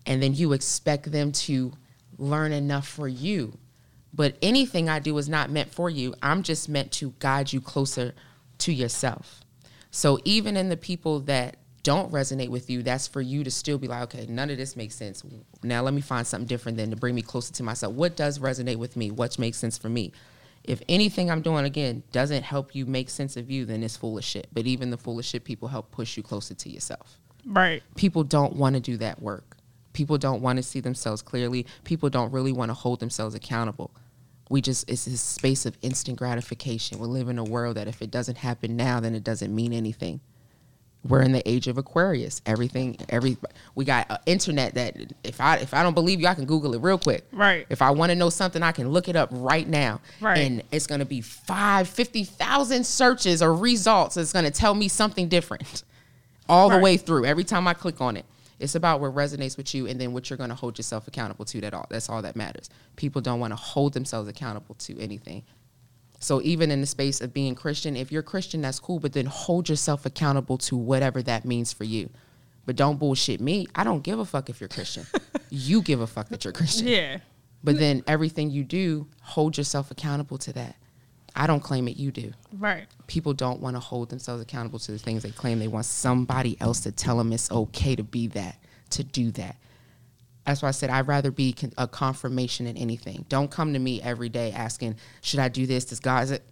and 0.07 0.23
then 0.23 0.33
you 0.33 0.53
expect 0.53 1.11
them 1.11 1.33
to 1.33 1.73
learn 2.19 2.53
enough 2.53 2.87
for 2.87 3.09
you. 3.09 3.59
But 4.13 4.37
anything 4.43 4.89
I 4.89 4.99
do 4.99 5.17
is 5.19 5.29
not 5.29 5.51
meant 5.51 5.73
for 5.73 5.89
you. 5.89 6.15
I'm 6.23 6.43
just 6.43 6.69
meant 6.69 6.91
to 6.93 7.15
guide 7.19 7.53
you 7.53 7.61
closer 7.61 8.15
to 8.59 8.73
yourself. 8.73 9.41
So 9.91 10.19
even 10.25 10.57
in 10.57 10.69
the 10.69 10.77
people 10.77 11.21
that 11.21 11.57
don't 11.83 12.13
resonate 12.13 12.49
with 12.49 12.69
you, 12.69 12.83
that's 12.83 13.07
for 13.07 13.21
you 13.21 13.43
to 13.45 13.51
still 13.51 13.79
be 13.79 13.89
like, 13.89 14.03
okay, 14.03 14.27
none 14.29 14.51
of 14.51 14.59
this 14.59 14.77
makes 14.77 14.95
sense. 14.95 15.25
Now 15.63 15.83
let 15.83 15.95
me 15.95 16.01
find 16.01 16.27
something 16.27 16.47
different 16.47 16.77
than 16.77 16.91
to 16.91 16.97
bring 16.97 17.15
me 17.15 17.23
closer 17.23 17.53
to 17.55 17.63
myself. 17.63 17.95
What 17.95 18.17
does 18.17 18.39
resonate 18.39 18.77
with 18.77 18.97
me? 18.97 19.11
What 19.11 19.39
makes 19.39 19.59
sense 19.59 19.79
for 19.79 19.89
me? 19.89 20.13
If 20.65 20.83
anything 20.89 21.31
I'm 21.31 21.41
doing 21.41 21.65
again 21.65 22.03
doesn't 22.13 22.43
help 22.43 22.75
you 22.75 22.85
make 22.85 23.09
sense 23.09 23.37
of 23.37 23.51
you, 23.51 23.65
then 23.65 23.83
it's 23.83 23.97
foolish 23.97 24.27
shit. 24.27 24.49
But 24.53 24.67
even 24.67 24.91
the 24.91 24.99
foolish 24.99 25.31
shit 25.31 25.45
people 25.45 25.69
help 25.69 25.91
push 25.91 26.17
you 26.17 26.23
closer 26.23 26.55
to 26.55 26.69
yourself 26.71 27.19
Right. 27.47 27.83
people 27.97 28.25
don't 28.25 28.57
want 28.57 28.75
to 28.75 28.81
do 28.81 28.99
that 28.99 29.23
work. 29.23 29.57
People 29.95 30.19
don't 30.19 30.43
want 30.43 30.59
to 30.59 30.63
see 30.63 30.81
themselves 30.81 31.23
clearly. 31.23 31.67
People 31.85 32.11
don't 32.11 32.31
really 32.31 32.53
want 32.53 32.69
to 32.69 32.75
hold 32.75 33.01
themselves 33.01 33.35
accountable. 33.35 33.91
We 34.51 34.61
just 34.61 34.91
it's 34.91 35.07
this 35.07 35.23
space 35.23 35.65
of 35.65 35.79
instant 35.81 36.19
gratification. 36.19 36.99
We 36.99 37.07
live 37.07 37.29
in 37.29 37.39
a 37.39 37.45
world 37.45 37.77
that 37.77 37.89
if 37.89 38.03
it 38.03 38.11
doesn't 38.11 38.37
happen 38.37 38.77
now, 38.77 39.01
then 39.01 39.15
it 39.15 39.25
doesn't 39.25 39.55
mean 39.55 39.73
anything. 39.73 40.21
We're 41.03 41.23
in 41.23 41.33
the 41.33 41.49
age 41.49 41.67
of 41.67 41.79
Aquarius. 41.79 42.43
Everything, 42.45 42.99
every 43.09 43.39
we 43.75 43.87
got 43.87 44.11
uh, 44.11 44.19
internet 44.27 44.75
that 44.75 44.97
if 45.25 45.41
I 45.41 45.57
if 45.59 45.73
I 45.73 45.83
don't 45.83 45.95
believe 45.95 46.21
you, 46.21 46.27
I 46.27 46.35
can 46.35 46.45
Google 46.45 46.75
it 46.75 46.83
real 46.83 46.99
quick. 46.99 47.25
Right. 47.33 47.65
If 47.71 47.81
I 47.81 47.91
want 47.93 48.11
to 48.11 48.17
know 48.17 48.29
something, 48.29 48.63
I 48.63 48.73
can 48.73 48.91
look 48.91 49.09
it 49.09 49.17
up 49.17 49.31
right 49.33 49.67
now. 49.67 50.01
Right. 50.21 50.39
And 50.39 50.63
it's 50.73 50.87
going 50.87 50.99
to 50.99 51.07
be 51.07 51.23
five, 51.23 51.89
50,000 51.89 52.85
searches 52.85 53.41
or 53.41 53.55
results. 53.55 54.19
It's 54.19 54.33
going 54.33 54.45
to 54.45 54.51
tell 54.51 54.75
me 54.75 54.89
something 54.89 55.29
different 55.29 55.85
all 56.51 56.69
the 56.69 56.79
way 56.79 56.97
through 56.97 57.25
every 57.25 57.45
time 57.45 57.67
I 57.67 57.73
click 57.73 58.01
on 58.01 58.17
it. 58.17 58.27
It's 58.61 58.75
about 58.75 59.01
what 59.01 59.15
resonates 59.15 59.57
with 59.57 59.75
you 59.75 59.87
and 59.87 60.01
then 60.01 60.13
what 60.13 60.29
you're 60.29 60.37
going 60.37 60.51
to 60.51 60.55
hold 60.55 60.79
yourself 60.79 61.09
accountable 61.09 61.45
to. 61.47 61.61
That 61.61 61.75
all 61.75 61.87
that's 61.89 62.09
all 62.09 62.23
that 62.23 62.37
matters. 62.37 62.71
People 62.97 63.21
don't 63.21 63.41
want 63.41 63.53
to 63.53 63.57
hold 63.57 63.95
themselves 63.95 64.29
accountable 64.29 64.75
to 64.77 64.99
anything. 65.01 65.45
So 66.21 66.43
even 66.43 66.71
in 66.71 66.83
the 66.83 66.87
space 66.87 67.23
of 67.23 67.33
being 67.33 67.55
Christian, 67.55 67.97
if 67.97 68.13
you're 68.13 68.23
Christian, 68.23 68.61
that's 68.61 68.79
cool, 68.79 69.01
but 69.01 69.15
then 69.15 69.25
hold 69.25 69.71
yourself 69.71 70.05
accountable 70.05 70.59
to 70.59 70.77
whatever 70.77 71.23
that 71.23 71.47
means 71.47 71.73
for 71.73 71.85
you. 71.85 72.11
But 72.67 72.77
don't 72.77 72.99
bullshit 72.99 73.41
me. 73.41 73.67
I 73.75 73.85
don't 73.85 74.03
give 74.03 74.19
a 74.19 74.27
fuck 74.27 74.51
if 74.51 74.61
you're 74.61 74.69
Christian. 74.69 75.07
you 75.51 75.81
give 75.81 76.03
a 76.03 76.07
fuck 76.07 76.29
that 76.29 76.45
you're 76.45 76.53
Christian. 76.53 76.89
Yeah. 76.89 77.19
But 77.65 77.79
then 77.79 78.03
everything 78.07 78.51
you 78.51 78.65
do, 78.65 79.07
hold 79.23 79.57
yourself 79.57 79.91
accountable 79.91 80.39
to 80.39 80.53
that. 80.53 80.77
I 81.37 81.47
don't 81.47 81.61
claim 81.61 81.89
it, 81.89 81.97
you 81.97 82.11
do 82.11 82.33
Right. 82.59 82.87
people 83.07 83.33
don't 83.33 83.61
want 83.61 83.77
to 83.77 83.81
hold 83.81 84.09
themselves 84.11 84.43
accountable 84.43 84.79
to 84.81 84.93
the 84.93 84.99
things 84.99 85.23
they 85.23 85.31
claim. 85.31 85.59
They 85.59 85.69
want 85.69 85.87
somebody 85.87 86.57
else 86.61 86.81
to 86.81 86.93
tell 86.93 87.17
them 87.19 87.33
it's 87.33 87.51
okay 87.51 87.95
to 87.97 88.03
be 88.03 88.27
that, 88.29 88.59
to 88.91 89.05
do 89.05 89.31
that. 89.33 89.57
That's 90.47 90.63
why 90.63 90.69
I 90.69 90.73
said 90.73 90.91
I'd 90.91 91.07
rather 91.07 91.31
be 91.31 91.53
con- 91.53 91.73
a 91.79 91.87
confirmation 91.87 92.67
than 92.67 92.77
anything. 92.77 93.25
Don't 93.29 93.51
come 93.51 93.73
to 93.75 93.79
me 93.79 94.01
every 94.03 94.29
day 94.29 94.53
asking, 94.53 94.97
"Should 95.21 95.39
I 95.39 95.49
do 95.49 95.67
this? 95.67 95.85
Does 95.85 96.01
God?" 96.01 96.25
Is 96.25 96.31
it? 96.33 96.45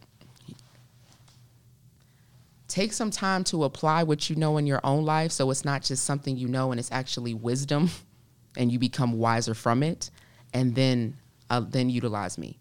Take 2.68 2.92
some 2.92 3.10
time 3.10 3.44
to 3.44 3.64
apply 3.64 4.02
what 4.02 4.28
you 4.28 4.36
know 4.36 4.58
in 4.58 4.66
your 4.66 4.80
own 4.84 5.04
life, 5.04 5.32
so 5.32 5.50
it's 5.50 5.64
not 5.64 5.82
just 5.82 6.04
something 6.04 6.36
you 6.36 6.48
know 6.48 6.70
and 6.70 6.78
it's 6.78 6.92
actually 6.92 7.32
wisdom, 7.32 7.90
and 8.56 8.70
you 8.70 8.78
become 8.78 9.12
wiser 9.18 9.54
from 9.54 9.82
it, 9.82 10.10
and 10.52 10.74
then 10.74 11.16
uh, 11.50 11.60
then 11.60 11.88
utilize 11.88 12.36
me 12.36 12.58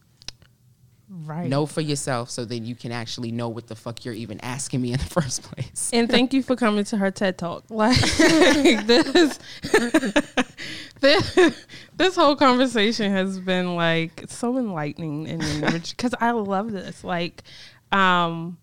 Right. 1.10 1.48
Know 1.48 1.66
for 1.66 1.80
yourself 1.80 2.30
so 2.30 2.44
then 2.44 2.66
you 2.66 2.76
can 2.76 2.92
actually 2.92 3.32
know 3.32 3.48
what 3.48 3.68
the 3.68 3.76
fuck 3.76 4.04
you're 4.04 4.14
even 4.14 4.42
asking 4.42 4.82
me 4.82 4.92
in 4.92 5.00
the 5.00 5.06
first 5.22 5.44
place. 5.44 5.90
And 5.94 6.10
thank 6.10 6.34
you 6.34 6.44
for 6.44 6.56
coming 6.56 6.84
to 6.86 6.98
her 6.98 7.12
TED 7.12 7.38
Talk. 7.38 7.64
Like 7.70 7.98
this, 8.18 9.40
this, 11.00 11.56
this 11.96 12.16
whole 12.16 12.36
conversation 12.36 13.12
has 13.12 13.40
been 13.40 13.76
like 13.76 14.26
so 14.28 14.58
enlightening 14.58 15.28
and 15.28 15.42
enrich 15.44 15.96
because 15.96 16.14
I 16.20 16.32
love 16.32 16.72
this. 16.72 17.04
Like, 17.04 17.44
um, 17.92 18.58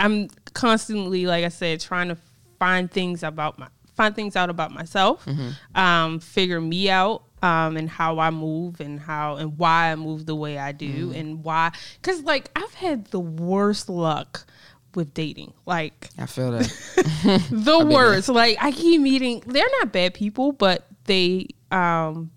I'm 0.00 0.28
constantly, 0.54 1.26
like 1.26 1.44
I 1.44 1.48
said, 1.48 1.80
trying 1.80 2.08
to 2.08 2.16
find 2.58 2.90
things 2.90 3.22
about 3.22 3.58
my 3.58 3.68
find 3.94 4.14
things 4.14 4.36
out 4.36 4.48
about 4.48 4.70
myself, 4.72 5.26
um, 5.74 6.20
figure 6.20 6.60
me 6.60 6.88
out, 6.88 7.24
um, 7.42 7.76
and 7.76 7.88
how 7.88 8.18
I 8.18 8.30
move 8.30 8.80
and 8.80 8.98
how 8.98 9.36
and 9.36 9.58
why 9.58 9.92
I 9.92 9.96
move 9.96 10.26
the 10.26 10.34
way 10.34 10.58
I 10.58 10.72
do 10.72 11.12
and 11.14 11.42
why. 11.44 11.72
Because 12.00 12.22
like 12.22 12.50
I've 12.56 12.74
had 12.74 13.06
the 13.06 13.20
worst 13.20 13.88
luck 13.88 14.46
with 14.94 15.14
dating. 15.14 15.52
Like 15.66 16.10
I 16.18 16.26
feel 16.26 16.52
that. 16.52 16.66
the 17.50 17.86
worst. 17.86 18.28
Like 18.28 18.56
I 18.60 18.72
keep 18.72 19.00
meeting. 19.00 19.42
They're 19.46 19.68
not 19.80 19.92
bad 19.92 20.14
people, 20.14 20.52
but 20.52 20.86
they 21.04 21.48
um 21.70 22.30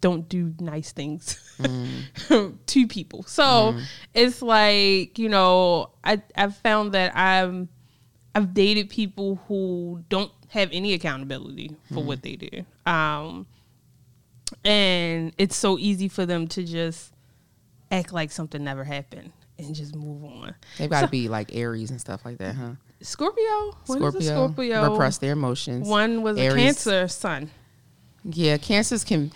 don't 0.00 0.28
do 0.28 0.54
nice 0.60 0.92
things 0.92 1.38
to 2.66 2.86
people. 2.86 3.24
So 3.24 3.76
it's 4.14 4.42
like 4.42 5.18
you 5.18 5.28
know 5.28 5.90
I 6.04 6.22
I've 6.36 6.56
found 6.58 6.92
that 6.92 7.16
I'm 7.16 7.68
I've 8.34 8.54
dated 8.54 8.88
people 8.88 9.40
who 9.48 10.04
don't 10.08 10.32
have 10.48 10.70
any 10.72 10.94
accountability 10.94 11.76
for 11.92 12.02
what 12.02 12.22
they 12.22 12.36
do. 12.36 12.64
Um, 12.86 13.46
and 14.64 15.32
it's 15.38 15.56
so 15.56 15.78
easy 15.78 16.08
for 16.08 16.26
them 16.26 16.46
to 16.48 16.64
just 16.64 17.12
act 17.90 18.12
like 18.12 18.30
something 18.30 18.62
never 18.62 18.84
happened 18.84 19.32
and 19.58 19.74
just 19.74 19.94
move 19.94 20.24
on. 20.24 20.54
They've 20.78 20.90
got 20.90 21.02
to 21.02 21.08
be 21.08 21.28
like 21.28 21.54
Aries 21.54 21.90
and 21.90 22.00
stuff 22.00 22.24
like 22.24 22.38
that, 22.38 22.54
huh? 22.54 22.72
Scorpio, 23.00 23.76
one 23.86 24.02
is 24.02 24.14
a 24.14 24.22
Scorpio, 24.22 24.34
Scorpio, 24.34 24.90
repress 24.92 25.18
their 25.18 25.32
emotions. 25.32 25.88
one 25.88 26.22
was 26.22 26.38
a 26.38 26.50
Cancer 26.50 27.08
sun. 27.08 27.50
Yeah, 28.24 28.56
cancers 28.58 29.04
can. 29.04 29.32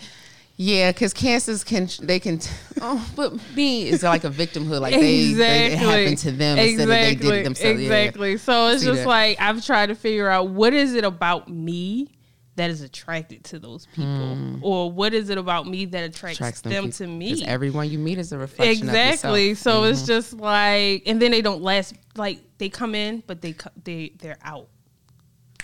Yeah, 0.55 0.91
because 0.91 1.13
cancers 1.13 1.63
can 1.63 1.89
they 2.01 2.19
can. 2.19 2.39
Oh, 2.81 3.09
but 3.15 3.33
me 3.55 3.87
is 3.87 4.03
like 4.03 4.23
a 4.23 4.29
victimhood. 4.29 4.81
Like 4.81 4.93
they, 4.93 5.33
they 5.33 5.73
it 5.73 5.79
happened 5.79 6.17
to 6.19 6.31
them 6.31 6.59
instead 6.59 6.83
of 6.83 6.89
they 6.89 7.15
did 7.15 7.33
it 7.33 7.43
themselves. 7.43 7.81
Yeah. 7.81 7.87
Exactly. 7.87 8.37
So 8.37 8.67
it's 8.67 8.81
See 8.81 8.87
just 8.87 9.01
that. 9.03 9.07
like 9.07 9.41
I've 9.41 9.65
tried 9.65 9.87
to 9.87 9.95
figure 9.95 10.29
out 10.29 10.49
what 10.49 10.73
is 10.73 10.93
it 10.93 11.03
about 11.03 11.49
me 11.49 12.09
that 12.55 12.69
is 12.69 12.81
attracted 12.81 13.43
to 13.45 13.59
those 13.59 13.87
people, 13.95 14.59
or 14.61 14.91
what 14.91 15.13
is 15.13 15.29
it 15.29 15.37
about 15.37 15.67
me 15.67 15.85
that 15.85 16.03
attracts, 16.03 16.37
Hmm. 16.37 16.43
Attracts 16.43 16.61
them, 16.61 16.83
people. 16.85 16.91
to 16.91 17.07
me. 17.07 17.43
everyone 17.45 17.89
you 17.89 17.97
meet 17.97 18.17
is 18.19 18.31
a 18.31 18.37
reflection 18.37 18.87
Exactly. 18.87 19.55
So 19.55 19.85
it's 19.85 20.05
just 20.05 20.33
like, 20.33 21.03
and 21.07 21.21
then 21.21 21.31
they 21.31 21.41
don't 21.41 21.61
last. 21.63 21.95
Like 22.15 22.39
they 22.59 22.69
come 22.69 22.93
in, 22.95 23.23
but 23.25 23.41
they 23.41 23.55
they 23.83 24.13
they're 24.19 24.37
out 24.43 24.67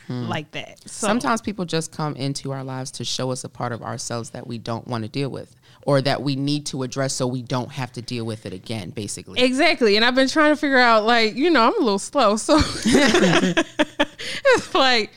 like 0.10 0.50
that. 0.52 0.80
So 0.90 1.06
Hmm. 1.06 1.12
Sometimes 1.12 1.42
people 1.42 1.66
just 1.66 1.92
come 1.92 2.16
into 2.16 2.52
our 2.52 2.64
lives 2.64 2.90
to 2.92 3.06
show 3.06 3.30
us 3.32 3.44
a 3.44 3.50
part 3.50 3.72
of 3.72 3.84
ourselves 3.84 4.32
that 4.32 4.48
we 4.48 4.58
don't 4.58 4.88
want 4.88 5.04
to 5.04 5.10
deal 5.10 5.30
with 5.30 5.56
or 5.84 6.02
that 6.02 6.24
we 6.24 6.36
need 6.36 6.66
to 6.66 6.82
address 6.82 7.14
so 7.14 7.28
we 7.28 7.44
don't 7.44 7.72
have 7.72 7.92
to 7.92 8.02
deal 8.02 8.26
with 8.26 8.48
it 8.48 8.54
again, 8.54 8.90
basically. 8.90 9.40
Exactly. 9.40 9.96
And 9.96 10.04
I've 10.04 10.16
been 10.16 10.28
trying 10.28 10.52
to 10.52 10.56
figure 10.56 10.80
out, 10.80 11.06
like, 11.06 11.36
you 11.36 11.52
know, 11.52 11.62
I'm 11.68 11.76
a 11.76 11.84
little 11.84 12.00
slow. 12.00 12.38
So 12.38 12.58
it's 12.86 14.74
like, 14.74 15.12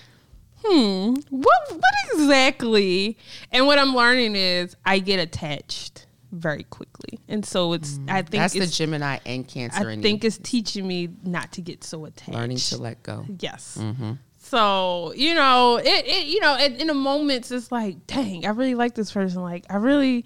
hmm, 0.65 1.15
what, 1.31 1.63
what 1.71 1.83
exactly? 2.15 3.17
And 3.51 3.67
what 3.67 3.79
I'm 3.79 3.95
learning 3.95 4.37
is 4.37 4.77
I 4.85 4.99
get 4.99 5.19
attached 5.19 6.07
very 6.31 6.63
quickly. 6.65 7.19
And 7.29 7.45
so 7.45 7.73
it's, 7.75 7.99
I 8.09 8.23
think 8.23 8.29
Mm. 8.31 8.31
That's 8.39 8.55
the 8.55 8.67
Gemini 8.67 9.19
and 9.27 9.47
Cancer 9.47 9.89
I 9.89 9.93
in 9.93 10.03
think 10.03 10.23
you. 10.23 10.29
it's 10.29 10.39
teaching 10.39 10.87
me 10.87 11.09
not 11.25 11.53
to 11.53 11.61
get 11.61 11.85
so 11.85 12.05
attached. 12.07 12.33
Learning 12.33 12.57
to 12.57 12.77
let 12.79 13.03
go. 13.03 13.27
Yes. 13.39 13.77
Mm-hmm. 13.81 14.13
So 14.39 15.13
you 15.15 15.35
know, 15.35 15.77
it, 15.77 15.87
it 16.07 16.27
you 16.27 16.41
know, 16.41 16.57
in, 16.59 16.77
in 16.77 16.87
the 16.89 16.95
moments, 16.95 17.51
it's 17.51 17.71
like, 17.73 18.07
dang, 18.07 18.45
I 18.47 18.51
really 18.51 18.75
like 18.75 18.95
this 18.95 19.13
person. 19.13 19.41
Like, 19.43 19.65
I 19.71 19.77
really, 19.77 20.25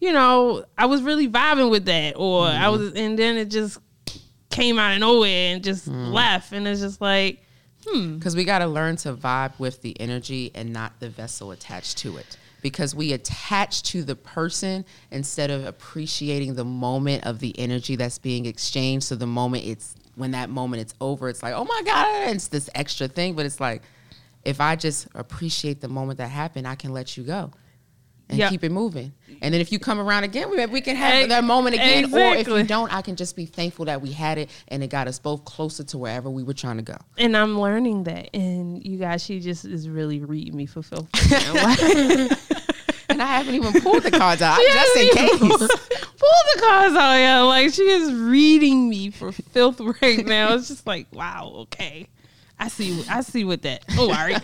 you 0.00 0.12
know, 0.12 0.64
I 0.76 0.86
was 0.86 1.00
really 1.02 1.28
vibing 1.28 1.70
with 1.70 1.84
that, 1.86 2.14
or 2.16 2.46
I 2.46 2.54
Mm-hmm. 2.66 2.70
was, 2.72 2.92
and 2.94 3.18
then 3.18 3.36
it 3.36 3.46
just 3.50 3.78
came 4.50 4.78
out 4.78 4.92
of 4.94 5.00
nowhere 5.00 5.54
and 5.54 5.62
just 5.64 5.88
Mm. 5.88 6.12
left, 6.12 6.52
and 6.52 6.66
it's 6.68 6.80
just 6.80 7.00
like, 7.00 7.42
Hmm. 7.86 8.16
Because 8.16 8.36
we 8.36 8.44
got 8.44 8.60
to 8.60 8.66
learn 8.66 8.96
to 8.96 9.14
vibe 9.14 9.58
with 9.58 9.82
the 9.82 9.98
energy 10.00 10.50
and 10.54 10.72
not 10.72 11.00
the 11.00 11.08
vessel 11.08 11.50
attached 11.50 11.98
to 11.98 12.16
it. 12.16 12.36
Because 12.60 12.94
we 12.94 13.12
attach 13.12 13.82
to 13.84 14.04
the 14.04 14.14
person 14.14 14.84
instead 15.10 15.50
of 15.50 15.64
appreciating 15.64 16.54
the 16.54 16.64
moment 16.64 17.24
of 17.26 17.40
the 17.40 17.58
energy 17.58 17.96
that's 17.96 18.18
being 18.18 18.46
exchanged. 18.46 19.06
So 19.06 19.16
the 19.16 19.26
moment 19.26 19.64
it's 19.64 19.96
when 20.14 20.32
that 20.32 20.50
moment 20.50 20.82
it's 20.82 20.94
over, 21.00 21.28
it's 21.28 21.42
like, 21.42 21.54
oh 21.54 21.64
my 21.64 21.82
God, 21.84 22.34
it's 22.34 22.48
this 22.48 22.70
extra 22.74 23.08
thing. 23.08 23.34
But 23.34 23.46
it's 23.46 23.58
like, 23.58 23.82
if 24.44 24.60
I 24.60 24.76
just 24.76 25.08
appreciate 25.14 25.80
the 25.80 25.88
moment 25.88 26.18
that 26.18 26.28
happened, 26.28 26.68
I 26.68 26.76
can 26.76 26.92
let 26.92 27.16
you 27.16 27.24
go 27.24 27.50
and 28.32 28.38
Yep. 28.40 28.50
keep 28.50 28.64
it 28.64 28.72
moving. 28.72 29.12
And 29.40 29.52
then 29.52 29.60
if 29.60 29.72
you 29.72 29.78
come 29.78 29.98
around 29.98 30.24
again, 30.24 30.50
we, 30.50 30.64
we 30.66 30.80
can 30.80 30.94
have 30.96 31.28
that 31.28 31.42
moment 31.44 31.74
again. 31.74 32.04
Or 32.04 32.32
if 32.34 32.40
exactly. 32.40 32.60
you 32.62 32.66
don't, 32.66 32.92
I 32.94 33.02
can 33.02 33.16
just 33.16 33.34
be 33.36 33.44
thankful 33.46 33.84
that 33.86 34.00
we 34.00 34.12
had 34.12 34.38
it 34.38 34.48
and 34.68 34.82
it 34.82 34.88
got 34.88 35.08
us 35.08 35.18
both 35.18 35.44
closer 35.44 35.82
to 35.84 35.98
wherever 35.98 36.30
we 36.30 36.42
were 36.44 36.54
trying 36.54 36.76
to 36.76 36.82
go. 36.82 36.96
and 37.18 37.36
I'm 37.36 37.58
learning 37.60 38.04
that, 38.04 38.30
and 38.34 38.84
you 38.84 38.98
guys, 38.98 39.22
she 39.24 39.40
just 39.40 39.64
is 39.64 39.88
really 39.88 40.20
reading 40.20 40.56
me 40.56 40.66
for 40.66 40.82
filth. 40.82 41.08
right 41.30 41.54
now. 41.54 41.64
Like- 42.28 42.38
And 43.08 43.20
I 43.20 43.26
haven't 43.26 43.54
even 43.56 43.78
pulled 43.82 44.04
the 44.04 44.10
cards 44.10 44.40
out 44.40 44.58
just 44.58 44.96
in 44.96 45.08
case. 45.10 45.38
Pull 45.38 45.58
the 45.58 46.60
cards 46.60 46.94
out, 46.96 47.16
yeah. 47.16 47.40
Like 47.42 47.74
she 47.74 47.82
is 47.82 48.10
reading 48.12 48.88
me 48.88 49.10
for 49.10 49.32
filth 49.32 49.80
right 50.02 50.24
now. 50.26 50.54
It's 50.54 50.68
just 50.68 50.86
like, 50.86 51.08
wow, 51.12 51.52
okay. 51.62 52.08
I 52.58 52.68
see. 52.68 53.04
I 53.10 53.20
see 53.22 53.44
what 53.44 53.62
that. 53.62 53.84
Oh, 53.98 54.04
all 54.04 54.08
right. 54.12 54.40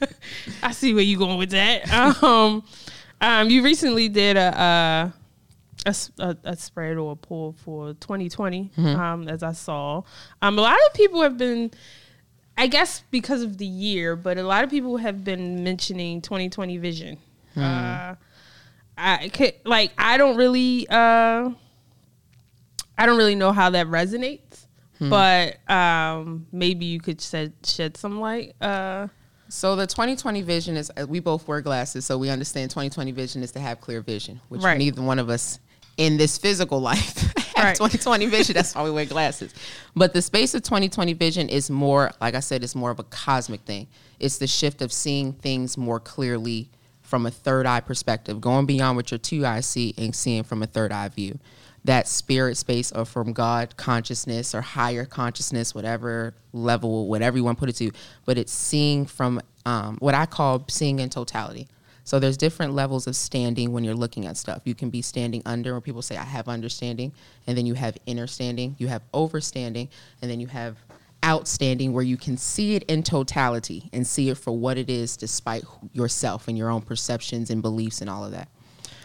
I 0.62 0.72
see 0.72 0.94
where 0.94 1.04
you 1.04 1.18
going 1.18 1.38
with 1.38 1.50
that. 1.50 1.92
Um, 2.22 2.64
um, 3.22 3.48
you 3.48 3.62
recently 3.62 4.08
did 4.10 4.36
a 4.36 5.12
a 5.86 6.56
spread 6.56 6.96
or 6.96 7.12
a 7.12 7.16
poll 7.16 7.54
for 7.64 7.94
2020. 7.94 8.70
Um, 8.94 9.28
as 9.28 9.42
I 9.42 9.52
saw, 9.52 10.02
um, 10.40 10.58
a 10.58 10.62
lot 10.62 10.78
of 10.86 10.94
people 10.94 11.22
have 11.22 11.36
been. 11.38 11.70
I 12.56 12.66
guess 12.66 13.02
because 13.10 13.40
of 13.42 13.56
the 13.56 13.66
year, 13.66 14.14
but 14.14 14.36
a 14.36 14.42
lot 14.42 14.62
of 14.62 14.68
people 14.68 14.98
have 14.98 15.24
been 15.24 15.64
mentioning 15.64 16.20
2020 16.20 16.76
vision. 16.76 17.16
Uh, 17.56 18.14
I 18.98 19.28
could 19.30 19.54
like 19.64 19.92
I 19.96 20.18
don't 20.18 20.36
really 20.36 20.86
uh 20.88 21.50
I 22.98 23.06
don't 23.06 23.16
really 23.16 23.34
know 23.34 23.52
how 23.52 23.70
that 23.70 23.86
resonates, 23.86 24.66
but 25.00 25.56
um 25.68 26.46
maybe 26.52 26.84
you 26.84 27.00
could 27.00 27.20
shed 27.22 27.54
shed 27.64 27.96
some 27.96 28.20
light. 28.20 28.54
Uh 28.60 29.08
So 29.52 29.76
the 29.76 29.86
2020 29.86 30.40
vision 30.40 30.78
is 30.78 30.90
uh, 30.96 31.06
we 31.06 31.20
both 31.20 31.46
wear 31.46 31.60
glasses, 31.60 32.06
so 32.06 32.16
we 32.16 32.30
understand 32.30 32.70
2020 32.70 33.12
vision 33.12 33.42
is 33.42 33.52
to 33.52 33.60
have 33.60 33.82
clear 33.82 34.00
vision, 34.00 34.40
which 34.48 34.62
Right. 34.62 34.78
neither 34.78 35.02
one 35.02 35.18
of 35.18 35.28
us 35.28 35.58
in 35.98 36.16
this 36.16 36.38
physical 36.38 36.80
life 36.80 37.18
have 37.54 37.64
Right. 37.66 37.76
2020 37.76 38.26
vision. 38.26 38.54
That's 38.54 38.74
why 38.74 38.82
we 38.82 38.90
wear 38.90 39.04
glasses. 39.04 39.52
But 39.94 40.14
the 40.14 40.22
space 40.22 40.54
of 40.54 40.62
2020 40.62 41.12
vision 41.12 41.50
is 41.50 41.68
more, 41.68 42.12
like 42.18 42.34
I 42.34 42.40
said, 42.40 42.64
it's 42.64 42.74
more 42.74 42.90
of 42.90 42.98
a 42.98 43.04
cosmic 43.04 43.60
thing. 43.60 43.88
It's 44.18 44.38
the 44.38 44.46
shift 44.46 44.80
of 44.80 44.90
seeing 44.90 45.34
things 45.34 45.76
more 45.76 46.00
clearly 46.00 46.70
from 47.02 47.26
a 47.26 47.30
third 47.30 47.66
eye 47.66 47.80
perspective, 47.80 48.40
going 48.40 48.64
beyond 48.64 48.96
what 48.96 49.10
your 49.10 49.18
two 49.18 49.44
eyes 49.44 49.66
see 49.66 49.92
and 49.98 50.16
seeing 50.16 50.44
from 50.44 50.62
a 50.62 50.66
third 50.66 50.92
eye 50.92 51.08
view. 51.08 51.38
That 51.84 52.06
spirit 52.06 52.56
space 52.56 52.92
or 52.92 53.04
from 53.04 53.32
God 53.32 53.76
consciousness 53.76 54.54
or 54.54 54.60
higher 54.60 55.04
consciousness, 55.04 55.74
whatever 55.74 56.34
level, 56.52 57.08
whatever 57.08 57.36
you 57.36 57.44
want 57.44 57.58
to 57.58 57.60
put 57.60 57.68
it 57.68 57.76
to, 57.76 57.90
but 58.24 58.38
it's 58.38 58.52
seeing 58.52 59.04
from 59.06 59.40
um, 59.66 59.96
what 59.98 60.14
I 60.14 60.26
call 60.26 60.64
seeing 60.68 61.00
in 61.00 61.10
totality. 61.10 61.68
So 62.04 62.18
there's 62.18 62.36
different 62.36 62.74
levels 62.74 63.06
of 63.06 63.14
standing 63.14 63.72
when 63.72 63.84
you're 63.84 63.94
looking 63.94 64.26
at 64.26 64.36
stuff. 64.36 64.62
You 64.64 64.74
can 64.74 64.90
be 64.90 65.02
standing 65.02 65.42
under, 65.46 65.72
where 65.72 65.80
people 65.80 66.02
say, 66.02 66.16
I 66.16 66.24
have 66.24 66.48
understanding. 66.48 67.12
And 67.46 67.56
then 67.56 67.66
you 67.66 67.74
have 67.74 67.96
inner 68.06 68.26
standing, 68.26 68.74
you 68.78 68.88
have 68.88 69.02
overstanding, 69.12 69.88
and 70.20 70.30
then 70.30 70.40
you 70.40 70.48
have 70.48 70.76
outstanding, 71.24 71.92
where 71.92 72.02
you 72.02 72.16
can 72.16 72.36
see 72.36 72.74
it 72.74 72.82
in 72.84 73.04
totality 73.04 73.88
and 73.92 74.04
see 74.04 74.30
it 74.30 74.38
for 74.38 74.50
what 74.50 74.78
it 74.78 74.90
is, 74.90 75.16
despite 75.16 75.64
yourself 75.92 76.48
and 76.48 76.58
your 76.58 76.70
own 76.70 76.82
perceptions 76.82 77.50
and 77.50 77.62
beliefs 77.62 78.00
and 78.00 78.10
all 78.10 78.24
of 78.24 78.32
that. 78.32 78.48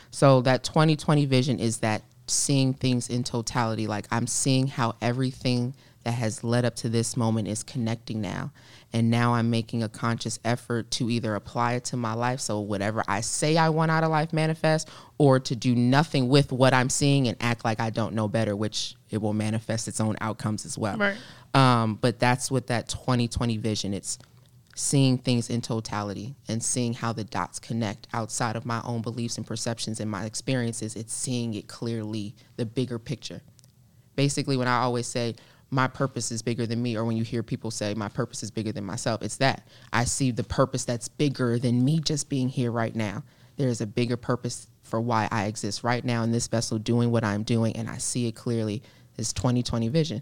So 0.10 0.42
that 0.42 0.64
2020 0.64 1.26
vision 1.26 1.60
is 1.60 1.78
that 1.80 2.02
seeing 2.28 2.74
things 2.74 3.10
in 3.10 3.24
totality. 3.24 3.88
Like 3.88 4.08
I'm 4.12 4.28
seeing 4.28 4.68
how 4.68 4.96
everything 5.02 5.74
that 6.04 6.14
has 6.14 6.42
led 6.42 6.64
up 6.64 6.74
to 6.74 6.88
this 6.88 7.18
moment 7.18 7.50
is 7.50 7.64
connecting 7.64 8.22
now. 8.22 8.52
And 8.94 9.12
now 9.12 9.34
I'm 9.34 9.50
making 9.50 9.84
a 9.84 9.90
conscious 9.90 10.40
effort 10.46 10.90
to 10.92 11.10
either 11.10 11.36
apply 11.36 11.74
it 11.74 11.84
to 11.86 11.98
my 11.98 12.14
life. 12.14 12.40
So 12.40 12.62
whatever 12.62 13.04
I 13.10 13.20
say 13.20 13.58
I 13.58 13.68
want 13.68 13.92
out 13.92 14.06
of 14.06 14.10
life 14.10 14.32
manifest, 14.32 14.90
or 15.18 15.42
to 15.42 15.56
do 15.56 15.76
nothing 15.76 16.30
with 16.30 16.54
what 16.54 16.74
I'm 16.74 16.90
seeing 16.90 17.28
and 17.28 17.36
act 17.42 17.66
like 17.66 17.82
I 17.82 17.90
don't 17.90 18.14
know 18.14 18.30
better, 18.30 18.56
which 18.56 18.96
it 19.10 19.18
will 19.22 19.34
manifest 19.34 19.90
its 19.90 20.00
own 20.00 20.16
outcomes 20.22 20.66
as 20.66 20.78
well. 20.78 20.96
Right. 20.96 21.18
Um, 21.54 21.96
but 21.96 22.20
that's 22.20 22.50
what 22.50 22.68
that 22.68 22.88
2020 22.88 23.58
vision. 23.58 23.94
It's 23.94 24.18
seeing 24.78 25.18
things 25.18 25.50
in 25.50 25.60
totality 25.60 26.36
and 26.48 26.62
seeing 26.62 26.94
how 26.94 27.12
the 27.12 27.24
dots 27.24 27.58
connect 27.60 28.08
outside 28.14 28.56
of 28.56 28.64
my 28.64 28.80
own 28.84 29.02
beliefs 29.02 29.38
and 29.38 29.48
perceptions 29.48 30.00
and 30.00 30.10
my 30.10 30.24
experiences. 30.26 30.96
It's 30.96 31.14
seeing 31.14 31.56
it 31.56 31.68
clearly, 31.68 32.36
the 32.58 32.66
bigger 32.66 33.00
picture. 33.00 33.42
basically 34.16 34.56
when 34.56 34.68
I 34.68 34.80
always 34.82 35.08
say 35.08 35.36
my 35.72 35.88
purpose 35.88 36.32
is 36.32 36.44
bigger 36.44 36.68
than 36.68 36.82
me, 36.82 36.96
or 36.96 37.06
when 37.06 37.18
you 37.18 37.24
hear 37.24 37.42
people 37.44 37.72
say 37.72 37.96
my 37.96 38.08
purpose 38.08 38.44
is 38.44 38.52
bigger 38.52 38.72
than 38.72 38.86
myself, 38.86 39.22
it's 39.24 39.38
that 39.38 39.68
I 39.92 40.04
see 40.06 40.30
the 40.32 40.44
purpose 40.44 40.86
that's 40.86 41.08
bigger 41.08 41.58
than 41.60 41.84
me 41.84 42.00
just 42.00 42.30
being 42.30 42.48
here 42.48 42.72
right 42.72 42.96
now. 42.96 43.24
There 43.58 43.70
is 43.70 43.82
a 43.82 43.88
bigger 43.88 44.16
purpose 44.16 44.68
for 44.84 45.02
why 45.02 45.28
I 45.32 45.46
exist 45.46 45.84
right 45.84 46.06
now 46.06 46.22
in 46.22 46.32
this 46.32 46.48
vessel 46.48 46.78
doing 46.78 47.12
what 47.12 47.24
I'm 47.24 47.44
doing, 47.44 47.76
and 47.76 47.90
I 47.90 47.98
see 47.98 48.28
it 48.28 48.36
clearly. 48.36 48.84
It's 49.18 49.34
2020 49.34 49.90
vision. 49.90 50.22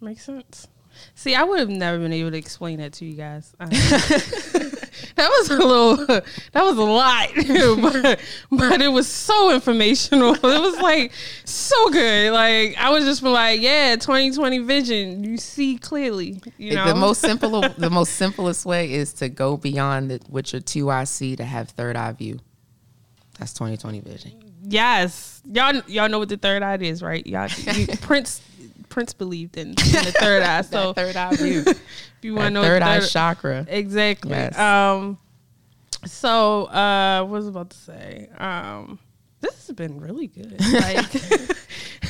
Makes 0.00 0.24
sense. 0.24 0.68
See, 1.14 1.34
I 1.34 1.44
would 1.44 1.58
have 1.58 1.68
never 1.68 1.98
been 1.98 2.12
able 2.12 2.30
to 2.30 2.38
explain 2.38 2.78
that 2.78 2.92
to 2.94 3.04
you 3.04 3.14
guys. 3.14 3.54
That 5.18 5.30
was 5.30 5.50
a 5.50 5.58
little, 5.58 5.96
that 6.52 6.62
was 6.62 6.76
a 6.78 6.82
lot, 6.82 7.28
but, 7.34 8.20
but, 8.50 8.80
it 8.80 8.88
was 8.88 9.06
so 9.08 9.52
informational. 9.52 10.34
It 10.34 10.42
was 10.42 10.78
like 10.78 11.12
so 11.44 11.90
good. 11.90 12.32
Like 12.32 12.76
I 12.78 12.90
was 12.90 13.04
just 13.04 13.22
like, 13.22 13.60
yeah, 13.60 13.96
2020 13.96 14.58
vision. 14.58 15.24
You 15.24 15.36
see 15.36 15.76
clearly. 15.76 16.40
You 16.56 16.76
know, 16.76 16.86
the 16.86 16.94
most 16.94 17.20
simple, 17.20 17.62
the 17.62 17.90
most 17.90 18.14
simplest 18.14 18.64
way 18.64 18.92
is 18.92 19.12
to 19.14 19.28
go 19.28 19.56
beyond 19.56 20.10
the, 20.10 20.20
what 20.28 20.52
your 20.52 20.60
two 20.60 20.90
eye 20.90 21.04
see 21.04 21.36
to 21.36 21.44
have 21.44 21.70
third 21.70 21.96
eye 21.96 22.12
view. 22.12 22.38
That's 23.38 23.52
2020 23.54 24.00
vision. 24.00 24.32
Yes, 24.62 25.42
y'all 25.50 25.80
y'all 25.86 26.08
know 26.08 26.18
what 26.18 26.28
the 26.28 26.36
third 26.36 26.62
eye 26.62 26.76
is, 26.76 27.02
right? 27.02 27.26
Y'all 27.26 27.48
you, 27.48 27.86
Prince 27.98 28.40
Prince 28.88 29.12
believed 29.12 29.56
in, 29.56 29.68
in 29.68 29.74
the 29.74 30.14
third 30.18 30.42
eye. 30.42 30.62
So 30.62 30.92
third 30.92 31.16
eye 31.16 31.34
view. 31.36 31.64
if 31.66 31.80
you 32.22 32.34
want 32.34 32.46
to 32.46 32.50
know 32.50 32.62
third 32.62 32.82
eye 32.82 33.00
chakra, 33.00 33.66
exactly. 33.68 34.30
Yes. 34.30 34.58
Um. 34.58 35.18
So, 36.06 36.64
uh, 36.66 37.22
what 37.24 37.32
was 37.32 37.46
I 37.46 37.48
about 37.50 37.70
to 37.70 37.76
say? 37.76 38.28
Um, 38.38 39.00
this 39.40 39.66
has 39.66 39.76
been 39.76 40.00
really 40.00 40.26
good. 40.26 40.60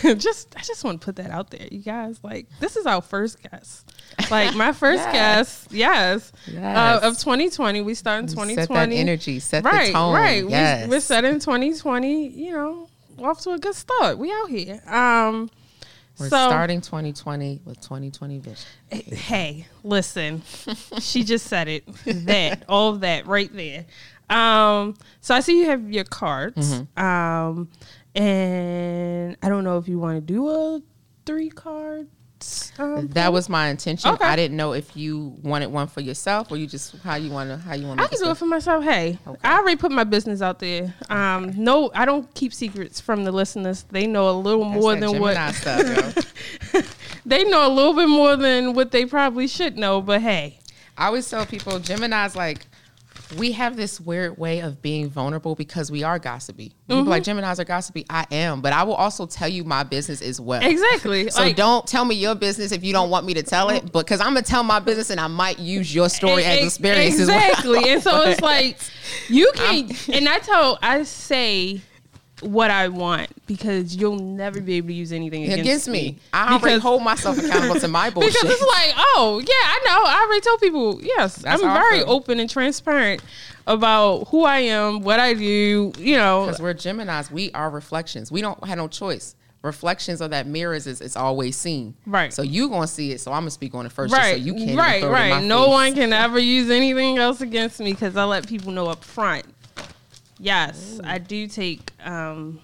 Like, 0.02 0.18
just 0.18 0.54
I 0.56 0.60
just 0.62 0.84
want 0.84 1.00
to 1.00 1.04
put 1.04 1.16
that 1.16 1.30
out 1.30 1.50
there, 1.50 1.66
you 1.72 1.80
guys. 1.80 2.20
Like, 2.22 2.46
this 2.60 2.76
is 2.76 2.86
our 2.86 3.00
first 3.00 3.42
guest. 3.42 3.90
Like 4.30 4.54
my 4.54 4.72
first 4.72 5.02
yes. 5.02 5.12
guest, 5.12 5.72
yes, 5.72 6.32
yes. 6.46 7.02
Uh, 7.02 7.06
of 7.06 7.18
2020. 7.18 7.80
We 7.80 7.94
start 7.94 8.20
in 8.20 8.26
2020. 8.28 8.54
Set 8.54 8.68
that 8.68 8.92
energy, 8.92 9.40
set 9.40 9.64
right, 9.64 9.88
the 9.88 9.92
tone. 9.92 10.14
Right, 10.14 10.48
yes. 10.48 10.84
we, 10.84 10.90
we're 10.90 11.00
setting 11.00 11.40
2020. 11.40 12.28
You 12.28 12.52
know, 12.52 12.88
off 13.18 13.40
to 13.40 13.50
a 13.50 13.58
good 13.58 13.74
start. 13.74 14.18
We 14.18 14.30
out 14.32 14.50
here. 14.50 14.80
Um, 14.86 15.50
we're 16.18 16.28
so, 16.28 16.48
starting 16.48 16.80
2020 16.80 17.60
with 17.64 17.80
2020 17.80 18.38
vision. 18.38 18.66
Hey, 18.90 19.66
listen, 19.84 20.42
she 21.00 21.24
just 21.24 21.46
said 21.46 21.68
it. 21.68 21.84
That 22.04 22.64
all 22.68 22.90
of 22.90 23.00
that 23.00 23.26
right 23.26 23.52
there. 23.52 23.86
Um, 24.28 24.94
so 25.20 25.34
I 25.34 25.40
see 25.40 25.60
you 25.60 25.66
have 25.66 25.90
your 25.90 26.04
cards. 26.04 26.74
Mm-hmm. 26.74 27.04
Um, 27.04 27.68
and 28.14 29.36
I 29.42 29.48
don't 29.48 29.64
know 29.64 29.78
if 29.78 29.88
you 29.88 29.98
want 29.98 30.16
to 30.16 30.20
do 30.20 30.48
a 30.48 30.80
three 31.24 31.50
card 31.50 32.08
um, 32.78 33.08
that 33.08 33.32
was 33.32 33.48
my 33.48 33.68
intention. 33.68 34.10
Okay. 34.10 34.24
I 34.24 34.36
didn't 34.36 34.56
know 34.56 34.72
if 34.72 34.96
you 34.96 35.36
wanted 35.42 35.68
one 35.68 35.88
for 35.88 36.00
yourself 36.00 36.50
or 36.50 36.56
you 36.56 36.66
just 36.66 36.96
how 36.98 37.16
you 37.16 37.30
want 37.30 37.50
to 37.50 37.56
how 37.56 37.74
you 37.74 37.86
want. 37.86 38.00
I 38.00 38.06
can 38.06 38.18
do 38.18 38.30
it 38.30 38.36
for 38.36 38.46
myself. 38.46 38.84
Hey, 38.84 39.18
okay. 39.26 39.40
I 39.42 39.58
already 39.58 39.76
put 39.76 39.90
my 39.90 40.04
business 40.04 40.40
out 40.40 40.58
there. 40.58 40.94
Um, 41.10 41.52
no, 41.56 41.90
I 41.94 42.04
don't 42.04 42.32
keep 42.34 42.54
secrets 42.54 43.00
from 43.00 43.24
the 43.24 43.32
listeners. 43.32 43.84
They 43.90 44.06
know 44.06 44.30
a 44.30 44.32
little 44.32 44.64
That's 44.64 44.80
more 44.80 44.94
than 44.94 45.12
Gemini 45.12 45.46
what. 45.46 45.54
Stuff, 45.54 46.32
they 47.26 47.44
know 47.44 47.66
a 47.66 47.72
little 47.72 47.94
bit 47.94 48.08
more 48.08 48.36
than 48.36 48.74
what 48.74 48.92
they 48.92 49.04
probably 49.04 49.48
should 49.48 49.76
know. 49.76 50.00
But 50.00 50.22
hey, 50.22 50.58
I 50.96 51.06
always 51.06 51.28
tell 51.28 51.44
people 51.46 51.78
Gemini's 51.80 52.36
like 52.36 52.67
we 53.36 53.52
have 53.52 53.76
this 53.76 54.00
weird 54.00 54.38
way 54.38 54.60
of 54.60 54.80
being 54.80 55.10
vulnerable 55.10 55.54
because 55.54 55.90
we 55.90 56.02
are 56.02 56.18
gossipy. 56.18 56.74
People 56.86 57.02
mm-hmm. 57.02 57.10
like 57.10 57.22
Gemini's 57.22 57.60
are 57.60 57.64
gossipy. 57.64 58.06
I 58.08 58.26
am, 58.30 58.60
but 58.60 58.72
I 58.72 58.84
will 58.84 58.94
also 58.94 59.26
tell 59.26 59.48
you 59.48 59.64
my 59.64 59.82
business 59.82 60.22
as 60.22 60.40
well. 60.40 60.62
Exactly. 60.62 61.30
So 61.30 61.42
like, 61.42 61.56
don't 61.56 61.86
tell 61.86 62.04
me 62.04 62.14
your 62.14 62.34
business 62.34 62.72
if 62.72 62.82
you 62.82 62.92
don't 62.92 63.10
want 63.10 63.26
me 63.26 63.34
to 63.34 63.42
tell 63.42 63.68
it, 63.68 63.92
because 63.92 64.20
I'm 64.20 64.28
gonna 64.28 64.42
tell 64.42 64.62
my 64.62 64.80
business 64.80 65.10
and 65.10 65.20
I 65.20 65.26
might 65.26 65.58
use 65.58 65.94
your 65.94 66.08
story 66.08 66.44
as 66.44 66.64
experience. 66.64 67.18
Exactly. 67.28 67.78
Well. 67.78 67.88
And 67.88 68.02
so 68.02 68.22
it's 68.22 68.40
like 68.40 68.78
you 69.28 69.50
can. 69.54 69.88
not 69.88 70.08
and 70.08 70.28
I 70.28 70.38
tell, 70.38 70.78
I 70.80 71.02
say 71.02 71.82
what 72.42 72.70
I 72.70 72.88
want 72.88 73.30
because 73.46 73.96
you'll 73.96 74.18
never 74.18 74.60
be 74.60 74.74
able 74.74 74.88
to 74.88 74.94
use 74.94 75.12
anything 75.12 75.44
against, 75.44 75.60
against 75.60 75.88
me. 75.88 75.92
me. 75.92 76.18
I 76.32 76.54
already 76.54 76.80
hold 76.80 77.02
myself 77.02 77.38
accountable 77.38 77.80
to 77.80 77.88
my 77.88 78.10
bullshit. 78.10 78.34
Because 78.38 78.50
it's 78.50 78.62
like, 78.62 78.92
oh 78.96 79.40
yeah, 79.40 79.52
I 79.54 79.80
know. 79.86 80.10
I 80.10 80.24
already 80.26 80.40
told 80.40 80.60
people. 80.60 81.00
Yes, 81.02 81.36
That's 81.36 81.62
I'm 81.62 81.72
very 81.72 82.02
open 82.02 82.40
and 82.40 82.48
transparent 82.48 83.22
about 83.66 84.28
who 84.28 84.44
I 84.44 84.60
am, 84.60 85.00
what 85.00 85.18
I 85.18 85.34
do. 85.34 85.92
You 85.98 86.16
know, 86.16 86.46
because 86.46 86.60
we're 86.60 86.74
Gemini's, 86.74 87.30
we 87.30 87.50
are 87.52 87.70
reflections. 87.70 88.30
We 88.30 88.40
don't 88.40 88.62
have 88.64 88.78
no 88.78 88.88
choice. 88.88 89.34
Reflections 89.62 90.20
of 90.20 90.30
that 90.30 90.46
mirrors 90.46 90.86
is 90.86 91.00
it's 91.00 91.16
always 91.16 91.56
seen. 91.56 91.94
Right. 92.06 92.32
So 92.32 92.42
you 92.42 92.68
gonna 92.68 92.86
see 92.86 93.10
it. 93.12 93.20
So 93.20 93.32
I'm 93.32 93.40
gonna 93.40 93.50
speak 93.50 93.74
on 93.74 93.86
it 93.86 93.92
first. 93.92 94.14
Right. 94.14 94.36
so 94.36 94.36
you 94.36 94.54
can't. 94.54 94.78
Right. 94.78 95.02
right. 95.02 95.42
no 95.42 95.64
face. 95.64 95.72
one 95.72 95.94
can 95.94 96.12
ever 96.12 96.38
use 96.38 96.70
anything 96.70 97.18
else 97.18 97.40
against 97.40 97.80
me 97.80 97.92
because 97.92 98.16
I 98.16 98.24
let 98.24 98.46
people 98.46 98.70
know 98.70 98.86
up 98.86 99.02
front. 99.02 99.46
Yes, 100.38 100.98
Ooh. 100.98 101.06
I 101.06 101.18
do 101.18 101.46
take 101.46 101.90
um, 102.04 102.60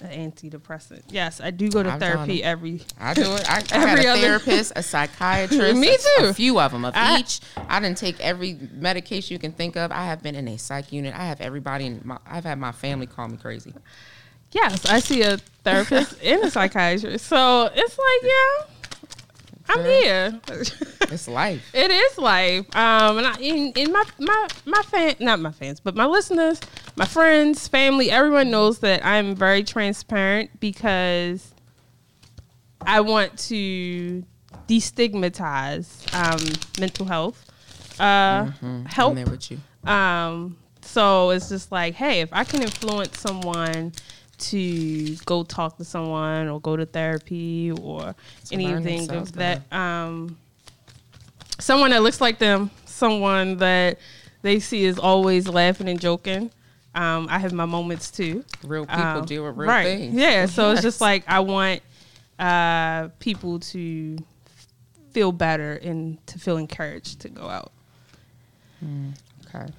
an 0.00 0.32
antidepressant. 0.32 1.02
Yes, 1.08 1.40
I 1.40 1.50
do 1.50 1.70
go 1.70 1.82
to 1.82 1.90
I've 1.90 2.00
therapy 2.00 2.42
every. 2.42 2.82
I 3.00 3.14
do 3.14 3.34
it. 3.34 3.50
I, 3.50 3.58
I 3.58 3.62
every 3.90 4.04
got 4.04 4.18
a 4.18 4.20
therapist, 4.20 4.72
a 4.76 4.82
psychiatrist. 4.82 5.76
Me 5.80 5.96
too. 5.96 6.24
A, 6.24 6.28
a, 6.28 6.34
few 6.34 6.60
of 6.60 6.72
them 6.72 6.84
of 6.84 6.94
I, 6.94 7.20
each. 7.20 7.40
I 7.56 7.80
didn't 7.80 7.98
take 7.98 8.20
every 8.20 8.58
medication 8.72 9.34
you 9.34 9.38
can 9.38 9.52
think 9.52 9.76
of. 9.76 9.90
I 9.90 10.04
have 10.04 10.22
been 10.22 10.34
in 10.34 10.46
a 10.48 10.58
psych 10.58 10.92
unit. 10.92 11.14
I 11.14 11.24
have 11.24 11.40
everybody 11.40 11.86
in 11.86 12.00
my. 12.04 12.18
I've 12.26 12.44
had 12.44 12.58
my 12.58 12.72
family 12.72 13.06
call 13.06 13.28
me 13.28 13.36
crazy. 13.38 13.74
Yes, 14.52 14.86
I 14.86 15.00
see 15.00 15.22
a 15.22 15.36
therapist 15.62 16.22
and 16.22 16.44
a 16.44 16.50
psychiatrist. 16.50 17.26
So 17.26 17.70
it's 17.74 17.98
like, 17.98 18.22
yeah 18.22 18.77
I'm 19.68 19.84
here. 19.84 20.40
it's 20.48 21.28
life. 21.28 21.68
it 21.74 21.90
is 21.90 22.18
life. 22.18 22.64
Um, 22.74 23.18
and 23.18 23.26
I, 23.26 23.34
in, 23.40 23.72
in 23.72 23.92
my 23.92 24.04
my 24.18 24.48
my 24.64 24.82
fan, 24.82 25.16
not 25.20 25.40
my 25.40 25.52
fans, 25.52 25.80
but 25.80 25.94
my 25.94 26.06
listeners, 26.06 26.60
my 26.96 27.04
friends, 27.04 27.68
family, 27.68 28.10
everyone 28.10 28.50
knows 28.50 28.78
that 28.80 29.04
I'm 29.04 29.34
very 29.34 29.62
transparent 29.64 30.58
because 30.60 31.54
I 32.82 33.00
want 33.00 33.38
to 33.48 34.24
destigmatize 34.68 36.14
um, 36.14 36.60
mental 36.80 37.06
health, 37.06 37.44
uh, 37.98 38.44
mm-hmm. 38.44 38.84
help. 38.86 39.14
with 39.14 39.50
you. 39.50 39.58
Um, 39.90 40.56
so 40.82 41.30
it's 41.30 41.48
just 41.48 41.70
like, 41.70 41.94
hey, 41.94 42.20
if 42.20 42.30
I 42.32 42.44
can 42.44 42.62
influence 42.62 43.20
someone 43.20 43.92
to 44.38 45.16
go 45.24 45.42
talk 45.42 45.76
to 45.78 45.84
someone 45.84 46.48
or 46.48 46.60
go 46.60 46.76
to 46.76 46.86
therapy 46.86 47.72
or 47.72 48.14
it's 48.40 48.52
anything 48.52 49.10
of 49.10 49.32
that. 49.32 49.70
Um, 49.72 50.38
someone 51.58 51.90
that 51.90 52.02
looks 52.02 52.20
like 52.20 52.38
them, 52.38 52.70
someone 52.84 53.56
that 53.58 53.98
they 54.42 54.60
see 54.60 54.84
is 54.84 54.98
always 54.98 55.48
laughing 55.48 55.88
and 55.88 56.00
joking. 56.00 56.50
Um, 56.94 57.28
I 57.30 57.38
have 57.38 57.52
my 57.52 57.66
moments 57.66 58.10
too. 58.10 58.44
Real 58.64 58.86
people 58.86 59.02
um, 59.02 59.24
deal 59.24 59.44
with 59.44 59.56
real 59.56 59.68
right. 59.68 59.84
things. 59.84 60.14
Yeah, 60.14 60.46
so 60.46 60.72
it's 60.72 60.82
just 60.82 61.00
like 61.00 61.24
I 61.28 61.40
want 61.40 61.82
uh, 62.38 63.08
people 63.18 63.60
to 63.60 64.18
feel 65.12 65.32
better 65.32 65.74
and 65.74 66.24
to 66.28 66.38
feel 66.38 66.56
encouraged 66.56 67.20
to 67.20 67.28
go 67.28 67.48
out. 67.48 67.72
Mm, 68.84 69.12
okay. 69.46 69.72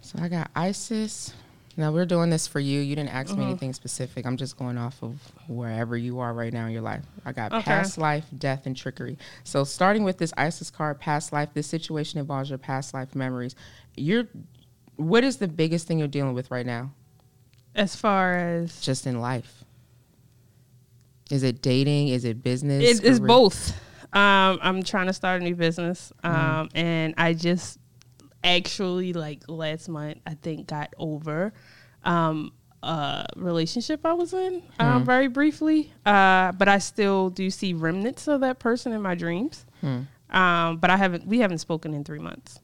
So 0.00 0.18
I 0.20 0.28
got 0.28 0.50
Isis, 0.54 1.32
now 1.76 1.92
we're 1.92 2.06
doing 2.06 2.30
this 2.30 2.46
for 2.46 2.58
you. 2.58 2.80
You 2.80 2.96
didn't 2.96 3.10
ask 3.10 3.30
mm-hmm. 3.30 3.40
me 3.40 3.46
anything 3.46 3.72
specific. 3.74 4.24
I'm 4.24 4.36
just 4.36 4.56
going 4.56 4.78
off 4.78 5.02
of 5.02 5.20
wherever 5.46 5.96
you 5.96 6.20
are 6.20 6.32
right 6.32 6.52
now 6.52 6.66
in 6.66 6.72
your 6.72 6.82
life. 6.82 7.04
I 7.24 7.32
got 7.32 7.52
okay. 7.52 7.62
past 7.62 7.98
life, 7.98 8.24
death, 8.38 8.64
and 8.64 8.74
trickery. 8.74 9.18
So 9.44 9.62
starting 9.64 10.02
with 10.02 10.16
this 10.16 10.32
Isis 10.36 10.70
card, 10.70 10.98
past 10.98 11.32
life. 11.32 11.50
This 11.52 11.66
situation 11.66 12.18
involves 12.18 12.48
your 12.48 12.58
past 12.58 12.94
life 12.94 13.14
memories. 13.14 13.54
You're, 13.94 14.26
what 14.96 15.22
is 15.22 15.36
the 15.36 15.48
biggest 15.48 15.86
thing 15.86 15.98
you're 15.98 16.08
dealing 16.08 16.34
with 16.34 16.50
right 16.50 16.66
now? 16.66 16.92
As 17.74 17.94
far 17.94 18.36
as 18.36 18.80
just 18.80 19.06
in 19.06 19.20
life, 19.20 19.64
is 21.30 21.42
it 21.42 21.60
dating? 21.60 22.08
Is 22.08 22.24
it 22.24 22.42
business? 22.42 22.82
It 22.82 23.04
is 23.04 23.20
both. 23.20 23.78
Um, 24.14 24.58
I'm 24.62 24.82
trying 24.82 25.08
to 25.08 25.12
start 25.12 25.42
a 25.42 25.44
new 25.44 25.54
business, 25.54 26.10
mm-hmm. 26.24 26.34
um, 26.34 26.68
mm-hmm. 26.68 26.78
and 26.78 27.14
I 27.18 27.34
just 27.34 27.78
actually 28.46 29.12
like 29.12 29.42
last 29.48 29.88
month 29.88 30.18
I 30.26 30.34
think 30.34 30.68
got 30.68 30.94
over 30.98 31.52
um, 32.04 32.52
a 32.82 33.26
relationship 33.36 34.00
I 34.04 34.12
was 34.12 34.32
in 34.32 34.62
um, 34.78 35.02
mm. 35.02 35.06
very 35.06 35.28
briefly, 35.28 35.92
uh, 36.06 36.52
but 36.52 36.68
I 36.68 36.78
still 36.78 37.30
do 37.30 37.50
see 37.50 37.72
remnants 37.72 38.28
of 38.28 38.40
that 38.42 38.58
person 38.58 38.92
in 38.92 39.02
my 39.02 39.14
dreams. 39.14 39.66
Mm. 39.82 40.06
Um, 40.30 40.76
but 40.78 40.90
I 40.90 40.96
haven't 40.96 41.26
we 41.26 41.40
haven't 41.40 41.58
spoken 41.58 41.94
in 41.94 42.04
three 42.04 42.18
months. 42.18 42.60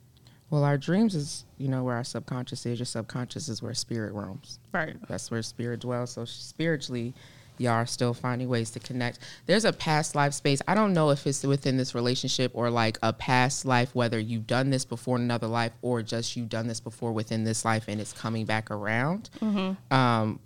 Well, 0.51 0.65
our 0.65 0.77
dreams 0.79 1.15
is 1.15 1.45
you 1.59 1.69
know 1.69 1.83
where 1.83 1.97
our 1.97 2.05
subconscious 2.05 2.65
is. 2.67 2.79
Your 2.79 2.87
subconscious 2.87 3.49
is 3.49 3.63
where 3.63 3.75
spirit 3.75 4.13
roams. 4.13 4.59
Right. 4.73 4.97
That's 5.09 5.31
where 5.31 5.43
spirit 5.43 5.81
dwells. 5.81 6.13
So 6.13 6.25
spiritually, 6.25 7.15
y'all 7.59 7.73
are 7.73 7.87
still 7.87 8.15
finding 8.15 8.49
ways 8.49 8.71
to 8.71 8.81
connect. 8.81 9.19
There's 9.47 9.65
a 9.65 9.73
past 9.73 10.15
life 10.15 10.35
space. 10.35 10.61
I 10.67 10.75
don't 10.75 10.93
know 10.93 11.11
if 11.11 11.27
it's 11.27 11.43
within 11.45 11.77
this 11.77 11.95
relationship 11.95 12.53
or 12.55 12.71
like 12.71 12.99
a 13.03 13.13
past 13.13 13.65
life, 13.65 13.95
whether 13.95 14.19
you've 14.19 14.47
done 14.47 14.71
this 14.71 14.85
before 14.85 15.17
in 15.17 15.23
another 15.23 15.47
life 15.47 15.73
or 15.83 16.03
just 16.03 16.37
you've 16.37 16.49
done 16.49 16.67
this 16.67 16.81
before 16.81 17.13
within 17.13 17.45
this 17.45 17.65
life 17.65 17.85
and 17.89 18.01
it's 18.01 18.13
coming 18.13 18.47
back 18.47 18.71
around. 18.71 19.31
Mm-hmm. 19.41 19.95
Um, 19.95 20.41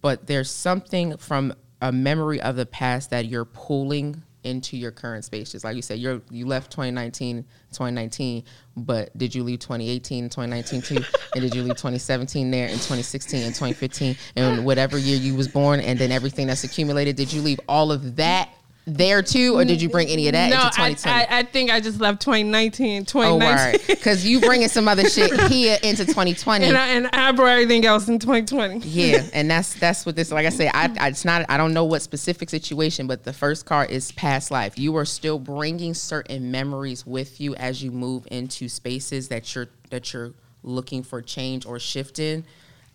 but 0.00 0.26
there's 0.26 0.50
something 0.50 1.16
from 1.16 1.52
a 1.80 1.92
memory 1.92 2.40
of 2.40 2.56
the 2.56 2.66
past 2.66 3.10
that 3.10 3.26
you're 3.26 3.44
pulling 3.44 4.22
into 4.48 4.76
your 4.76 4.90
current 4.90 5.24
space. 5.24 5.52
Just 5.52 5.64
like 5.64 5.76
you 5.76 5.82
said, 5.82 5.98
you're 5.98 6.20
you 6.30 6.46
left 6.46 6.72
2019, 6.72 7.44
2019, 7.72 8.44
but 8.76 9.16
did 9.16 9.34
you 9.34 9.44
leave 9.44 9.60
2018 9.60 10.24
2019 10.24 10.82
too? 10.82 10.96
and 11.34 11.42
did 11.42 11.54
you 11.54 11.62
leave 11.62 11.76
2017 11.76 12.50
there 12.50 12.66
and 12.66 12.74
2016 12.74 13.42
and 13.42 13.54
2015 13.54 14.16
and 14.36 14.64
whatever 14.64 14.98
year 14.98 15.16
you 15.16 15.34
was 15.34 15.48
born 15.48 15.80
and 15.80 15.98
then 15.98 16.10
everything 16.10 16.46
that's 16.46 16.64
accumulated? 16.64 17.16
Did 17.16 17.32
you 17.32 17.42
leave 17.42 17.60
all 17.68 17.92
of 17.92 18.16
that 18.16 18.50
there 18.96 19.22
too, 19.22 19.56
or 19.58 19.64
did 19.64 19.82
you 19.82 19.88
bring 19.88 20.08
any 20.08 20.28
of 20.28 20.32
that 20.32 20.50
no, 20.50 20.56
into 20.56 20.80
I, 20.80 20.92
2020? 20.94 21.16
I, 21.16 21.38
I 21.38 21.42
think 21.42 21.70
I 21.70 21.80
just 21.80 22.00
left 22.00 22.20
2019, 22.22 23.02
Oh, 23.02 23.04
2019. 23.04 23.48
right. 23.56 23.86
Because 23.86 24.26
you 24.26 24.40
bringing 24.40 24.68
some 24.68 24.88
other 24.88 25.08
shit 25.08 25.38
here 25.50 25.78
into 25.82 26.04
2020. 26.04 26.64
and, 26.66 26.76
I, 26.76 26.86
and 26.88 27.06
I 27.08 27.32
brought 27.32 27.50
everything 27.50 27.84
else 27.84 28.08
in 28.08 28.18
2020. 28.18 28.78
Yeah, 28.88 29.22
and 29.32 29.50
that's 29.50 29.74
that's 29.74 30.06
what 30.06 30.16
this. 30.16 30.30
Like 30.32 30.46
I 30.46 30.50
say, 30.50 30.68
I, 30.68 30.90
I 30.98 31.08
it's 31.08 31.24
not. 31.24 31.44
I 31.48 31.56
don't 31.56 31.74
know 31.74 31.84
what 31.84 32.02
specific 32.02 32.50
situation, 32.50 33.06
but 33.06 33.24
the 33.24 33.32
first 33.32 33.66
card 33.66 33.90
is 33.90 34.12
past 34.12 34.50
life. 34.50 34.78
You 34.78 34.96
are 34.96 35.04
still 35.04 35.38
bringing 35.38 35.94
certain 35.94 36.50
memories 36.50 37.06
with 37.06 37.40
you 37.40 37.54
as 37.56 37.82
you 37.82 37.90
move 37.90 38.26
into 38.30 38.68
spaces 38.68 39.28
that 39.28 39.54
you're 39.54 39.68
that 39.90 40.12
you're 40.12 40.32
looking 40.62 41.02
for 41.02 41.22
change 41.22 41.66
or 41.66 41.78
shift 41.78 42.18
in. 42.18 42.44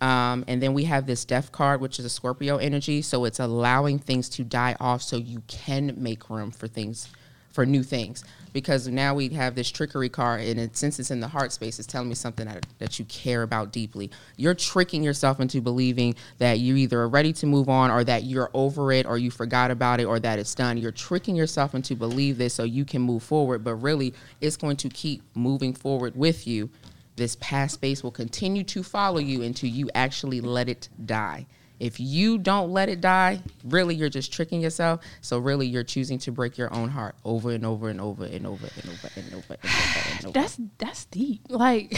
Um, 0.03 0.43
and 0.49 0.61
then 0.61 0.73
we 0.73 0.83
have 0.83 1.07
this 1.07 1.23
death 1.23 1.53
card, 1.53 1.79
which 1.79 1.97
is 1.97 2.03
a 2.03 2.09
Scorpio 2.09 2.57
energy. 2.57 3.01
So 3.01 3.23
it's 3.23 3.39
allowing 3.39 3.99
things 3.99 4.27
to 4.29 4.43
die 4.43 4.75
off 4.77 5.01
so 5.01 5.15
you 5.15 5.41
can 5.47 5.93
make 5.95 6.29
room 6.29 6.51
for 6.51 6.67
things, 6.67 7.07
for 7.53 7.65
new 7.65 7.83
things. 7.83 8.25
Because 8.51 8.89
now 8.89 9.15
we 9.15 9.29
have 9.29 9.55
this 9.55 9.71
trickery 9.71 10.09
card, 10.09 10.41
and 10.41 10.59
it, 10.59 10.75
since 10.75 10.99
it's 10.99 11.09
in 11.09 11.21
the 11.21 11.27
heart 11.29 11.53
space, 11.53 11.79
it's 11.79 11.87
telling 11.87 12.09
me 12.09 12.15
something 12.15 12.45
that, 12.47 12.65
that 12.79 12.99
you 12.99 13.05
care 13.05 13.43
about 13.43 13.71
deeply. 13.71 14.11
You're 14.35 14.53
tricking 14.53 15.03
yourself 15.03 15.39
into 15.39 15.61
believing 15.61 16.15
that 16.37 16.59
you 16.59 16.75
either 16.75 16.99
are 16.99 17.09
ready 17.09 17.31
to 17.33 17.45
move 17.45 17.69
on, 17.69 17.89
or 17.89 18.03
that 18.03 18.25
you're 18.25 18.51
over 18.53 18.91
it, 18.91 19.05
or 19.05 19.17
you 19.17 19.31
forgot 19.31 19.71
about 19.71 20.01
it, 20.01 20.03
or 20.03 20.19
that 20.19 20.37
it's 20.37 20.53
done. 20.53 20.77
You're 20.77 20.91
tricking 20.91 21.35
yourself 21.35 21.75
into 21.75 21.95
believe 21.95 22.37
this 22.37 22.53
so 22.53 22.63
you 22.63 22.83
can 22.83 23.01
move 23.01 23.23
forward, 23.23 23.63
but 23.63 23.75
really, 23.75 24.13
it's 24.41 24.57
going 24.57 24.75
to 24.77 24.89
keep 24.89 25.23
moving 25.33 25.73
forward 25.73 26.15
with 26.17 26.45
you 26.45 26.69
this 27.15 27.37
past 27.39 27.75
space 27.75 28.03
will 28.03 28.11
continue 28.11 28.63
to 28.63 28.83
follow 28.83 29.19
you 29.19 29.41
until 29.41 29.69
you 29.69 29.89
actually 29.93 30.41
let 30.41 30.69
it 30.69 30.89
die. 31.05 31.45
If 31.79 31.99
you 31.99 32.37
don't 32.37 32.71
let 32.71 32.87
it 32.87 33.01
die, 33.01 33.41
really 33.65 33.95
you're 33.95 34.09
just 34.09 34.31
tricking 34.31 34.61
yourself. 34.61 35.01
So 35.21 35.37
really 35.37 35.67
you're 35.67 35.83
choosing 35.83 36.17
to 36.19 36.31
break 36.31 36.57
your 36.57 36.73
own 36.73 36.89
heart 36.89 37.15
over 37.25 37.51
and 37.51 37.65
over 37.65 37.89
and 37.89 37.99
over 37.99 38.25
and 38.25 38.47
over 38.47 38.67
and 38.67 38.89
over 38.89 39.09
and 39.15 39.33
over 39.33 39.57
and 39.61 39.71
over 39.73 40.09
and 40.11 40.25
over. 40.25 40.31
That's 40.31 40.59
that's 40.77 41.05
deep. 41.05 41.41
Like 41.49 41.93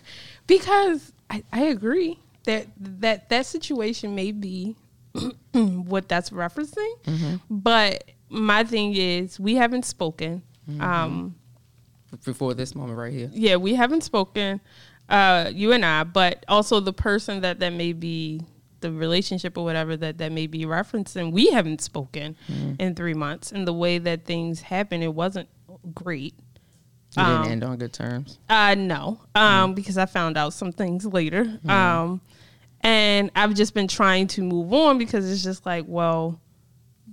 because 0.46 1.12
I, 1.30 1.44
I 1.52 1.62
agree 1.64 2.18
that 2.44 2.66
that 2.78 3.28
that 3.30 3.46
situation 3.46 4.14
may 4.14 4.32
be 4.32 4.76
what 5.52 6.08
that's 6.08 6.30
referencing. 6.30 6.94
Mm-hmm. 7.04 7.36
But 7.48 8.04
my 8.28 8.64
thing 8.64 8.94
is 8.94 9.40
we 9.40 9.54
haven't 9.54 9.84
spoken. 9.84 10.42
Mm-hmm. 10.68 10.82
Um 10.82 11.36
Before 12.24 12.54
this 12.54 12.74
moment 12.74 12.98
right 12.98 13.12
here. 13.12 13.30
yeah, 13.32 13.56
we 13.56 13.74
haven't 13.74 14.02
spoken, 14.02 14.60
uh, 15.08 15.50
you 15.52 15.72
and 15.72 15.84
I, 15.84 16.04
but 16.04 16.44
also 16.48 16.78
the 16.80 16.92
person 16.92 17.40
that 17.42 17.58
that 17.60 17.72
may 17.72 17.92
be 17.92 18.42
the 18.80 18.90
relationship 18.92 19.56
or 19.56 19.64
whatever 19.64 19.96
that 19.96 20.18
that 20.18 20.32
may 20.32 20.46
be 20.46 20.64
referencing, 20.64 21.32
we 21.32 21.50
haven't 21.50 21.80
spoken 21.80 22.36
Mm-hmm. 22.50 22.74
in 22.80 22.94
three 22.94 23.14
months, 23.14 23.52
and 23.52 23.66
the 23.66 23.72
way 23.72 23.98
that 23.98 24.24
things 24.24 24.60
happened, 24.60 25.02
it 25.04 25.14
wasn't 25.14 25.48
great. 25.94 26.34
You 27.16 27.22
didn't 27.22 27.36
Um, 27.42 27.48
end 27.48 27.64
on 27.64 27.76
good 27.76 27.92
terms. 27.92 28.38
Uh, 28.48 28.74
no, 28.74 29.20
um, 29.34 29.74
because 29.74 29.98
I 29.98 30.06
found 30.06 30.36
out 30.38 30.52
some 30.52 30.72
things 30.72 31.04
later, 31.06 31.58
um, 31.68 32.20
and 32.80 33.30
I've 33.36 33.54
just 33.54 33.74
been 33.74 33.86
trying 33.88 34.26
to 34.28 34.42
move 34.42 34.72
on 34.72 34.98
because 34.98 35.30
it's 35.30 35.42
just 35.44 35.64
like, 35.66 35.84
well, 35.86 36.40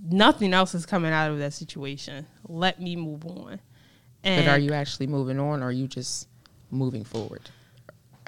nothing 0.10 0.54
else 0.54 0.74
is 0.74 0.86
coming 0.86 1.12
out 1.12 1.32
of 1.32 1.40
that 1.40 1.54
situation. 1.54 2.26
Let 2.48 2.82
me 2.82 2.96
move 2.96 3.26
on. 3.26 3.60
And 4.24 4.46
But 4.46 4.52
are 4.52 4.60
you 4.60 4.74
actually 4.74 5.08
moving 5.08 5.40
on 5.40 5.64
or 5.64 5.68
are 5.68 5.72
you 5.72 5.88
just 5.88 6.28
moving 6.72 7.04
forward? 7.04 7.50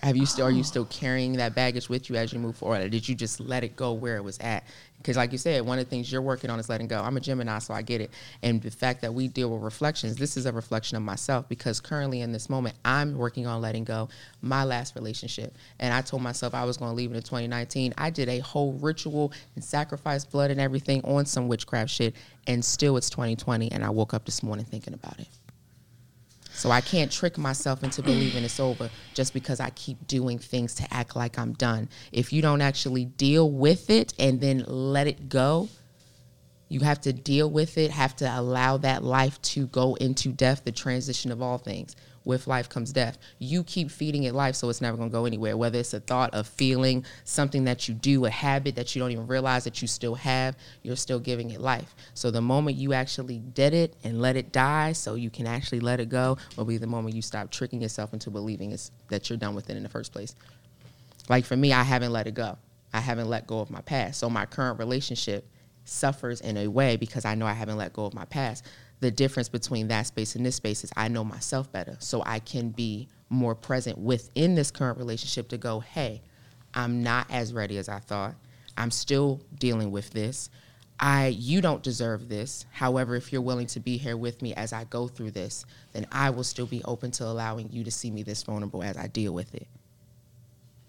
Have 0.02 0.18
you 0.18 0.26
still 0.26 0.48
are 0.48 0.52
you 0.52 0.64
still 0.64 0.86
carrying 0.86 1.34
that 1.34 1.54
baggage 1.54 1.88
with 1.88 2.10
you 2.10 2.16
as 2.16 2.34
you 2.34 2.40
move 2.40 2.56
forward? 2.56 2.82
Or 2.82 2.90
did 2.90 3.08
you 3.08 3.14
just 3.14 3.40
let 3.40 3.64
it 3.64 3.76
go 3.76 3.94
where 3.94 4.16
it 4.16 4.24
was 4.24 4.40
at? 4.40 4.64
Because 4.98 5.18
like 5.18 5.32
you 5.32 5.38
said, 5.38 5.64
one 5.64 5.80
of 5.80 5.86
the 5.86 5.90
things 5.90 6.12
you're 6.12 6.22
working 6.22 6.50
on 6.50 6.60
is 6.60 6.70
letting 6.70 6.88
go. 6.88 7.02
I'm 7.02 7.18
a 7.18 7.20
Gemini, 7.20 7.60
so 7.60 7.74
I 7.74 7.82
get 7.82 8.02
it. 8.02 8.12
And 8.44 8.62
the 8.62 8.72
fact 8.72 9.02
that 9.02 9.14
we 9.14 9.28
deal 9.28 9.52
with 9.52 9.62
reflections, 9.62 10.16
this 10.16 10.38
is 10.38 10.46
a 10.46 10.52
reflection 10.52 10.96
of 10.96 11.04
myself 11.04 11.50
because 11.50 11.80
currently 11.80 12.22
in 12.22 12.32
this 12.32 12.50
moment, 12.50 12.76
I'm 12.86 13.16
working 13.16 13.46
on 13.48 13.62
letting 13.62 13.84
go 13.84 14.10
my 14.42 14.64
last 14.64 14.96
relationship. 14.96 15.56
And 15.80 15.94
I 15.94 16.02
told 16.02 16.24
myself 16.24 16.56
I 16.56 16.66
was 16.66 16.78
going 16.78 16.92
to 16.92 16.96
leave 16.96 17.12
it 17.12 17.16
in 17.16 17.24
2019. 17.24 17.94
I 17.98 18.10
did 18.10 18.30
a 18.30 18.40
whole 18.40 18.74
ritual 18.74 19.34
and 19.56 19.64
sacrificed 19.64 20.32
blood 20.32 20.52
and 20.52 20.60
everything 20.60 21.04
on 21.04 21.26
some 21.26 21.48
witchcraft 21.48 21.92
shit. 21.92 22.16
And 22.48 22.64
still 22.64 22.98
it's 22.98 23.10
2020. 23.10 23.72
And 23.72 23.84
I 23.84 23.90
woke 23.90 24.14
up 24.14 24.26
this 24.26 24.42
morning 24.42 24.66
thinking 24.66 24.94
about 24.94 25.20
it. 25.20 25.28
So 26.54 26.70
I 26.70 26.82
can't 26.82 27.12
trick 27.12 27.38
myself 27.38 27.84
into 27.84 28.04
believing 28.04 28.44
it's 28.44 28.60
over 28.60 28.90
just 29.14 29.34
because 29.34 29.60
I 29.60 29.70
keep 29.72 30.06
doing 30.08 30.38
things 30.38 30.76
to 30.76 30.94
act 30.94 31.16
like 31.16 31.40
I'm 31.40 31.54
done. 31.54 31.90
If 32.12 32.34
you 32.34 32.42
don't 32.42 32.62
actually 32.62 33.06
deal 33.06 33.50
with 33.50 33.90
it 33.90 34.14
and 34.20 34.42
then 34.42 34.66
let 34.68 35.08
it 35.08 35.30
go, 35.30 35.70
you 36.68 36.82
have 36.82 37.02
to 37.02 37.14
deal 37.14 37.50
with 37.50 37.78
it, 37.78 37.92
have 37.92 38.16
to 38.18 38.40
allow 38.40 38.78
that 38.78 39.04
life 39.04 39.42
to 39.42 39.68
go 39.68 39.96
into 39.96 40.30
death, 40.30 40.64
the 40.64 40.72
transition 40.72 41.32
of 41.32 41.42
all 41.42 41.58
things. 41.58 41.96
With 42.24 42.46
life 42.46 42.70
comes 42.70 42.94
death. 42.94 43.18
You 43.40 43.64
keep 43.64 43.90
feeding 43.90 44.24
it 44.24 44.36
life, 44.36 44.56
so 44.56 44.70
it's 44.70 44.82
never 44.82 44.96
gonna 44.96 45.10
go 45.10 45.26
anywhere. 45.26 45.58
Whether 45.58 45.80
it's 45.80 45.94
a 45.94 46.00
thought, 46.00 46.30
a 46.34 46.44
feeling, 46.44 47.04
something 47.24 47.64
that 47.64 47.88
you 47.88 47.96
do, 47.96 48.26
a 48.26 48.30
habit 48.30 48.76
that 48.76 48.96
you 48.96 49.02
don't 49.02 49.12
even 49.12 49.26
realize 49.26 49.64
that 49.64 49.82
you 49.82 49.88
still 49.88 50.16
have, 50.16 50.56
you're 50.84 50.96
still 50.96 51.20
giving 51.20 51.50
it 51.50 51.62
life. 51.62 51.96
So 52.14 52.30
the 52.30 52.42
moment 52.42 52.78
you 52.78 52.94
actually 52.94 53.40
did 53.40 53.74
it 53.74 53.96
and 54.04 54.22
let 54.22 54.36
it 54.36 54.52
die, 54.52 54.92
so 54.92 55.16
you 55.16 55.30
can 55.30 55.48
actually 55.48 55.80
let 55.80 56.00
it 56.00 56.10
go, 56.10 56.38
will 56.56 56.66
be 56.66 56.78
the 56.78 56.88
moment 56.88 57.16
you 57.16 57.22
stop 57.22 57.50
tricking 57.50 57.82
yourself 57.82 58.14
into 58.14 58.30
believing 58.30 58.72
it's, 58.72 58.92
that 59.10 59.30
you're 59.30 59.38
done 59.38 59.56
with 59.56 59.70
it 59.70 59.78
in 59.78 59.84
the 59.84 59.90
first 59.90 60.12
place. 60.12 60.36
Like 61.28 61.46
for 61.46 61.56
me, 61.56 61.74
I 61.74 61.84
haven't 61.84 62.12
let 62.12 62.28
it 62.28 62.34
go. 62.34 62.58
I 62.94 63.00
haven't 63.00 63.30
let 63.30 63.48
go 63.48 63.60
of 63.60 63.72
my 63.72 63.82
past. 63.82 64.20
So 64.20 64.30
my 64.30 64.46
current 64.46 64.78
relationship 64.80 65.48
suffers 65.86 66.42
in 66.42 66.58
a 66.58 66.68
way 66.68 66.98
because 66.98 67.26
I 67.26 67.36
know 67.36 67.46
I 67.46 67.54
haven't 67.54 67.78
let 67.78 67.94
go 67.94 68.06
of 68.06 68.14
my 68.14 68.26
past. 68.26 68.66
The 69.02 69.12
difference 69.12 69.50
between 69.50 69.90
that 69.90 70.08
space 70.08 70.36
and 70.36 70.46
this 70.46 70.56
space 70.56 70.84
is 70.84 70.92
I 70.96 71.08
know 71.08 71.24
myself 71.24 71.72
better. 71.72 71.98
So 72.00 72.24
I 72.26 72.40
can 72.40 72.70
be 72.70 73.10
more 73.30 73.56
present 73.56 73.98
within 73.98 74.56
this 74.56 74.72
current 74.72 74.98
relationship 74.98 75.50
to 75.50 75.58
go, 75.58 75.80
hey, 75.80 76.22
I'm 76.74 77.04
not 77.04 77.28
as 77.30 77.54
ready 77.54 77.78
as 77.78 77.90
I 77.90 78.00
thought. 78.00 78.36
I'm 78.78 78.92
still 78.92 79.42
dealing 79.60 79.92
with 79.92 80.12
this. 80.12 80.50
I 81.00 81.28
you 81.28 81.62
don't 81.62 81.82
deserve 81.82 82.30
this. 82.30 82.66
However, 82.72 83.16
if 83.16 83.34
you're 83.34 83.42
willing 83.42 83.68
to 83.68 83.80
be 83.80 83.98
here 83.98 84.16
with 84.16 84.42
me 84.42 84.54
as 84.54 84.72
I 84.72 84.84
go 84.84 85.08
through 85.08 85.32
this, 85.32 85.66
then 85.94 86.06
I 86.12 86.30
will 86.30 86.44
still 86.44 86.68
be 86.68 86.84
open 86.84 87.10
to 87.12 87.26
allowing 87.26 87.72
you 87.72 87.84
to 87.84 87.92
see 87.92 88.12
me 88.12 88.22
this 88.22 88.44
vulnerable 88.44 88.84
as 88.84 88.98
I 88.98 89.08
deal 89.08 89.34
with 89.34 89.54
it. 89.56 89.68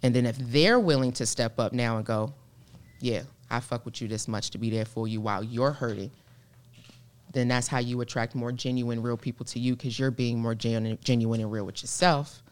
And 0.03 0.15
then 0.15 0.27
if 0.27 0.37
they're 0.37 0.81
willing 0.81 1.13
to 1.13 1.25
step 1.25 1.59
up 1.59 1.73
now 1.73 1.97
and 1.97 2.05
go, 2.05 2.35
yeah, 3.01 3.23
I 3.51 3.61
fuck 3.61 3.87
with 3.87 4.03
you 4.03 4.09
this 4.09 4.29
much 4.29 4.51
to 4.51 4.59
be 4.59 4.69
there 4.69 4.85
for 4.85 5.09
you 5.09 5.21
while 5.21 5.43
you're 5.43 5.73
hurting, 5.73 6.11
then 7.33 7.49
that's 7.49 7.69
how 7.69 7.79
you 7.79 8.01
attract 8.01 8.35
more 8.35 8.53
genuine, 8.53 9.03
real 9.03 9.17
people 9.17 9.45
to 9.47 9.59
you 9.59 9.77
because 9.77 9.99
you're 9.99 10.11
being 10.11 10.39
more 10.39 10.55
genuine, 10.55 10.99
genuine 11.03 11.41
and 11.41 11.51
real 11.51 11.65
with 11.65 11.83
yourself. 11.83 12.43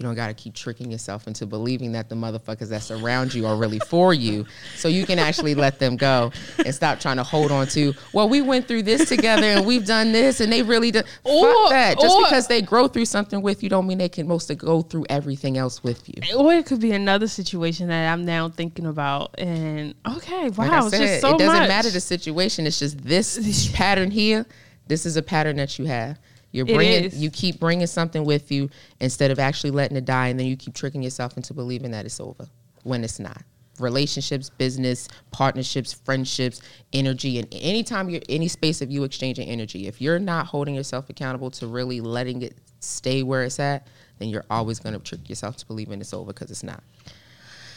You 0.00 0.06
don't 0.06 0.14
got 0.14 0.28
to 0.28 0.34
keep 0.34 0.54
tricking 0.54 0.90
yourself 0.90 1.26
into 1.26 1.44
believing 1.44 1.92
that 1.92 2.08
the 2.08 2.14
motherfuckers 2.14 2.70
that's 2.70 2.90
around 2.90 3.34
you 3.34 3.46
are 3.46 3.54
really 3.54 3.80
for 3.80 4.14
you. 4.14 4.46
So 4.76 4.88
you 4.88 5.04
can 5.04 5.18
actually 5.18 5.54
let 5.54 5.78
them 5.78 5.98
go 5.98 6.32
and 6.64 6.74
stop 6.74 7.00
trying 7.00 7.18
to 7.18 7.22
hold 7.22 7.52
on 7.52 7.66
to, 7.68 7.92
well, 8.14 8.26
we 8.26 8.40
went 8.40 8.66
through 8.66 8.84
this 8.84 9.06
together 9.10 9.44
and 9.44 9.66
we've 9.66 9.84
done 9.84 10.12
this 10.12 10.40
and 10.40 10.50
they 10.50 10.62
really 10.62 10.90
did. 10.90 11.04
Or- 11.22 11.52
Fuck 11.52 11.70
that. 11.72 12.00
Just 12.00 12.16
or- 12.16 12.24
because 12.24 12.46
they 12.46 12.62
grow 12.62 12.88
through 12.88 13.04
something 13.04 13.42
with 13.42 13.62
you 13.62 13.68
don't 13.68 13.86
mean 13.86 13.98
they 13.98 14.08
can 14.08 14.26
mostly 14.26 14.54
go 14.56 14.80
through 14.80 15.04
everything 15.10 15.58
else 15.58 15.84
with 15.84 16.08
you. 16.08 16.34
Or 16.34 16.50
it 16.54 16.64
could 16.64 16.80
be 16.80 16.92
another 16.92 17.28
situation 17.28 17.88
that 17.88 18.10
I'm 18.10 18.24
now 18.24 18.48
thinking 18.48 18.86
about, 18.86 19.34
and 19.38 19.94
okay, 20.16 20.48
wow, 20.48 20.64
Like 20.64 20.70
I 20.70 20.86
it's 20.86 20.96
just 20.96 21.20
so 21.20 21.34
it 21.34 21.38
doesn't 21.40 21.46
much. 21.60 21.68
matter 21.68 21.90
the 21.90 22.00
situation. 22.00 22.66
It's 22.66 22.78
just 22.78 23.04
this 23.04 23.68
pattern 23.74 24.10
here. 24.10 24.46
This 24.88 25.04
is 25.04 25.18
a 25.18 25.22
pattern 25.22 25.56
that 25.56 25.78
you 25.78 25.84
have. 25.84 26.18
You're 26.52 26.66
bringing, 26.66 27.10
you 27.14 27.30
keep 27.30 27.60
bringing 27.60 27.86
something 27.86 28.24
with 28.24 28.50
you 28.50 28.70
instead 28.98 29.30
of 29.30 29.38
actually 29.38 29.70
letting 29.70 29.96
it 29.96 30.04
die, 30.04 30.28
and 30.28 30.38
then 30.38 30.46
you 30.46 30.56
keep 30.56 30.74
tricking 30.74 31.02
yourself 31.02 31.36
into 31.36 31.54
believing 31.54 31.92
that 31.92 32.04
it's 32.04 32.20
over 32.20 32.48
when 32.82 33.04
it's 33.04 33.20
not. 33.20 33.42
Relationships, 33.78 34.50
business, 34.50 35.08
partnerships, 35.30 35.92
friendships, 35.92 36.60
energy, 36.92 37.38
and 37.38 37.48
anytime 37.52 38.10
you're 38.10 38.20
any 38.28 38.48
space 38.48 38.82
of 38.82 38.90
you 38.90 39.04
exchanging 39.04 39.48
energy, 39.48 39.86
if 39.86 40.00
you're 40.00 40.18
not 40.18 40.46
holding 40.46 40.74
yourself 40.74 41.08
accountable 41.08 41.50
to 41.52 41.66
really 41.66 42.00
letting 42.00 42.42
it 42.42 42.58
stay 42.80 43.22
where 43.22 43.44
it's 43.44 43.58
at, 43.58 43.86
then 44.18 44.28
you're 44.28 44.44
always 44.50 44.80
going 44.80 44.92
to 44.92 44.98
trick 44.98 45.28
yourself 45.30 45.56
to 45.56 45.66
believing 45.66 46.00
it's 46.00 46.12
over 46.12 46.32
because 46.32 46.50
it's 46.50 46.62
not 46.62 46.82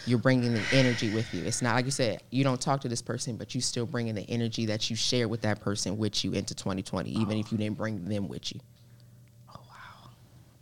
you're 0.05 0.19
bringing 0.19 0.53
the 0.53 0.63
energy 0.71 1.13
with 1.13 1.33
you. 1.33 1.43
It's 1.45 1.61
not 1.61 1.75
like 1.75 1.85
you 1.85 1.91
said, 1.91 2.21
you 2.29 2.43
don't 2.43 2.59
talk 2.59 2.81
to 2.81 2.89
this 2.89 3.01
person, 3.01 3.37
but 3.37 3.55
you 3.55 3.61
still 3.61 3.85
bringing 3.85 4.15
the 4.15 4.29
energy 4.29 4.65
that 4.67 4.89
you 4.89 4.95
share 4.95 5.27
with 5.27 5.41
that 5.41 5.61
person 5.61 5.97
with 5.97 6.23
you 6.23 6.33
into 6.33 6.53
2020, 6.53 7.09
even 7.11 7.37
if 7.37 7.51
you 7.51 7.57
didn't 7.57 7.77
bring 7.77 8.05
them 8.05 8.27
with 8.27 8.53
you. 8.53 8.59
Oh, 9.49 9.61
wow. 9.69 10.09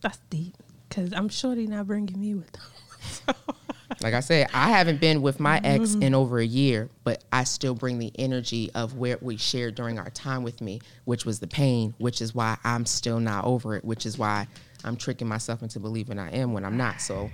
That's 0.02 0.20
deep, 0.30 0.56
because 0.88 1.14
I'm 1.14 1.30
sure 1.30 1.56
they're 1.56 1.68
not 1.68 1.88
bringing 1.88 2.20
me 2.20 2.36
with 2.36 2.52
them. 2.52 3.36
like 4.02 4.14
I 4.14 4.20
said, 4.20 4.48
I 4.54 4.70
haven't 4.70 5.02
been 5.02 5.22
with 5.22 5.40
my 5.40 5.60
ex 5.64 5.92
mm-hmm. 5.92 6.04
in 6.04 6.16
over 6.16 6.40
a 6.40 6.46
year, 6.46 6.90
but 7.04 7.24
I 7.34 7.44
still 7.44 7.74
bring 7.74 7.98
the 7.98 8.12
energy 8.18 8.72
of 8.76 8.96
where 8.96 9.18
we 9.22 9.38
shared 9.38 9.76
during 9.76 10.00
our 10.00 10.10
time 10.12 10.44
with 10.44 10.62
me, 10.62 10.82
which 11.06 11.26
was 11.26 11.40
the 11.40 11.48
pain, 11.48 11.94
which 11.98 12.22
is 12.22 12.36
why 12.36 12.58
I'm 12.64 12.86
still 12.86 13.20
not 13.20 13.46
over 13.46 13.76
it, 13.76 13.84
which 13.84 14.06
is 14.06 14.18
why 14.18 14.48
I'm 14.84 14.98
tricking 14.98 15.28
myself 15.28 15.62
into 15.62 15.80
believing 15.80 16.20
I 16.20 16.30
am 16.32 16.54
when 16.54 16.64
I'm 16.64 16.78
not. 16.78 17.02
So 17.02 17.30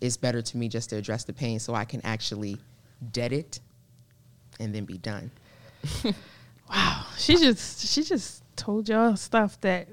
it's 0.00 0.16
better 0.16 0.42
to 0.42 0.56
me 0.56 0.68
just 0.68 0.90
to 0.90 0.96
address 0.96 1.24
the 1.24 1.32
pain 1.32 1.58
so 1.58 1.74
I 1.74 1.84
can 1.84 2.00
actually 2.04 2.58
dead 3.12 3.32
it 3.32 3.60
and 4.58 4.74
then 4.74 4.84
be 4.84 4.98
done. 4.98 5.30
Wow, 6.70 7.04
she 7.18 7.36
just 7.36 7.88
she 7.88 8.02
just 8.04 8.44
told 8.54 8.88
y'all 8.88 9.16
stuff 9.16 9.60
that. 9.62 9.88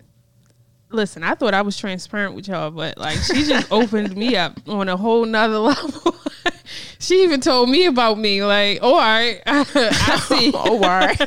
Listen, 0.90 1.22
I 1.22 1.34
thought 1.34 1.54
I 1.54 1.64
was 1.64 1.76
transparent 1.76 2.34
with 2.34 2.48
y'all, 2.48 2.72
but 2.72 2.98
like 2.98 3.18
she 3.18 3.44
just 3.44 3.70
opened 3.72 4.16
me 4.16 4.36
up 4.38 4.58
on 4.68 4.88
a 4.88 4.96
whole 4.96 5.26
nother 5.26 5.58
level. 5.58 6.16
she 7.00 7.24
even 7.24 7.42
told 7.42 7.70
me 7.70 7.88
about 7.88 8.20
me. 8.20 8.44
Like, 8.44 8.80
oh, 8.84 8.94
all 8.94 9.00
right, 9.00 9.42
I 9.46 9.64
see. 10.20 10.52
oh, 10.54 10.76
all 10.76 10.80
right. 10.80 11.18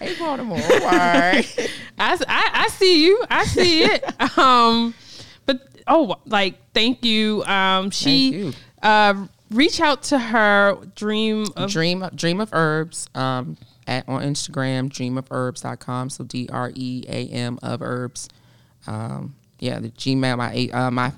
hey, 0.00 0.16
Baltimore. 0.18 0.58
Oh, 0.60 0.84
all 0.84 0.90
right. 0.90 1.70
I, 1.98 2.18
I, 2.26 2.50
I 2.54 2.68
see 2.68 3.04
you. 3.04 3.22
I 3.30 3.44
see 3.44 3.82
it. 3.84 4.38
Um, 4.38 4.94
oh, 5.88 6.16
like 6.26 6.58
thank 6.74 7.04
you. 7.04 7.42
Um, 7.44 7.90
she 7.90 8.30
Thank 8.30 8.44
you. 8.44 8.52
uh 8.82 9.26
reach 9.50 9.80
out 9.80 10.02
to 10.04 10.18
her. 10.18 10.76
Dream 10.94 11.46
of 11.56 11.70
Dream 11.70 12.08
Dream 12.14 12.40
of 12.40 12.50
Herbs 12.52 13.08
um, 13.14 13.56
at 13.86 14.08
on 14.08 14.22
Instagram, 14.22 14.90
dreamofherbs.com. 14.90 16.10
So 16.10 16.24
D 16.24 16.48
R 16.52 16.70
E 16.74 17.04
A 17.08 17.28
M 17.28 17.58
of 17.62 17.80
herbs. 17.82 18.28
Um, 18.86 19.34
yeah, 19.58 19.80
the 19.80 19.88
Gmail, 19.90 20.36
my 20.38 20.68
uh, 20.72 20.90
my 20.90 21.12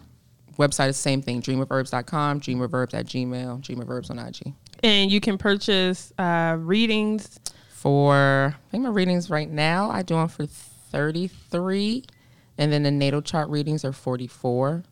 website 0.59 0.89
is 0.89 0.97
the 0.97 1.03
same 1.03 1.23
thing, 1.23 1.43
dreamofherbs.com, 1.43 2.41
dreamofherbs 2.41 2.95
at 2.95 3.07
Gmail, 3.07 3.61
dreamofherbs 3.63 4.11
on 4.11 4.19
IG. 4.19 4.53
and 4.83 5.11
you 5.11 5.21
can 5.21 5.37
purchase 5.39 6.13
uh 6.19 6.57
readings. 6.59 7.39
For 7.71 8.55
I 8.55 8.71
think 8.71 8.85
my 8.85 8.91
readings 8.91 9.31
right 9.31 9.49
now, 9.51 9.91
I 9.91 10.03
do 10.03 10.15
them 10.15 10.29
for 10.29 10.45
33, 10.47 12.05
and 12.61 12.71
then 12.71 12.83
the 12.83 12.91
natal 12.91 13.23
chart 13.23 13.49
readings 13.49 13.85
are 13.85 13.93
44. 13.93 14.85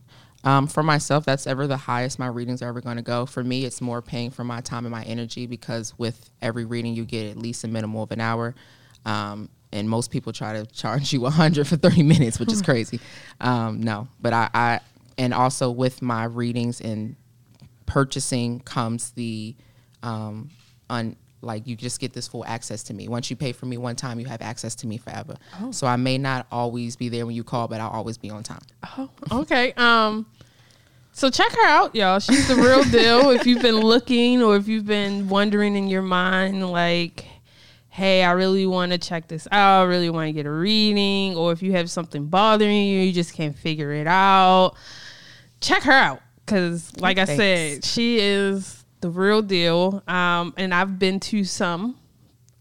Um, 0.43 0.67
for 0.67 0.83
myself, 0.83 1.27
that's 1.27 1.47
ever 1.47 1.67
the 1.67 1.77
highest 1.77 2.19
my 2.19 2.27
readings 2.27 2.63
are 2.63 2.69
ever 2.69 2.81
going 2.81 2.97
to 2.97 3.03
go. 3.03 3.27
For 3.27 3.45
me, 3.45 3.67
it's 3.67 3.83
more 3.83 4.01
paying 4.01 4.31
for 4.31 4.43
my 4.43 4.63
time 4.63 4.87
and 4.87 4.91
my 4.91 5.03
energy 5.03 5.47
because 5.47 5.97
with 5.99 6.31
every 6.41 6.65
reading, 6.65 6.95
you 6.95 7.05
get 7.05 7.31
at 7.31 7.37
least 7.37 7.65
a 7.65 7.69
minimal 7.69 8.05
of 8.05 8.11
an 8.11 8.21
hour. 8.21 8.55
Um, 9.05 9.51
and 9.71 9.91
most 9.91 10.11
people 10.11 10.33
try 10.33 10.55
to 10.55 10.65
charge 10.67 11.13
you 11.13 11.21
100 11.21 11.69
for 11.69 11.77
30 11.77 12.03
minutes, 12.05 12.41
which 12.41 12.51
is 12.51 12.63
crazy. 12.69 13.01
Um, 13.39 13.83
no, 13.83 14.09
but 14.19 14.33
I, 14.33 14.49
I, 14.55 14.81
and 15.19 15.35
also 15.35 15.71
with 15.71 16.01
my 16.01 16.25
readings 16.25 16.81
and 16.81 17.17
purchasing 17.85 18.61
comes 18.61 19.11
the 19.13 19.57
um 20.03 20.51
un 20.91 21.17
like 21.41 21.67
you 21.67 21.77
just 21.77 22.01
get 22.01 22.13
this 22.13 22.27
full 22.27 22.45
access 22.47 22.83
to 22.83 22.93
me 22.95 23.07
once 23.09 23.31
you 23.31 23.37
pay 23.37 23.53
for 23.53 23.67
me 23.67 23.77
one 23.77 23.95
time 23.95 24.19
you 24.19 24.27
have 24.27 24.43
access 24.43 24.75
to 24.75 24.87
me 24.87 24.99
forever 24.99 25.37
so 25.71 25.87
i 25.87 25.95
may 25.97 26.19
not 26.19 26.47
always 26.51 26.97
be 26.97 27.09
there 27.09 27.25
when 27.27 27.35
you 27.35 27.45
call 27.45 27.69
but 27.69 27.81
i'll 27.81 27.91
always 27.91 28.19
be 28.19 28.29
on 28.31 28.43
time 28.43 28.61
Oh, 28.97 29.09
okay. 29.33 29.73
Um, 29.77 30.27
so 31.13 31.31
check 31.31 31.51
her 31.53 31.67
out, 31.67 31.95
y'all. 31.97 32.21
She's 32.21 32.47
the 32.49 32.55
real 32.55 32.85
deal. 32.85 33.31
if 33.31 33.45
you've 33.47 33.63
been 33.63 33.77
looking 33.81 34.43
or 34.43 34.57
if 34.57 34.69
you've 34.69 34.87
been 34.87 35.29
wondering 35.29 35.75
in 35.75 35.89
your 35.89 36.03
mind, 36.03 36.69
like, 36.71 37.27
hey, 37.89 38.23
I 38.23 38.33
really 38.33 38.67
want 38.67 38.93
to 38.93 38.99
check 38.99 39.27
this 39.27 39.49
out. 39.51 39.83
I 39.83 39.85
really 39.87 40.11
want 40.11 40.29
to 40.29 40.33
get 40.33 40.47
a 40.47 40.51
reading, 40.51 41.37
or 41.37 41.51
if 41.53 41.61
you 41.63 41.73
have 41.73 41.91
something 41.91 42.27
bothering 42.27 42.87
you, 42.87 43.01
you 43.01 43.13
just 43.13 43.35
can't 43.35 43.57
figure 43.59 43.93
it 43.93 44.07
out. 44.07 44.75
Check 45.61 45.83
her 45.83 45.93
out 45.93 46.21
because, 46.47 46.93
like 47.01 47.19
I 47.19 47.25
said, 47.37 47.85
she 47.85 48.21
is 48.21 48.78
the 49.01 49.11
real 49.11 49.43
deal. 49.43 50.03
Um, 50.09 50.55
and 50.57 50.75
I've 50.75 50.99
been 50.99 51.21
to 51.21 51.45
some 51.45 51.97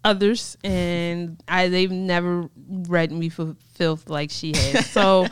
others 0.04 0.58
and 0.64 1.42
I 1.48 1.68
they've 1.68 1.92
never 1.92 2.50
read 2.70 3.12
me 3.12 3.30
for 3.30 3.56
filth 3.74 4.10
like 4.10 4.32
she 4.32 4.54
has. 4.56 4.90
So 4.92 5.28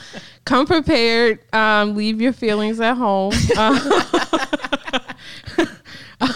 come 0.45 0.65
prepared. 0.65 1.39
Um, 1.53 1.95
leave 1.95 2.21
your 2.21 2.33
feelings 2.33 2.79
at 2.79 2.95
home. 2.95 3.33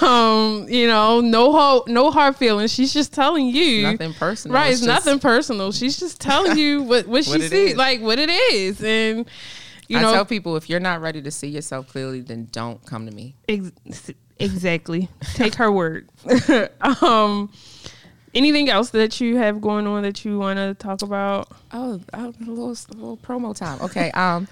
um, 0.02 0.68
you 0.70 0.88
know, 0.88 1.22
no 1.22 1.52
hard, 1.52 1.84
no 1.88 2.12
hard 2.12 2.36
feelings. 2.36 2.74
She's 2.74 2.94
just 2.94 3.14
telling 3.14 3.48
you 3.48 3.84
nothing 3.84 4.14
personal 4.14 4.56
Right, 4.56 4.72
it's, 4.72 4.82
just- 4.82 5.06
nothing 5.06 5.20
personal. 5.20 5.72
She's 5.72 6.00
just 6.00 6.20
telling 6.22 6.58
you 6.58 6.84
what 6.84 7.08
what 7.08 7.26
she 7.26 7.32
What 7.32 7.42
sees, 7.42 7.54
is. 7.72 7.78
like 7.78 8.02
what 8.02 8.20
it 8.20 8.30
is, 8.30 8.84
and 8.84 9.26
you 9.88 9.98
i 9.98 10.02
know, 10.02 10.14
tell 10.14 10.26
people 10.26 10.56
if 10.56 10.70
you're 10.70 10.80
not 10.80 11.02
ready 11.02 11.22
to 11.22 11.32
see 11.32 11.48
yourself 11.48 11.88
clearly 11.88 12.22
then 12.22 12.48
don't 12.52 12.86
come 12.86 13.08
to 13.08 13.12
me 13.12 13.36
Ex- 13.48 14.12
exactly. 14.40 15.10
Take 15.36 15.56
her 15.56 15.72
word. 15.72 16.10
um, 17.02 17.52
anything 18.34 18.70
else 18.70 18.92
that 18.92 19.20
you 19.20 19.38
have 19.38 19.62
going 19.62 19.88
on 19.88 20.04
that 20.04 20.24
you 20.26 20.40
want 20.40 20.58
to 20.58 20.74
talk 20.76 21.02
about? 21.02 21.48
oh, 21.72 22.00
oh 22.14 22.28
a 22.28 22.46
little, 22.46 22.70
a 22.72 22.94
little 22.94 23.18
promo 23.18 23.56
time 23.56 23.82
okay 23.82 24.12
um 24.14 24.48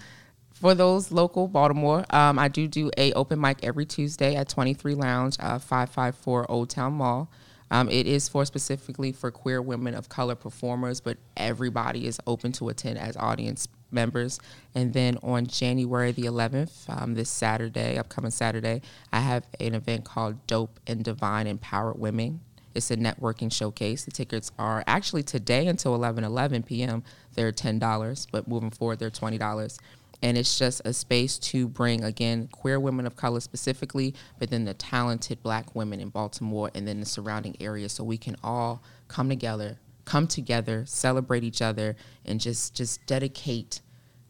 for 0.54 0.74
those 0.74 1.12
local 1.12 1.48
baltimore 1.48 2.04
um, 2.10 2.40
i 2.40 2.48
do 2.48 2.68
do 2.68 2.90
a 2.98 3.14
open 3.14 3.40
mic 3.40 3.64
every 3.64 3.86
tuesday 3.86 4.36
at 4.36 4.50
23 4.50 4.96
lounge 4.96 5.36
uh, 5.40 5.60
554 5.60 6.50
old 6.50 6.70
town 6.70 6.94
mall 6.94 7.30
um, 7.70 7.90
it 7.90 8.08
is 8.08 8.30
for 8.30 8.46
specifically 8.46 9.12
for 9.12 9.32
queer 9.32 9.62
women 9.62 9.94
of 9.94 10.08
color 10.10 10.36
performers, 10.36 11.02
but 11.02 11.18
everybody 11.36 12.08
is 12.08 12.20
open 12.26 12.52
to 12.54 12.70
attend 12.70 12.98
as 12.98 13.18
audience 13.18 13.68
members. 13.92 14.40
And 14.76 14.94
then 14.94 15.18
on 15.24 15.48
January 15.48 16.12
the 16.12 16.24
11th, 16.24 16.90
um, 16.90 17.16
this 17.16 17.30
Saturday, 17.30 17.98
upcoming 17.98 18.32
Saturday, 18.32 18.82
I 19.12 19.20
have 19.20 19.46
an 19.60 19.76
event 19.76 20.06
called 20.06 20.46
Dope 20.48 20.80
and 20.88 21.04
Divine 21.04 21.48
Empowered 21.48 22.00
Women. 22.00 22.42
It's 22.76 22.92
a 22.92 22.98
networking 22.98 23.52
showcase. 23.52 24.06
The 24.06 24.12
tickets 24.12 24.52
are 24.60 24.84
actually 24.86 25.24
today 25.24 25.68
until 25.68 25.96
11 25.96 26.24
11 26.24 26.64
p.m. 26.64 27.04
They're 27.34 27.52
$10, 27.52 28.28
but 28.32 28.48
moving 28.48 28.70
forward, 28.70 29.00
they're 29.00 29.10
$20 29.10 29.80
and 30.22 30.38
it's 30.38 30.58
just 30.58 30.82
a 30.86 30.94
space 30.94 31.38
to 31.38 31.68
bring 31.68 32.04
again 32.04 32.48
queer 32.52 32.80
women 32.80 33.06
of 33.06 33.16
color 33.16 33.40
specifically 33.40 34.14
but 34.40 34.50
then 34.50 34.66
the 34.66 34.74
talented 34.74 35.42
black 35.44 35.76
women 35.76 36.00
in 36.00 36.10
baltimore 36.10 36.72
and 36.74 36.88
then 36.88 37.00
the 37.00 37.06
surrounding 37.06 37.56
area 37.60 37.88
so 37.88 38.04
we 38.04 38.18
can 38.18 38.36
all 38.44 38.82
come 39.08 39.30
together 39.30 39.78
come 40.08 40.26
together 40.28 40.84
celebrate 40.88 41.44
each 41.44 41.62
other 41.62 41.96
and 42.26 42.40
just 42.40 42.74
just 42.74 43.06
dedicate 43.06 43.82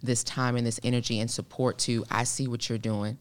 this 0.04 0.24
time 0.24 0.56
and 0.58 0.66
this 0.66 0.80
energy 0.84 1.20
and 1.20 1.30
support 1.32 1.78
to 1.78 2.04
i 2.12 2.24
see 2.24 2.48
what 2.48 2.68
you're 2.68 2.78
doing 2.80 3.18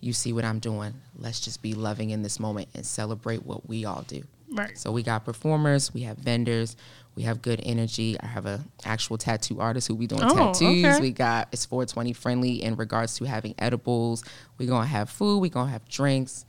you 0.00 0.12
see 0.12 0.32
what 0.32 0.44
i'm 0.44 0.58
doing 0.58 0.92
let's 1.16 1.38
just 1.40 1.60
be 1.62 1.74
loving 1.74 2.10
in 2.10 2.22
this 2.22 2.40
moment 2.40 2.66
and 2.74 2.84
celebrate 2.86 3.44
what 3.44 3.68
we 3.68 3.84
all 3.84 4.02
do 4.08 4.22
Right. 4.50 4.78
so 4.78 4.90
we 4.90 5.02
got 5.02 5.26
performers, 5.26 5.92
we 5.92 6.00
have 6.08 6.16
vendors, 6.16 6.74
we 7.14 7.24
have 7.24 7.42
good 7.42 7.60
energy. 7.62 8.16
I 8.18 8.24
have 8.24 8.46
a 8.46 8.64
actual 8.82 9.18
tattoo 9.18 9.60
artist 9.60 9.88
who 9.88 9.94
be 9.94 10.06
doing 10.06 10.22
Oh, 10.24 10.34
tattoos. 10.54 10.84
okay. 10.86 11.00
We 11.02 11.10
got 11.10 11.48
it's 11.52 11.66
420 11.66 12.14
friendly 12.14 12.62
in 12.62 12.74
regards 12.76 13.14
to 13.16 13.24
having 13.24 13.54
edibles. 13.58 14.24
We're 14.56 14.70
gonna 14.70 14.86
have 14.86 15.10
food, 15.10 15.40
we're 15.40 15.50
gonna 15.50 15.70
have 15.70 15.86
drinks, 15.86 16.46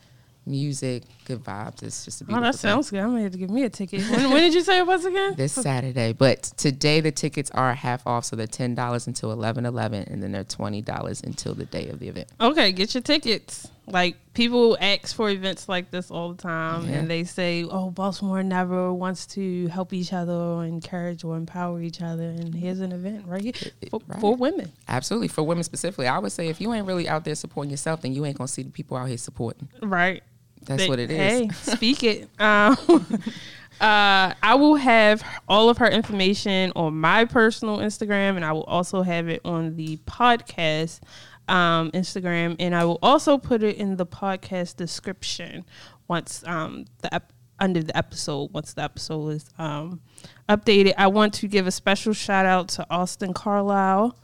music, 0.50 1.04
good 1.26 1.44
vibes. 1.44 1.84
It's 1.84 2.04
just 2.06 2.22
a 2.22 2.24
Oh, 2.24 2.28
beautiful 2.28 2.44
that 2.44 2.52
thing. 2.54 2.60
sounds 2.72 2.90
good. 2.90 3.00
I'm 3.00 3.10
gonna 3.12 3.24
have 3.24 3.32
to 3.34 3.38
give 3.38 3.50
me 3.50 3.64
a 3.64 3.70
ticket. 3.70 4.02
When, 4.10 4.32
when 4.32 4.42
did 4.44 4.54
you 4.54 4.62
say 4.62 4.80
it 4.80 4.88
was 4.88 5.06
again? 5.06 5.36
this 5.36 5.54
Saturday. 5.54 6.14
But 6.14 6.44
today 6.58 7.00
the 7.02 7.12
tickets 7.12 7.52
are 7.52 7.74
half 7.74 8.06
off, 8.08 8.26
so 8.26 8.36
they're 8.36 8.48
ten 8.48 8.76
dollars 8.76 9.08
until 9.08 9.32
eleven 9.32 9.66
eleven, 9.66 10.04
and 10.10 10.22
then 10.22 10.32
they're 10.32 10.44
twenty 10.44 10.82
dollars 10.82 11.22
until 11.24 11.54
the 11.54 11.66
day 11.66 11.88
of 11.90 12.00
the 12.00 12.08
event. 12.10 12.30
Okay, 12.42 12.72
get 12.72 12.94
your 12.94 13.04
tickets. 13.04 13.68
Like 13.88 14.18
people 14.36 14.78
ask 14.80 15.16
for 15.16 15.32
events 15.32 15.68
like 15.68 15.90
this 15.90 16.12
all 16.12 16.34
the 16.34 16.40
time, 16.42 16.86
Yeah. 16.88 16.98
and 16.98 17.10
they 17.10 17.24
say, 17.24 17.64
"Oh, 17.64 17.90
Baltimore 17.90 18.44
never 18.44 18.94
wants 18.94 19.26
to 19.28 19.66
help 19.70 19.94
each 19.94 20.14
other 20.14 20.32
or 20.32 20.64
encourage 20.64 21.24
or 21.24 21.36
empower 21.36 21.82
each 21.82 22.00
other." 22.00 22.22
And 22.30 22.54
here's 22.54 22.82
an 22.82 22.92
event 22.92 23.26
right 23.26 23.42
here 23.42 23.54
for, 23.90 24.00
Right. 24.08 24.20
for 24.22 24.36
women. 24.36 24.72
Absolutely. 24.88 25.28
For 25.28 25.42
women 25.42 25.64
specifically. 25.64 26.08
I 26.08 26.20
would 26.20 26.32
say 26.32 26.50
if 26.50 26.62
you 26.62 26.72
ain't 26.72 26.86
really 26.86 27.10
out 27.10 27.26
there 27.26 27.34
supporting 27.34 27.72
yourself, 27.72 28.02
then 28.04 28.14
you 28.14 28.26
ain't 28.26 28.38
gonna 28.38 28.48
see 28.48 28.62
the 28.62 28.70
people 28.70 28.96
out 28.96 29.08
here 29.08 29.18
supporting. 29.18 29.68
Right. 29.82 30.22
That's 30.64 30.84
They- 30.84 30.90
what 30.90 31.00
it 31.00 31.12
is. 31.12 31.18
Hey, 31.18 31.50
speak 31.54 32.04
it. 32.04 32.30
Um, 32.40 32.78
uh, 33.82 34.34
I 34.44 34.56
will 34.56 34.76
have 34.76 35.24
all 35.48 35.70
of 35.70 35.78
her 35.78 35.88
information 35.88 36.72
on 36.76 37.00
my 37.00 37.26
personal 37.26 37.78
Instagram, 37.78 38.36
and 38.36 38.46
I 38.46 38.52
will 38.52 38.64
also 38.64 39.02
have 39.02 39.30
it 39.30 39.42
on 39.46 39.76
the 39.76 39.98
podcast 40.06 41.00
um, 41.48 41.92
Instagram, 41.92 42.56
and 42.60 42.76
I 42.76 42.86
will 42.86 43.00
also 43.02 43.38
put 43.38 43.64
it 43.64 43.78
in 43.78 43.96
the 43.96 44.06
podcast 44.06 44.76
description 44.76 45.66
once 46.08 46.44
um, 46.46 46.86
the 47.02 47.14
ep- 47.14 47.34
under 47.60 47.84
the 47.84 47.96
episode 47.98 48.52
once 48.54 48.74
the 48.74 48.84
episode 48.84 49.30
is 49.30 49.50
um, 49.58 50.00
updated. 50.48 50.94
I 50.98 51.08
want 51.08 51.34
to 51.36 51.48
give 51.48 51.68
a 51.68 51.72
special 51.72 52.14
shout 52.14 52.46
out 52.46 52.70
to 52.70 52.86
Austin 52.90 53.34
Carlisle 53.34 54.18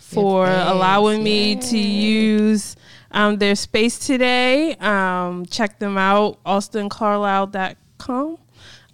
for 0.00 0.46
allowing 0.46 1.22
me 1.22 1.56
to 1.56 1.78
use 1.78 2.76
um, 3.12 3.38
their 3.38 3.54
space 3.54 3.98
today. 3.98 4.74
Um, 4.76 5.46
check 5.46 5.78
them 5.78 5.96
out, 5.98 6.42
austincarlisle.com. 6.44 8.38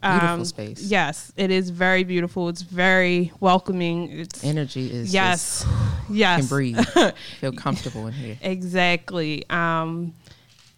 Beautiful 0.00 0.28
Um, 0.28 0.44
space. 0.44 0.82
Yes, 0.82 1.32
it 1.36 1.50
is 1.50 1.70
very 1.70 2.04
beautiful. 2.04 2.48
It's 2.48 2.62
very 2.62 3.32
welcoming. 3.40 4.10
It's 4.20 4.44
Energy 4.44 4.92
is 4.92 5.12
yes, 5.12 5.66
yes, 6.08 6.40
can 6.40 6.46
breathe. 6.48 6.78
Feel 7.40 7.52
comfortable 7.52 8.06
in 8.06 8.12
here. 8.12 8.38
exactly. 8.40 9.44
Um, 9.50 10.14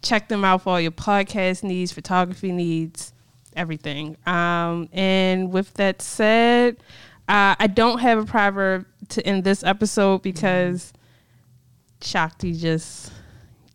check 0.01 0.29
them 0.29 0.43
out 0.43 0.63
for 0.63 0.71
all 0.71 0.81
your 0.81 0.91
podcast 0.93 1.63
needs, 1.63 1.93
photography 1.93 2.51
needs, 2.51 3.13
everything. 3.55 4.17
Um, 4.27 4.89
and 4.95 5.53
with 5.53 5.75
that 5.75 6.01
said, 6.01 6.79
uh, 7.29 7.57
I 7.59 7.67
don't 7.67 7.99
have 7.99 8.17
a 8.19 8.25
proverb 8.25 8.87
to 9.11 9.27
end 9.27 9.45
this 9.45 9.63
episode 9.63 10.23
because 10.23 10.95
Shakti 12.01 12.55
just 12.55 13.13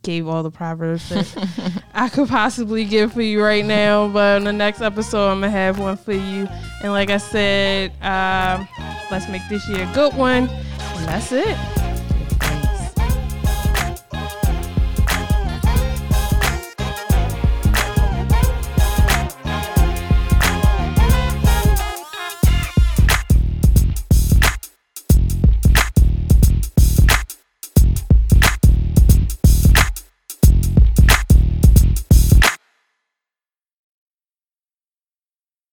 gave 0.05 0.27
all 0.27 0.43
the 0.43 0.51
proverbs 0.51 1.09
that 1.09 1.81
I 1.93 2.09
could 2.09 2.29
possibly 2.29 2.85
give 2.85 3.13
for 3.13 3.21
you 3.21 3.43
right 3.43 3.65
now. 3.65 4.07
But 4.07 4.37
in 4.37 4.43
the 4.43 4.53
next 4.53 4.81
episode, 4.81 5.31
I'm 5.31 5.41
gonna 5.41 5.49
have 5.49 5.79
one 5.79 5.97
for 5.97 6.13
you. 6.13 6.47
And 6.83 6.91
like 6.93 7.09
I 7.09 7.17
said, 7.17 7.91
um, 8.01 8.67
let's 9.09 9.27
make 9.27 9.41
this 9.49 9.67
year 9.67 9.89
a 9.89 9.93
good 9.93 10.13
one. 10.13 10.47
And 10.47 11.05
that's 11.07 11.31
it. 11.31 11.94